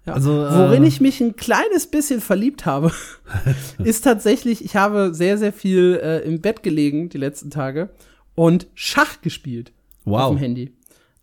[0.06, 0.14] Ja.
[0.14, 2.92] Also, Worin äh, ich mich ein kleines bisschen verliebt habe,
[3.84, 7.90] ist tatsächlich, ich habe sehr, sehr viel äh, im Bett gelegen die letzten Tage
[8.34, 9.72] und Schach gespielt.
[10.06, 10.22] Wow.
[10.22, 10.72] Auf dem Handy.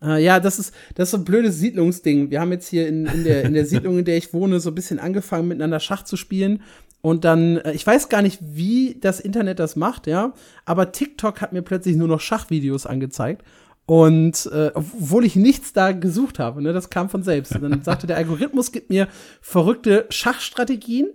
[0.01, 2.31] Äh, ja, das ist, das ist so ein blödes Siedlungsding.
[2.31, 4.69] Wir haben jetzt hier in, in, der, in der Siedlung, in der ich wohne, so
[4.69, 6.61] ein bisschen angefangen, miteinander Schach zu spielen.
[7.01, 10.33] Und dann, äh, ich weiß gar nicht, wie das Internet das macht, ja,
[10.65, 13.43] aber TikTok hat mir plötzlich nur noch Schachvideos angezeigt.
[13.85, 17.55] Und äh, obwohl ich nichts da gesucht habe, ne, das kam von selbst.
[17.55, 19.07] Und dann sagte der Algorithmus, gibt mir
[19.41, 21.07] verrückte Schachstrategien.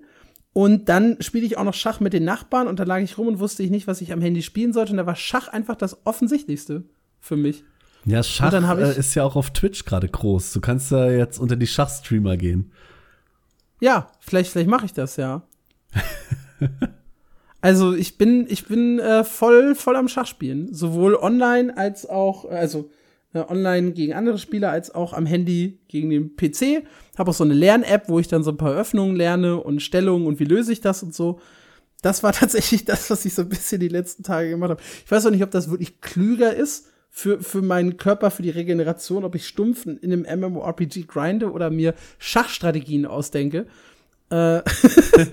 [0.53, 3.29] Und dann spiele ich auch noch Schach mit den Nachbarn und da lag ich rum
[3.29, 4.93] und wusste ich nicht, was ich am Handy spielen sollte.
[4.93, 6.85] Und da war Schach einfach das Offensichtlichste
[7.21, 7.65] für mich.
[8.07, 10.53] Ja, Schach äh, ist ja auch auf Twitch gerade groß.
[10.53, 12.73] Du kannst ja jetzt unter die Schachstreamer gehen.
[13.81, 15.43] Ja, vielleicht, vielleicht mache ich das, ja.
[17.61, 20.73] also ich bin, ich bin äh, voll, voll am Schachspielen.
[20.75, 22.91] Sowohl online als auch, äh, also
[23.35, 26.87] äh, online gegen andere Spieler, als auch am Handy gegen den PC.
[27.19, 30.27] Habe auch so eine Lern-App, wo ich dann so ein paar Öffnungen lerne und Stellungen
[30.27, 31.41] und wie löse ich das und so.
[32.01, 34.83] Das war tatsächlich das, was ich so ein bisschen die letzten Tage gemacht habe.
[35.05, 38.51] Ich weiß auch nicht, ob das wirklich klüger ist für, für meinen Körper, für die
[38.51, 43.67] Regeneration, ob ich stumpf in einem MMORPG grinde oder mir Schachstrategien ausdenke.
[44.35, 44.63] Äh,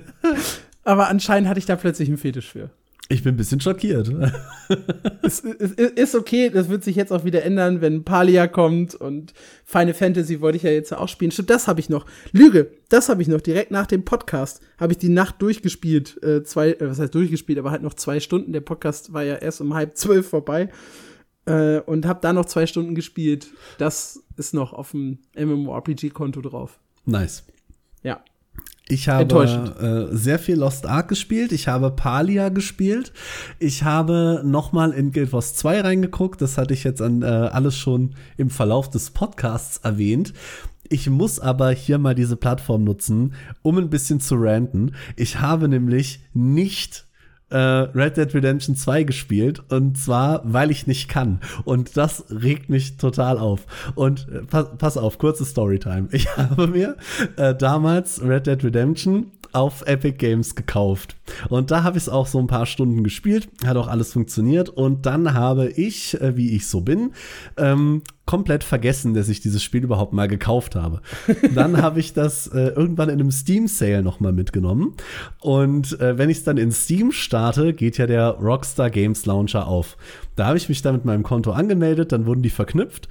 [0.84, 2.70] aber anscheinend hatte ich da plötzlich einen Fetisch für.
[3.10, 4.10] Ich bin ein bisschen schockiert.
[5.22, 9.34] es, es, ist okay, das wird sich jetzt auch wieder ändern, wenn Palia kommt und
[9.66, 11.32] Final Fantasy wollte ich ja jetzt auch spielen.
[11.32, 12.06] Stimmt, das habe ich noch.
[12.32, 13.42] Lüge, das habe ich noch.
[13.42, 16.24] Direkt nach dem Podcast habe ich die Nacht durchgespielt.
[16.24, 18.54] Äh, zwei, äh, was heißt durchgespielt, aber halt noch zwei Stunden.
[18.54, 20.70] Der Podcast war ja erst um halb zwölf vorbei.
[21.46, 23.48] Äh, und habe da noch zwei Stunden gespielt.
[23.78, 26.80] Das ist noch auf dem MMORPG-Konto drauf.
[27.06, 27.44] Nice.
[28.04, 28.24] Ja.
[28.88, 31.52] Ich habe äh, sehr viel Lost Ark gespielt.
[31.54, 33.14] Ich habe Palia gespielt.
[33.58, 36.42] Ich habe noch mal in Guild Wars 2 reingeguckt.
[36.42, 40.34] Das hatte ich jetzt an äh, alles schon im Verlauf des Podcasts erwähnt.
[40.90, 44.94] Ich muss aber hier mal diese Plattform nutzen, um ein bisschen zu ranten.
[45.16, 47.06] Ich habe nämlich nicht
[47.52, 51.40] äh, Red Dead Redemption 2 gespielt und zwar, weil ich nicht kann.
[51.64, 53.62] Und das regt mich total auf.
[53.96, 56.08] Und äh, pass, pass auf, kurze Storytime.
[56.12, 56.98] Ich habe mir
[57.38, 61.16] äh, damals Red Dead Redemption auf Epic Games gekauft.
[61.50, 64.70] Und da habe ich es auch so ein paar Stunden gespielt, hat auch alles funktioniert.
[64.70, 67.12] Und dann habe ich, äh, wie ich so bin,
[67.58, 71.02] ähm, komplett vergessen, dass ich dieses Spiel überhaupt mal gekauft habe.
[71.54, 74.94] Dann habe ich das äh, irgendwann in einem Steam Sale noch mal mitgenommen
[75.42, 79.68] und äh, wenn ich es dann in Steam starte, geht ja der Rockstar Games Launcher
[79.68, 79.98] auf.
[80.38, 83.10] Da habe ich mich dann mit meinem Konto angemeldet, dann wurden die verknüpft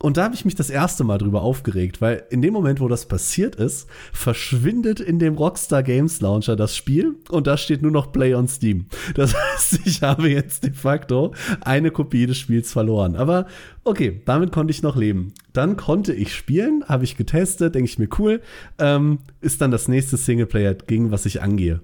[0.00, 2.88] und da habe ich mich das erste Mal drüber aufgeregt, weil in dem Moment, wo
[2.88, 7.90] das passiert ist, verschwindet in dem Rockstar Games Launcher das Spiel und da steht nur
[7.90, 8.86] noch Play on Steam.
[9.14, 13.16] Das heißt, ich habe jetzt de facto eine Kopie des Spiels verloren.
[13.16, 13.46] Aber
[13.84, 15.32] okay, damit konnte ich noch leben.
[15.52, 18.40] Dann konnte ich spielen, habe ich getestet, denke ich mir cool,
[18.78, 21.80] ähm, ist dann das nächste Singleplayer-Ding, was ich angehe.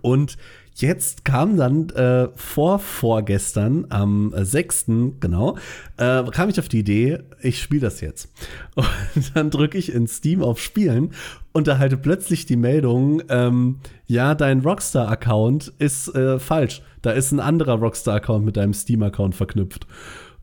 [0.00, 0.36] Und
[0.76, 4.86] Jetzt kam dann äh, vor vorgestern, am äh, 6.
[5.20, 5.56] genau,
[5.98, 8.28] äh, kam ich auf die Idee, ich spiele das jetzt.
[8.74, 11.12] Und dann drücke ich in Steam auf Spielen
[11.52, 16.82] und erhalte plötzlich die Meldung, ähm, ja, dein Rockstar-Account ist äh, falsch.
[17.00, 19.86] Da ist ein anderer Rockstar-Account mit deinem Steam-Account verknüpft.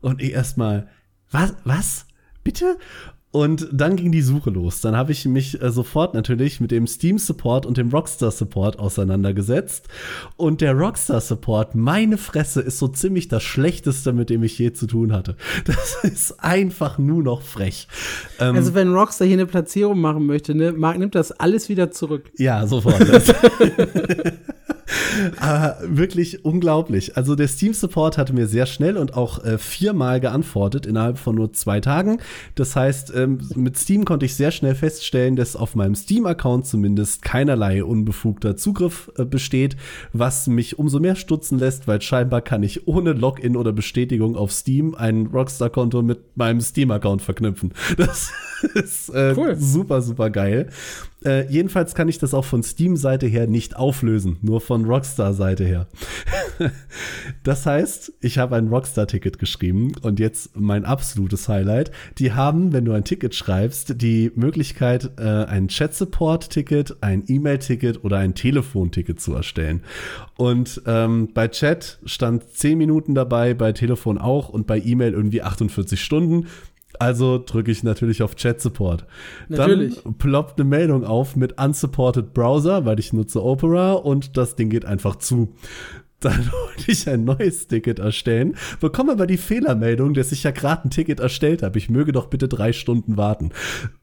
[0.00, 0.88] Und ich erstmal,
[1.30, 1.54] Was?
[1.64, 2.06] Was?
[2.42, 2.78] Bitte?
[3.32, 4.82] Und dann ging die Suche los.
[4.82, 8.78] Dann habe ich mich äh, sofort natürlich mit dem Steam Support und dem Rockstar Support
[8.78, 9.88] auseinandergesetzt.
[10.36, 14.72] Und der Rockstar Support, meine Fresse, ist so ziemlich das Schlechteste, mit dem ich je
[14.74, 15.36] zu tun hatte.
[15.64, 17.88] Das ist einfach nur noch frech.
[18.38, 21.90] Ähm, also wenn Rockstar hier eine Platzierung machen möchte, ne, Marc nimmt das alles wieder
[21.90, 22.30] zurück.
[22.36, 23.00] Ja, sofort.
[25.38, 27.16] Aber wirklich unglaublich.
[27.16, 31.34] Also der Steam Support hatte mir sehr schnell und auch äh, viermal geantwortet innerhalb von
[31.36, 32.20] nur zwei Tagen.
[32.54, 37.22] Das heißt, ähm, mit Steam konnte ich sehr schnell feststellen, dass auf meinem Steam-Account zumindest
[37.22, 39.76] keinerlei unbefugter Zugriff äh, besteht,
[40.12, 44.52] was mich umso mehr stutzen lässt, weil scheinbar kann ich ohne Login oder Bestätigung auf
[44.52, 47.72] Steam ein Rockstar-Konto mit meinem Steam-Account verknüpfen.
[48.02, 48.32] Das
[48.74, 49.56] ist äh, cool.
[49.56, 50.68] super, super geil.
[51.24, 55.88] Äh, jedenfalls kann ich das auch von Steam-Seite her nicht auflösen, nur von Rockstar-Seite her.
[57.42, 61.90] das heißt, ich habe ein Rockstar-Ticket geschrieben und jetzt mein absolutes Highlight.
[62.18, 68.18] Die haben, wenn du ein Ticket schreibst, die Möglichkeit, äh, ein Chat-Support-Ticket, ein E-Mail-Ticket oder
[68.18, 69.82] ein Telefon-Ticket zu erstellen.
[70.36, 75.42] Und ähm, bei Chat stand 10 Minuten dabei, bei Telefon auch und bei E-Mail irgendwie
[75.42, 76.46] 48 Stunden.
[76.98, 79.06] Also drücke ich natürlich auf Chat Support.
[79.48, 80.02] Natürlich.
[80.02, 84.70] Dann ploppt eine Meldung auf mit unsupported Browser, weil ich nutze Opera und das Ding
[84.70, 85.54] geht einfach zu.
[86.22, 90.84] Dann wollte ich ein neues Ticket erstellen, bekomme aber die Fehlermeldung, dass ich ja gerade
[90.84, 91.78] ein Ticket erstellt habe.
[91.78, 93.50] Ich möge doch bitte drei Stunden warten.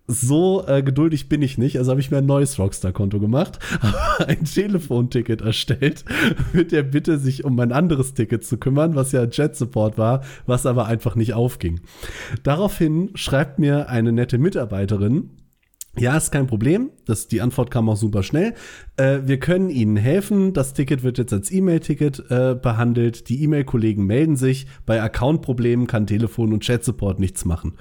[0.08, 4.28] So äh, geduldig bin ich nicht, also habe ich mir ein neues Rockstar-Konto gemacht, habe
[4.28, 6.04] ein Telefonticket erstellt,
[6.54, 10.66] mit der Bitte, sich um mein anderes Ticket zu kümmern, was ja Jet-Support war, was
[10.66, 11.82] aber einfach nicht aufging.
[12.44, 15.30] Daraufhin schreibt mir eine nette Mitarbeiterin,
[16.00, 16.90] ja, ist kein Problem.
[17.06, 18.54] Das, die Antwort kam auch super schnell.
[18.98, 20.54] Äh, wir können Ihnen helfen.
[20.54, 23.30] Das Ticket wird jetzt als E-Mail-Ticket äh, behandelt.
[23.30, 24.68] Die E-Mail-Kollegen melden sich.
[24.86, 27.74] Bei Account-Problemen kann Telefon- und Chat-Support nichts machen.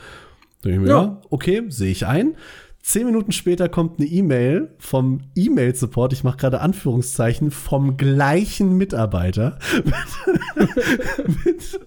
[0.65, 0.71] ja.
[0.73, 2.35] ja, okay, sehe ich ein.
[2.81, 9.59] Zehn Minuten später kommt eine E-Mail vom E-Mail-Support, ich mache gerade Anführungszeichen, vom gleichen Mitarbeiter
[9.85, 11.81] mit, mit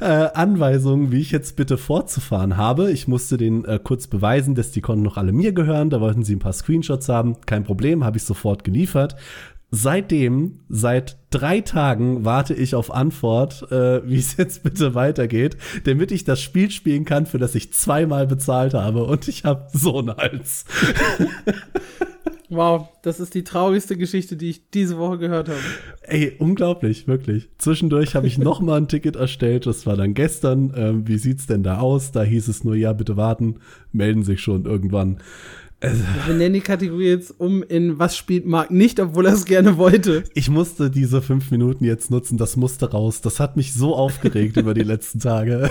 [0.00, 2.90] äh, Anweisungen, wie ich jetzt bitte fortzufahren habe.
[2.90, 5.90] Ich musste den äh, kurz beweisen, dass die Konten noch alle mir gehören.
[5.90, 7.40] Da wollten sie ein paar Screenshots haben.
[7.44, 9.16] Kein Problem, habe ich sofort geliefert.
[9.70, 16.12] Seitdem, seit drei Tagen warte ich auf Antwort, äh, wie es jetzt bitte weitergeht, damit
[16.12, 19.04] ich das Spiel spielen kann, für das ich zweimal bezahlt habe.
[19.04, 20.64] Und ich habe so einen Hals.
[22.48, 25.58] Wow, das ist die traurigste Geschichte, die ich diese Woche gehört habe.
[26.02, 27.48] Ey, unglaublich, wirklich.
[27.58, 29.66] Zwischendurch habe ich noch mal ein Ticket erstellt.
[29.66, 30.72] Das war dann gestern.
[30.76, 32.12] Ähm, wie sieht's denn da aus?
[32.12, 33.56] Da hieß es nur, ja, bitte warten,
[33.90, 35.18] melden sich schon irgendwann.
[35.86, 39.44] Also, Wir nennen die Kategorie jetzt um in Was spielt Marc nicht, obwohl er es
[39.44, 40.24] gerne wollte.
[40.34, 43.20] Ich musste diese fünf Minuten jetzt nutzen, das musste raus.
[43.20, 45.70] Das hat mich so aufgeregt über die letzten Tage.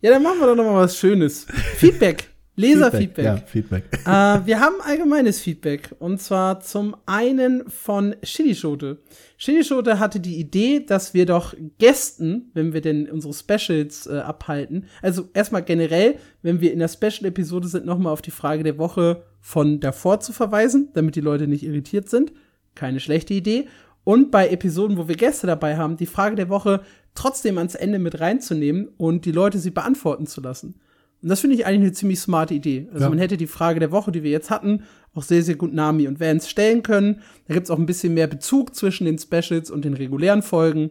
[0.00, 1.46] ja, dann machen wir doch noch mal was Schönes.
[1.76, 2.28] Feedback.
[2.58, 3.24] Leserfeedback.
[3.24, 3.84] Ja, Feedback.
[4.04, 5.94] Äh, wir haben allgemeines Feedback.
[5.98, 8.98] Und zwar zum einen von Shinishote.
[9.36, 14.86] Shinishote hatte die Idee, dass wir doch Gästen, wenn wir denn unsere Specials äh, abhalten,
[15.02, 19.22] also erstmal generell, wenn wir in der Special-Episode sind, nochmal auf die Frage der Woche
[19.40, 22.32] von davor zu verweisen, damit die Leute nicht irritiert sind.
[22.74, 23.68] Keine schlechte Idee.
[24.02, 26.80] Und bei Episoden, wo wir Gäste dabei haben, die Frage der Woche
[27.14, 30.80] trotzdem ans Ende mit reinzunehmen und die Leute sie beantworten zu lassen.
[31.22, 32.88] Und das finde ich eigentlich eine ziemlich smarte Idee.
[32.92, 33.10] Also ja.
[33.10, 34.84] man hätte die Frage der Woche, die wir jetzt hatten,
[35.14, 37.22] auch sehr, sehr gut Nami und Vance stellen können.
[37.46, 40.90] Da gibt es auch ein bisschen mehr Bezug zwischen den Specials und den regulären Folgen.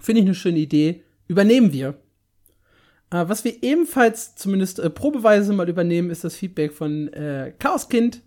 [0.00, 1.02] Finde ich eine schöne Idee.
[1.26, 1.94] Übernehmen wir.
[3.10, 8.22] Äh, was wir ebenfalls zumindest äh, probeweise mal übernehmen, ist das Feedback von äh, Chaoskind.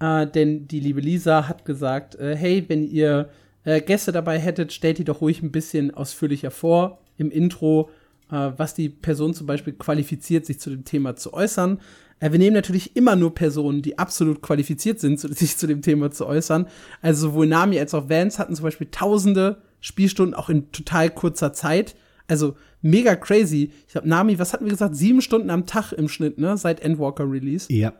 [0.00, 3.30] Äh, denn die liebe Lisa hat gesagt, äh, hey, wenn ihr
[3.64, 7.90] äh, Gäste dabei hättet, stellt die doch ruhig ein bisschen ausführlicher vor im Intro
[8.32, 11.80] was die Person zum Beispiel qualifiziert, sich zu dem Thema zu äußern.
[12.20, 16.10] Äh, wir nehmen natürlich immer nur Personen, die absolut qualifiziert sind, sich zu dem Thema
[16.10, 16.66] zu äußern.
[17.02, 21.52] Also sowohl Nami als auch Vance hatten zum Beispiel tausende Spielstunden auch in total kurzer
[21.52, 21.96] Zeit.
[22.28, 23.72] Also mega crazy.
[23.88, 24.96] Ich habe Nami, was hatten wir gesagt?
[24.96, 26.56] Sieben Stunden am Tag im Schnitt, ne?
[26.56, 27.72] Seit Endwalker Release.
[27.72, 27.92] Ja.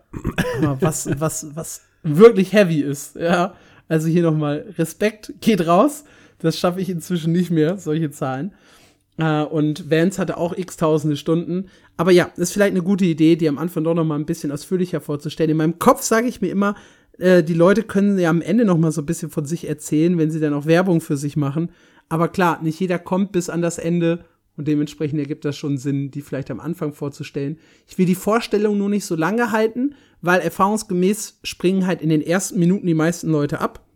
[0.81, 3.55] was, was, was wirklich heavy ist, ja.
[3.89, 6.05] Also hier nochmal Respekt geht raus.
[6.39, 8.55] Das schaffe ich inzwischen nicht mehr, solche Zahlen.
[9.19, 11.67] Äh, und Vance hatte auch x tausende Stunden.
[11.97, 14.53] Aber ja, ist vielleicht eine gute Idee, die am Anfang doch noch mal ein bisschen
[14.53, 15.51] ausführlicher vorzustellen.
[15.51, 16.75] In meinem Kopf sage ich mir immer,
[17.19, 20.19] äh, die Leute können ja am Ende noch mal so ein bisschen von sich erzählen,
[20.19, 21.71] wenn sie dann auch Werbung für sich machen.
[22.09, 24.25] Aber klar, nicht jeder kommt bis an das Ende
[24.57, 27.59] und dementsprechend ergibt das schon Sinn, die vielleicht am Anfang vorzustellen.
[27.87, 32.21] Ich will die Vorstellung nur nicht so lange halten, weil erfahrungsgemäß springen halt in den
[32.21, 33.87] ersten Minuten die meisten Leute ab.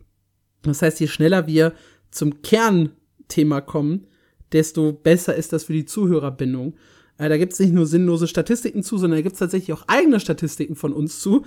[0.62, 1.72] Das heißt, je schneller wir
[2.10, 4.06] zum Kernthema kommen,
[4.52, 6.74] desto besser ist das für die Zuhörerbindung.
[7.18, 10.76] Äh, da gibt's nicht nur sinnlose Statistiken zu, sondern da gibt's tatsächlich auch eigene Statistiken
[10.76, 11.44] von uns zu,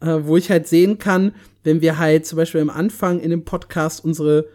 [0.00, 1.32] äh, wo ich halt sehen kann,
[1.64, 4.46] wenn wir halt zum Beispiel am Anfang in dem Podcast unsere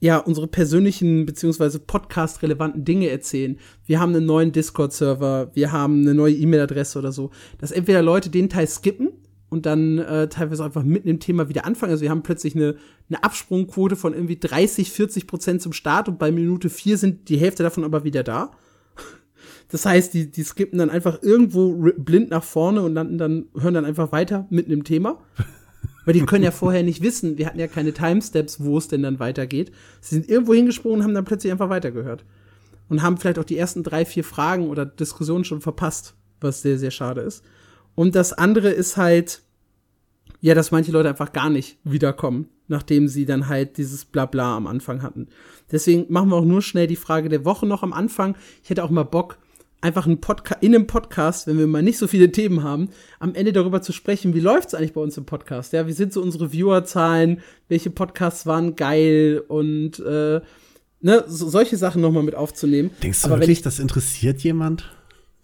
[0.00, 3.58] ja, unsere persönlichen beziehungsweise podcast-relevanten Dinge erzählen.
[3.86, 7.30] Wir haben einen neuen Discord-Server, wir haben eine neue E-Mail-Adresse oder so.
[7.56, 9.12] Dass entweder Leute den Teil skippen
[9.54, 11.92] und dann äh, teilweise einfach mitten im Thema wieder anfangen.
[11.92, 12.74] Also wir haben plötzlich eine,
[13.08, 17.36] eine Absprungquote von irgendwie 30, 40 Prozent zum Start und bei Minute 4 sind die
[17.38, 18.50] Hälfte davon aber wieder da.
[19.70, 23.74] Das heißt, die, die skippen dann einfach irgendwo blind nach vorne und landen dann, hören
[23.74, 25.18] dann einfach weiter mitten im Thema.
[26.04, 29.02] Weil die können ja vorher nicht wissen, wir hatten ja keine Timesteps, wo es denn
[29.02, 29.72] dann weitergeht.
[30.00, 32.24] Sie sind irgendwo hingesprungen und haben dann plötzlich einfach weitergehört.
[32.88, 36.78] Und haben vielleicht auch die ersten drei, vier Fragen oder Diskussionen schon verpasst, was sehr,
[36.78, 37.42] sehr schade ist.
[37.94, 39.42] Und das andere ist halt,
[40.40, 44.66] ja, dass manche Leute einfach gar nicht wiederkommen, nachdem sie dann halt dieses Blabla am
[44.66, 45.28] Anfang hatten.
[45.70, 48.36] Deswegen machen wir auch nur schnell die Frage der Woche noch am Anfang.
[48.62, 49.38] Ich hätte auch mal Bock,
[49.84, 52.88] einfach einen Podca in einem Podcast, wenn wir mal nicht so viele Themen haben,
[53.20, 55.74] am Ende darüber zu sprechen, wie läuft es eigentlich bei uns im Podcast?
[55.74, 57.40] Ja, wie sind so unsere Viewerzahlen?
[57.68, 59.42] Welche Podcasts waren geil?
[59.46, 60.40] Und äh,
[61.00, 62.90] ne, so, solche Sachen nochmal mit aufzunehmen.
[63.02, 64.90] Denkst du Aber wirklich, ich, das interessiert jemand?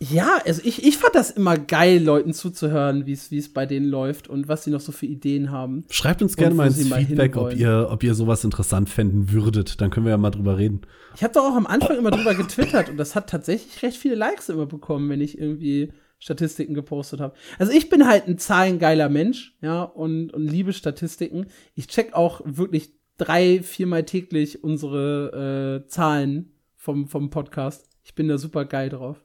[0.02, 4.28] Ja, also ich, ich fand das immer geil, Leuten zuzuhören, wie es bei denen läuft
[4.28, 5.84] und was sie noch so für Ideen haben.
[5.90, 9.82] Schreibt uns gerne mal ins Feedback, ob ihr, ob ihr sowas interessant fänden würdet.
[9.82, 10.80] Dann können wir ja mal drüber reden.
[11.16, 14.14] Ich habe doch auch am Anfang immer drüber getwittert und das hat tatsächlich recht viele
[14.14, 17.34] Likes immer bekommen, wenn ich irgendwie Statistiken gepostet habe.
[17.58, 21.46] Also ich bin halt ein zahlengeiler Mensch, ja, und, und liebe Statistiken.
[21.74, 27.86] Ich check auch wirklich drei, viermal täglich unsere äh, Zahlen vom, vom Podcast.
[28.02, 29.22] Ich bin da super geil drauf.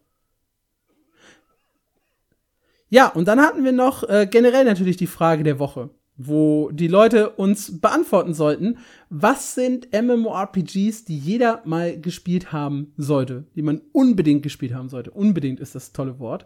[2.89, 6.87] Ja, und dann hatten wir noch äh, generell natürlich die Frage der Woche, wo die
[6.87, 8.77] Leute uns beantworten sollten,
[9.09, 15.11] was sind MMORPGs, die jeder mal gespielt haben sollte, die man unbedingt gespielt haben sollte.
[15.11, 16.45] Unbedingt ist das tolle Wort.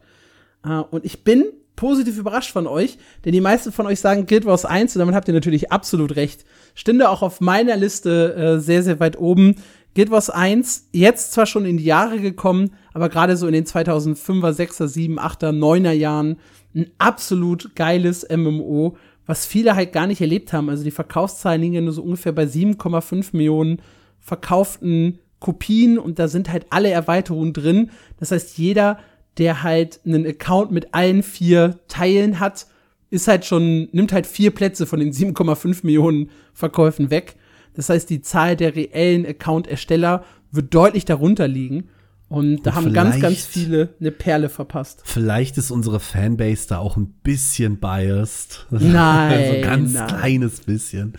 [0.63, 1.45] Äh, und ich bin
[1.79, 5.15] positiv überrascht von euch, denn die meisten von euch sagen Guild Wars 1 und damit
[5.15, 6.43] habt ihr natürlich absolut recht.
[6.75, 9.55] Stünde auch auf meiner Liste äh, sehr, sehr weit oben.
[9.95, 13.65] Guild Wars 1, jetzt zwar schon in die Jahre gekommen, aber gerade so in den
[13.65, 16.37] 2005er, 6er, 7, 8er, 9er Jahren
[16.75, 20.69] ein absolut geiles MMO, was viele halt gar nicht erlebt haben.
[20.69, 23.81] Also die Verkaufszahlen liegen ja nur so ungefähr bei 7,5 Millionen
[24.19, 27.91] verkauften Kopien und da sind halt alle Erweiterungen drin.
[28.19, 28.99] Das heißt, jeder,
[29.37, 32.67] der halt einen Account mit allen vier Teilen hat,
[33.09, 37.35] ist halt schon, nimmt halt vier Plätze von den 7,5 Millionen Verkäufen weg.
[37.79, 41.87] Das heißt, die Zahl der reellen Account-Ersteller wird deutlich darunter liegen.
[42.27, 44.99] Und da und haben ganz, ganz viele eine Perle verpasst.
[45.05, 48.67] Vielleicht ist unsere Fanbase da auch ein bisschen biased.
[48.69, 49.31] Nein.
[49.31, 50.07] also ganz nein.
[50.07, 51.13] kleines bisschen.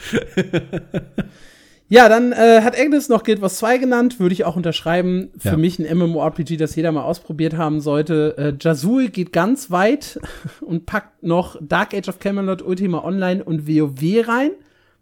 [1.89, 5.31] ja, dann äh, hat Agnes noch Guild Wars 2 genannt, würde ich auch unterschreiben.
[5.39, 5.57] Für ja.
[5.57, 8.35] mich ein MMORPG, das jeder mal ausprobiert haben sollte.
[8.37, 10.21] Äh, Jazul geht ganz weit
[10.61, 14.51] und packt noch Dark Age of Camelot, Ultima Online und WoW rein.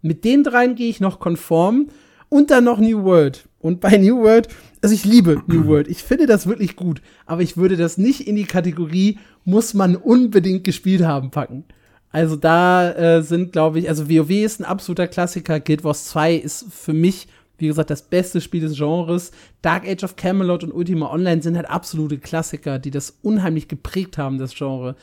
[0.02, 1.88] Mit den dreien gehe ich noch konform.
[2.30, 3.48] Und dann noch New World.
[3.58, 4.48] Und bei New World,
[4.82, 5.88] also ich liebe New World.
[5.88, 7.00] Ich finde das wirklich gut.
[7.26, 11.64] Aber ich würde das nicht in die Kategorie, muss man unbedingt gespielt haben, packen.
[12.10, 15.60] Also da äh, sind, glaube ich, also WoW ist ein absoluter Klassiker.
[15.60, 19.32] Guild Wars 2 ist für mich, wie gesagt, das beste Spiel des Genres.
[19.62, 24.16] Dark Age of Camelot und Ultima Online sind halt absolute Klassiker, die das unheimlich geprägt
[24.16, 24.96] haben, das Genre.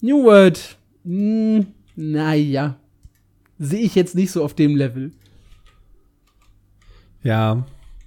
[0.00, 1.66] New World, mh, hm,
[1.96, 2.76] naja,
[3.58, 5.12] sehe ich jetzt nicht so auf dem Level.
[7.22, 7.66] Ja,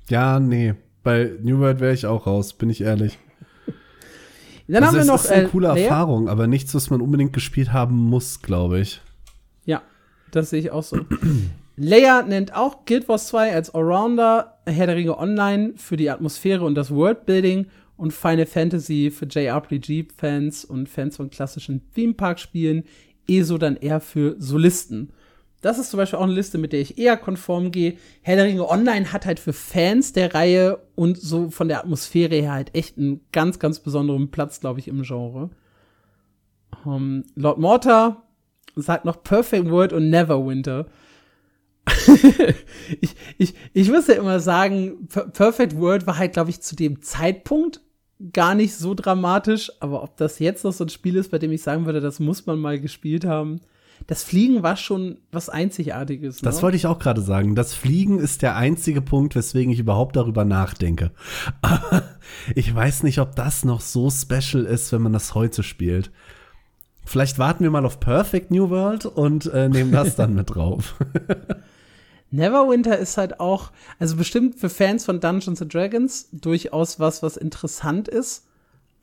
[0.10, 0.76] ja, nee.
[1.04, 3.18] Bei New World wäre ich auch raus, bin ich ehrlich.
[4.68, 5.22] Dann also haben wir noch.
[5.22, 8.80] Das ist eine äh, coole Erfahrung, aber nichts, was man unbedingt gespielt haben muss, glaube
[8.80, 9.02] ich.
[9.66, 9.82] Ja,
[10.32, 11.00] das sehe ich auch so.
[11.76, 16.64] Leia nennt auch Guild Wars 2 als Allrounder, Herr der Ringe Online für die Atmosphäre
[16.64, 17.68] und das Worldbuilding
[17.98, 22.84] und Final Fantasy für JRPG-Fans und Fans von klassischen Theme Park-Spielen,
[23.28, 25.12] ESO dann eher für Solisten.
[25.62, 27.96] Das ist zum Beispiel auch eine Liste, mit der ich eher konform gehe.
[28.22, 32.36] Herr der Ringe Online hat halt für Fans der Reihe und so von der Atmosphäre
[32.36, 35.52] her halt echt einen ganz, ganz besonderen Platz, glaube ich, im Genre.
[36.84, 38.28] Um, ähm, Lord Mortar
[38.76, 40.88] sagt noch Perfect World und Neverwinter.
[43.02, 47.02] ich, ich, ich muss ja immer sagen, Perfect World war halt, glaube ich, zu dem
[47.02, 47.82] Zeitpunkt
[48.34, 51.52] gar nicht so dramatisch, aber ob das jetzt noch so ein Spiel ist, bei dem
[51.52, 53.62] ich sagen würde, das muss man mal gespielt haben,
[54.08, 56.42] das Fliegen war schon was Einzigartiges.
[56.42, 56.46] Ne?
[56.46, 57.56] Das wollte ich auch gerade sagen.
[57.56, 61.12] Das Fliegen ist der einzige Punkt, weswegen ich überhaupt darüber nachdenke.
[62.56, 66.12] ich weiß nicht, ob das noch so special ist, wenn man das heute spielt.
[67.06, 70.96] Vielleicht warten wir mal auf Perfect New World und äh, nehmen das dann mit drauf.
[72.32, 77.36] Neverwinter ist halt auch, also bestimmt für Fans von Dungeons and Dragons durchaus was, was
[77.36, 78.48] interessant ist.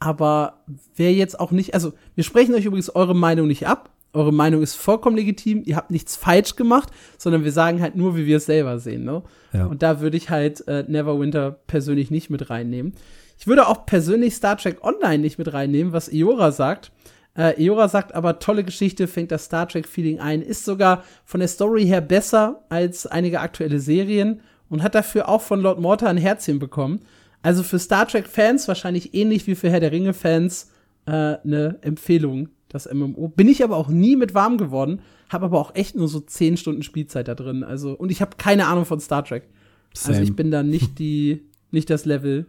[0.00, 0.64] Aber
[0.94, 3.90] wer jetzt auch nicht, also wir sprechen euch übrigens eure Meinung nicht ab.
[4.19, 5.62] Eure Meinung ist vollkommen legitim.
[5.65, 9.05] Ihr habt nichts falsch gemacht, sondern wir sagen halt nur, wie wir es selber sehen.
[9.05, 9.23] Ne?
[9.53, 9.66] Ja.
[9.66, 12.95] Und da würde ich halt äh, Neverwinter persönlich nicht mit reinnehmen.
[13.39, 16.90] Ich würde auch persönlich Star Trek Online nicht mit reinnehmen, was Iora sagt.
[17.35, 21.49] Äh, Eora sagt aber, tolle Geschichte, fängt das Star Trek-Feeling ein, ist sogar von der
[21.49, 26.16] Story her besser als einige aktuelle Serien und hat dafür auch von Lord Morta ein
[26.16, 27.01] Herzchen bekommen.
[27.40, 30.73] Also für Star Trek-Fans wahrscheinlich ähnlich wie für Herr der Ringe-Fans
[31.07, 33.28] äh, eine Empfehlung, das MMO.
[33.28, 36.57] Bin ich aber auch nie mit warm geworden, habe aber auch echt nur so 10
[36.57, 37.65] Stunden Spielzeit da drin.
[37.65, 39.49] Also, und ich habe keine Ahnung von Star Trek.
[39.95, 40.16] Same.
[40.16, 42.47] Also ich bin da nicht die, nicht das Level,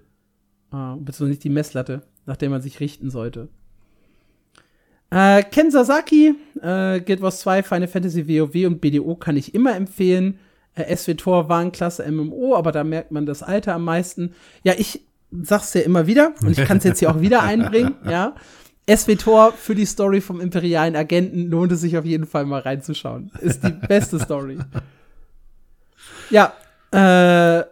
[0.71, 3.49] äh, beziehungsweise nicht die Messlatte, nach der man sich richten sollte.
[5.11, 9.75] Äh, Ken Sasaki, äh, Guild Wars 2, Final Fantasy WoW und BDO kann ich immer
[9.75, 10.37] empfehlen.
[10.75, 14.33] Äh, SWTOR war ein klasse MMO, aber da merkt man das Alter am meisten.
[14.63, 15.01] Ja, ich
[15.31, 18.35] sag's ja immer wieder und ich kann es jetzt hier auch wieder einbringen, ja.
[18.95, 23.31] SWTOR für die Story vom imperialen Agenten lohnt es sich auf jeden Fall mal reinzuschauen.
[23.41, 24.57] Ist die beste Story.
[26.29, 26.53] Ja,
[26.91, 27.63] äh,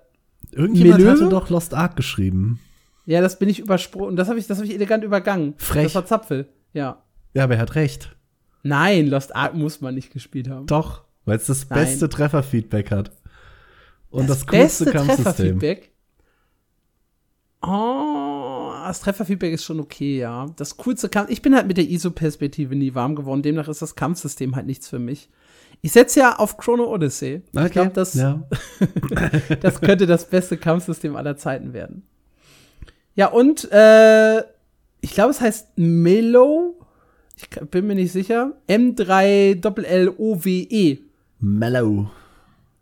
[0.52, 1.12] Irgendjemand Melöwe?
[1.12, 2.60] hatte doch Lost Ark geschrieben.
[3.06, 4.16] ja, das bin ich übersprungen.
[4.16, 5.54] Das habe ich, das habe ich elegant übergangen.
[5.58, 5.84] Frech.
[5.86, 6.48] Das war Zapfel.
[6.74, 7.04] Ja.
[7.34, 8.16] Ja, aber er hat recht.
[8.64, 10.66] Nein, Lost Ark muss man nicht gespielt haben.
[10.68, 11.80] Doch, weil es das Nein.
[11.80, 13.12] beste Trefferfeedback hat.
[14.10, 15.60] Und das, coolste beste Kampfsystem.
[15.60, 15.92] Trefferfeedback.
[17.62, 18.17] Oh,
[18.88, 20.48] das Trefferfeedback ist schon okay, ja.
[20.56, 21.30] Das coolste Kampf.
[21.30, 23.42] Ich bin halt mit der ISO-Perspektive nie warm geworden.
[23.42, 25.30] Demnach ist das Kampfsystem halt nichts für mich.
[25.82, 27.42] Ich setze ja auf Chrono Odyssey.
[27.54, 27.66] Okay.
[27.66, 28.44] Ich glaube, das, ja.
[29.62, 32.04] das könnte das beste Kampfsystem aller Zeiten werden.
[33.16, 34.40] Ja, und äh,
[35.02, 36.80] ich glaube, es heißt Melo.
[37.36, 38.54] Ich bin mir nicht sicher.
[38.68, 41.00] M3LLOWE.
[41.40, 42.10] Mellow.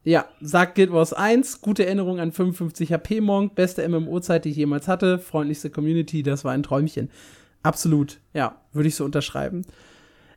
[0.06, 4.58] Ja, sagt Guild Wars 1, gute Erinnerung an 55 HP Monk, beste MMO-Zeit, die ich
[4.58, 7.10] jemals hatte, freundlichste Community, das war ein Träumchen.
[7.64, 9.64] Absolut, ja, würde ich so unterschreiben.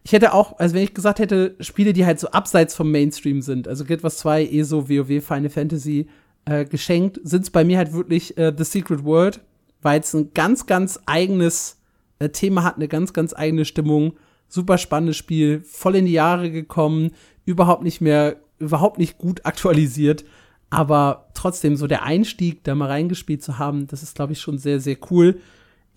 [0.04, 3.42] Ich hätte auch, also wenn ich gesagt hätte, Spiele, die halt so abseits vom Mainstream
[3.42, 6.08] sind, also Guild Wars 2, ESO, WoW, Final Fantasy,
[6.46, 9.40] äh, geschenkt, sind es bei mir halt wirklich äh, The Secret World,
[9.82, 11.76] weil es ein ganz, ganz eigenes
[12.20, 14.14] äh, Thema hat, eine ganz, ganz eigene Stimmung.
[14.48, 17.10] Super spannendes Spiel, voll in die Jahre gekommen,
[17.44, 20.24] überhaupt nicht mehr, überhaupt nicht gut aktualisiert,
[20.70, 24.58] aber trotzdem so der Einstieg, da mal reingespielt zu haben, das ist, glaube ich, schon
[24.58, 25.40] sehr, sehr cool.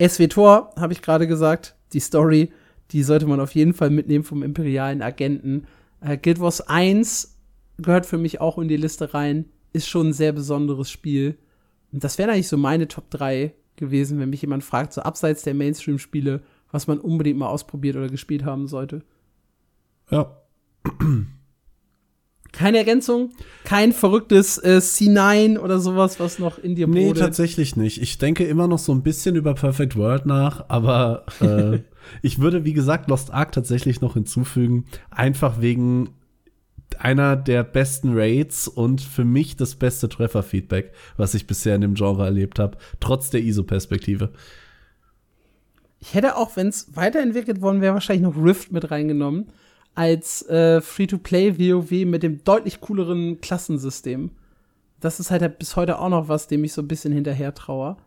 [0.02, 2.52] SWTOR, habe ich gerade gesagt, die Story,
[2.92, 5.68] die sollte man auf jeden Fall mitnehmen vom imperialen Agenten.
[6.00, 7.38] Äh, Guild Wars 1
[7.78, 11.38] gehört für mich auch in die Liste rein, ist schon ein sehr besonderes Spiel.
[11.92, 15.44] Und das wären eigentlich so meine Top 3 gewesen, wenn mich jemand fragt, so abseits
[15.44, 19.04] der Mainstream-Spiele, was man unbedingt mal ausprobiert oder gespielt haben sollte.
[20.10, 20.38] Ja.
[22.52, 23.32] Keine Ergänzung,
[23.64, 27.20] kein verrücktes äh, C9 oder sowas, was noch in dir Nee, brodelt.
[27.20, 28.02] tatsächlich nicht.
[28.02, 31.80] Ich denke immer noch so ein bisschen über Perfect World nach, aber äh,
[32.22, 34.86] ich würde, wie gesagt, Lost Ark tatsächlich noch hinzufügen.
[35.10, 36.10] Einfach wegen
[37.00, 41.94] einer der besten Raids und für mich das beste Trefferfeedback, was ich bisher in dem
[41.94, 44.32] Genre erlebt habe, trotz der ISO-Perspektive.
[46.00, 49.52] Ich hätte auch, wenn es weiterentwickelt worden wäre, wahrscheinlich noch Rift mit reingenommen.
[49.94, 54.32] Als äh, Free-to-Play WoW mit dem deutlich cooleren Klassensystem.
[55.00, 57.98] Das ist halt bis heute auch noch was, dem ich so ein bisschen hinterher traue.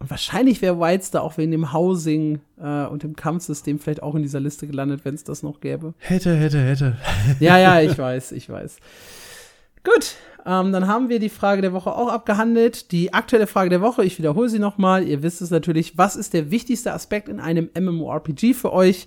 [0.00, 4.14] Und wahrscheinlich wäre Wilds da auch wegen dem Housing äh, und dem Kampfsystem vielleicht auch
[4.14, 5.94] in dieser Liste gelandet, wenn es das noch gäbe.
[5.98, 6.96] Hätte, hätte, hätte.
[7.40, 8.78] Ja, ja, ich weiß, ich weiß.
[9.84, 10.16] Gut,
[10.46, 12.90] ähm, dann haben wir die Frage der Woche auch abgehandelt.
[12.90, 15.06] Die aktuelle Frage der Woche, ich wiederhole sie nochmal.
[15.06, 19.06] Ihr wisst es natürlich, was ist der wichtigste Aspekt in einem MMORPG für euch?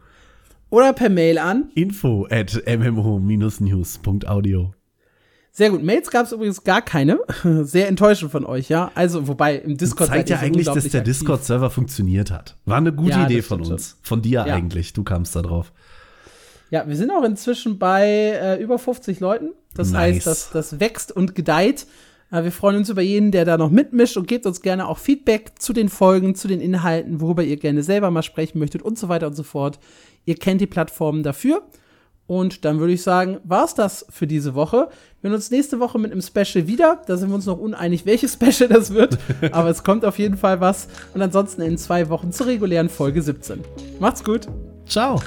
[0.70, 1.70] oder per Mail an.
[1.76, 4.72] info at mmo-news.audio
[5.52, 5.84] Sehr gut.
[5.84, 7.20] Mails gab es übrigens gar keine.
[7.64, 8.90] Sehr enttäuschend von euch, ja.
[8.96, 11.02] Also, wobei im Discord zeigt seid ihr ja eigentlich, dass der.
[11.02, 12.56] Discord-Server funktioniert hat.
[12.66, 13.98] War eine gute Ja, Idee das von uns.
[14.04, 14.54] Von dir Ja.
[14.56, 14.94] eigentlich.
[14.94, 15.74] Du kamst da drauf.
[16.72, 19.50] Ja, wir sind auch inzwischen bei äh, über 50 Leuten.
[19.76, 20.16] Das Nice.
[20.16, 21.86] heißt, das, das wächst und gedeiht.
[22.32, 24.98] Äh, wir freuen uns über jeden, der da noch mitmischt und gebt uns gerne auch
[24.98, 28.98] Feedback zu den Folgen, zu den Inhalten, worüber ihr gerne selber mal sprechen möchtet und
[28.98, 29.80] so weiter und so fort.
[30.26, 31.62] Ihr kennt die Plattformen dafür.
[32.26, 34.88] Und dann würde ich sagen, war's das für diese Woche.
[35.20, 37.02] Wir sehen uns nächste Woche mit einem Special wieder.
[37.06, 39.18] Da sind wir uns noch uneinig, welches Special das wird.
[39.52, 40.88] Aber es kommt auf jeden Fall was.
[41.14, 43.60] Und ansonsten in zwei Wochen zur regulären Folge 17.
[44.00, 44.48] Macht's gut.
[44.88, 45.20] Ciao.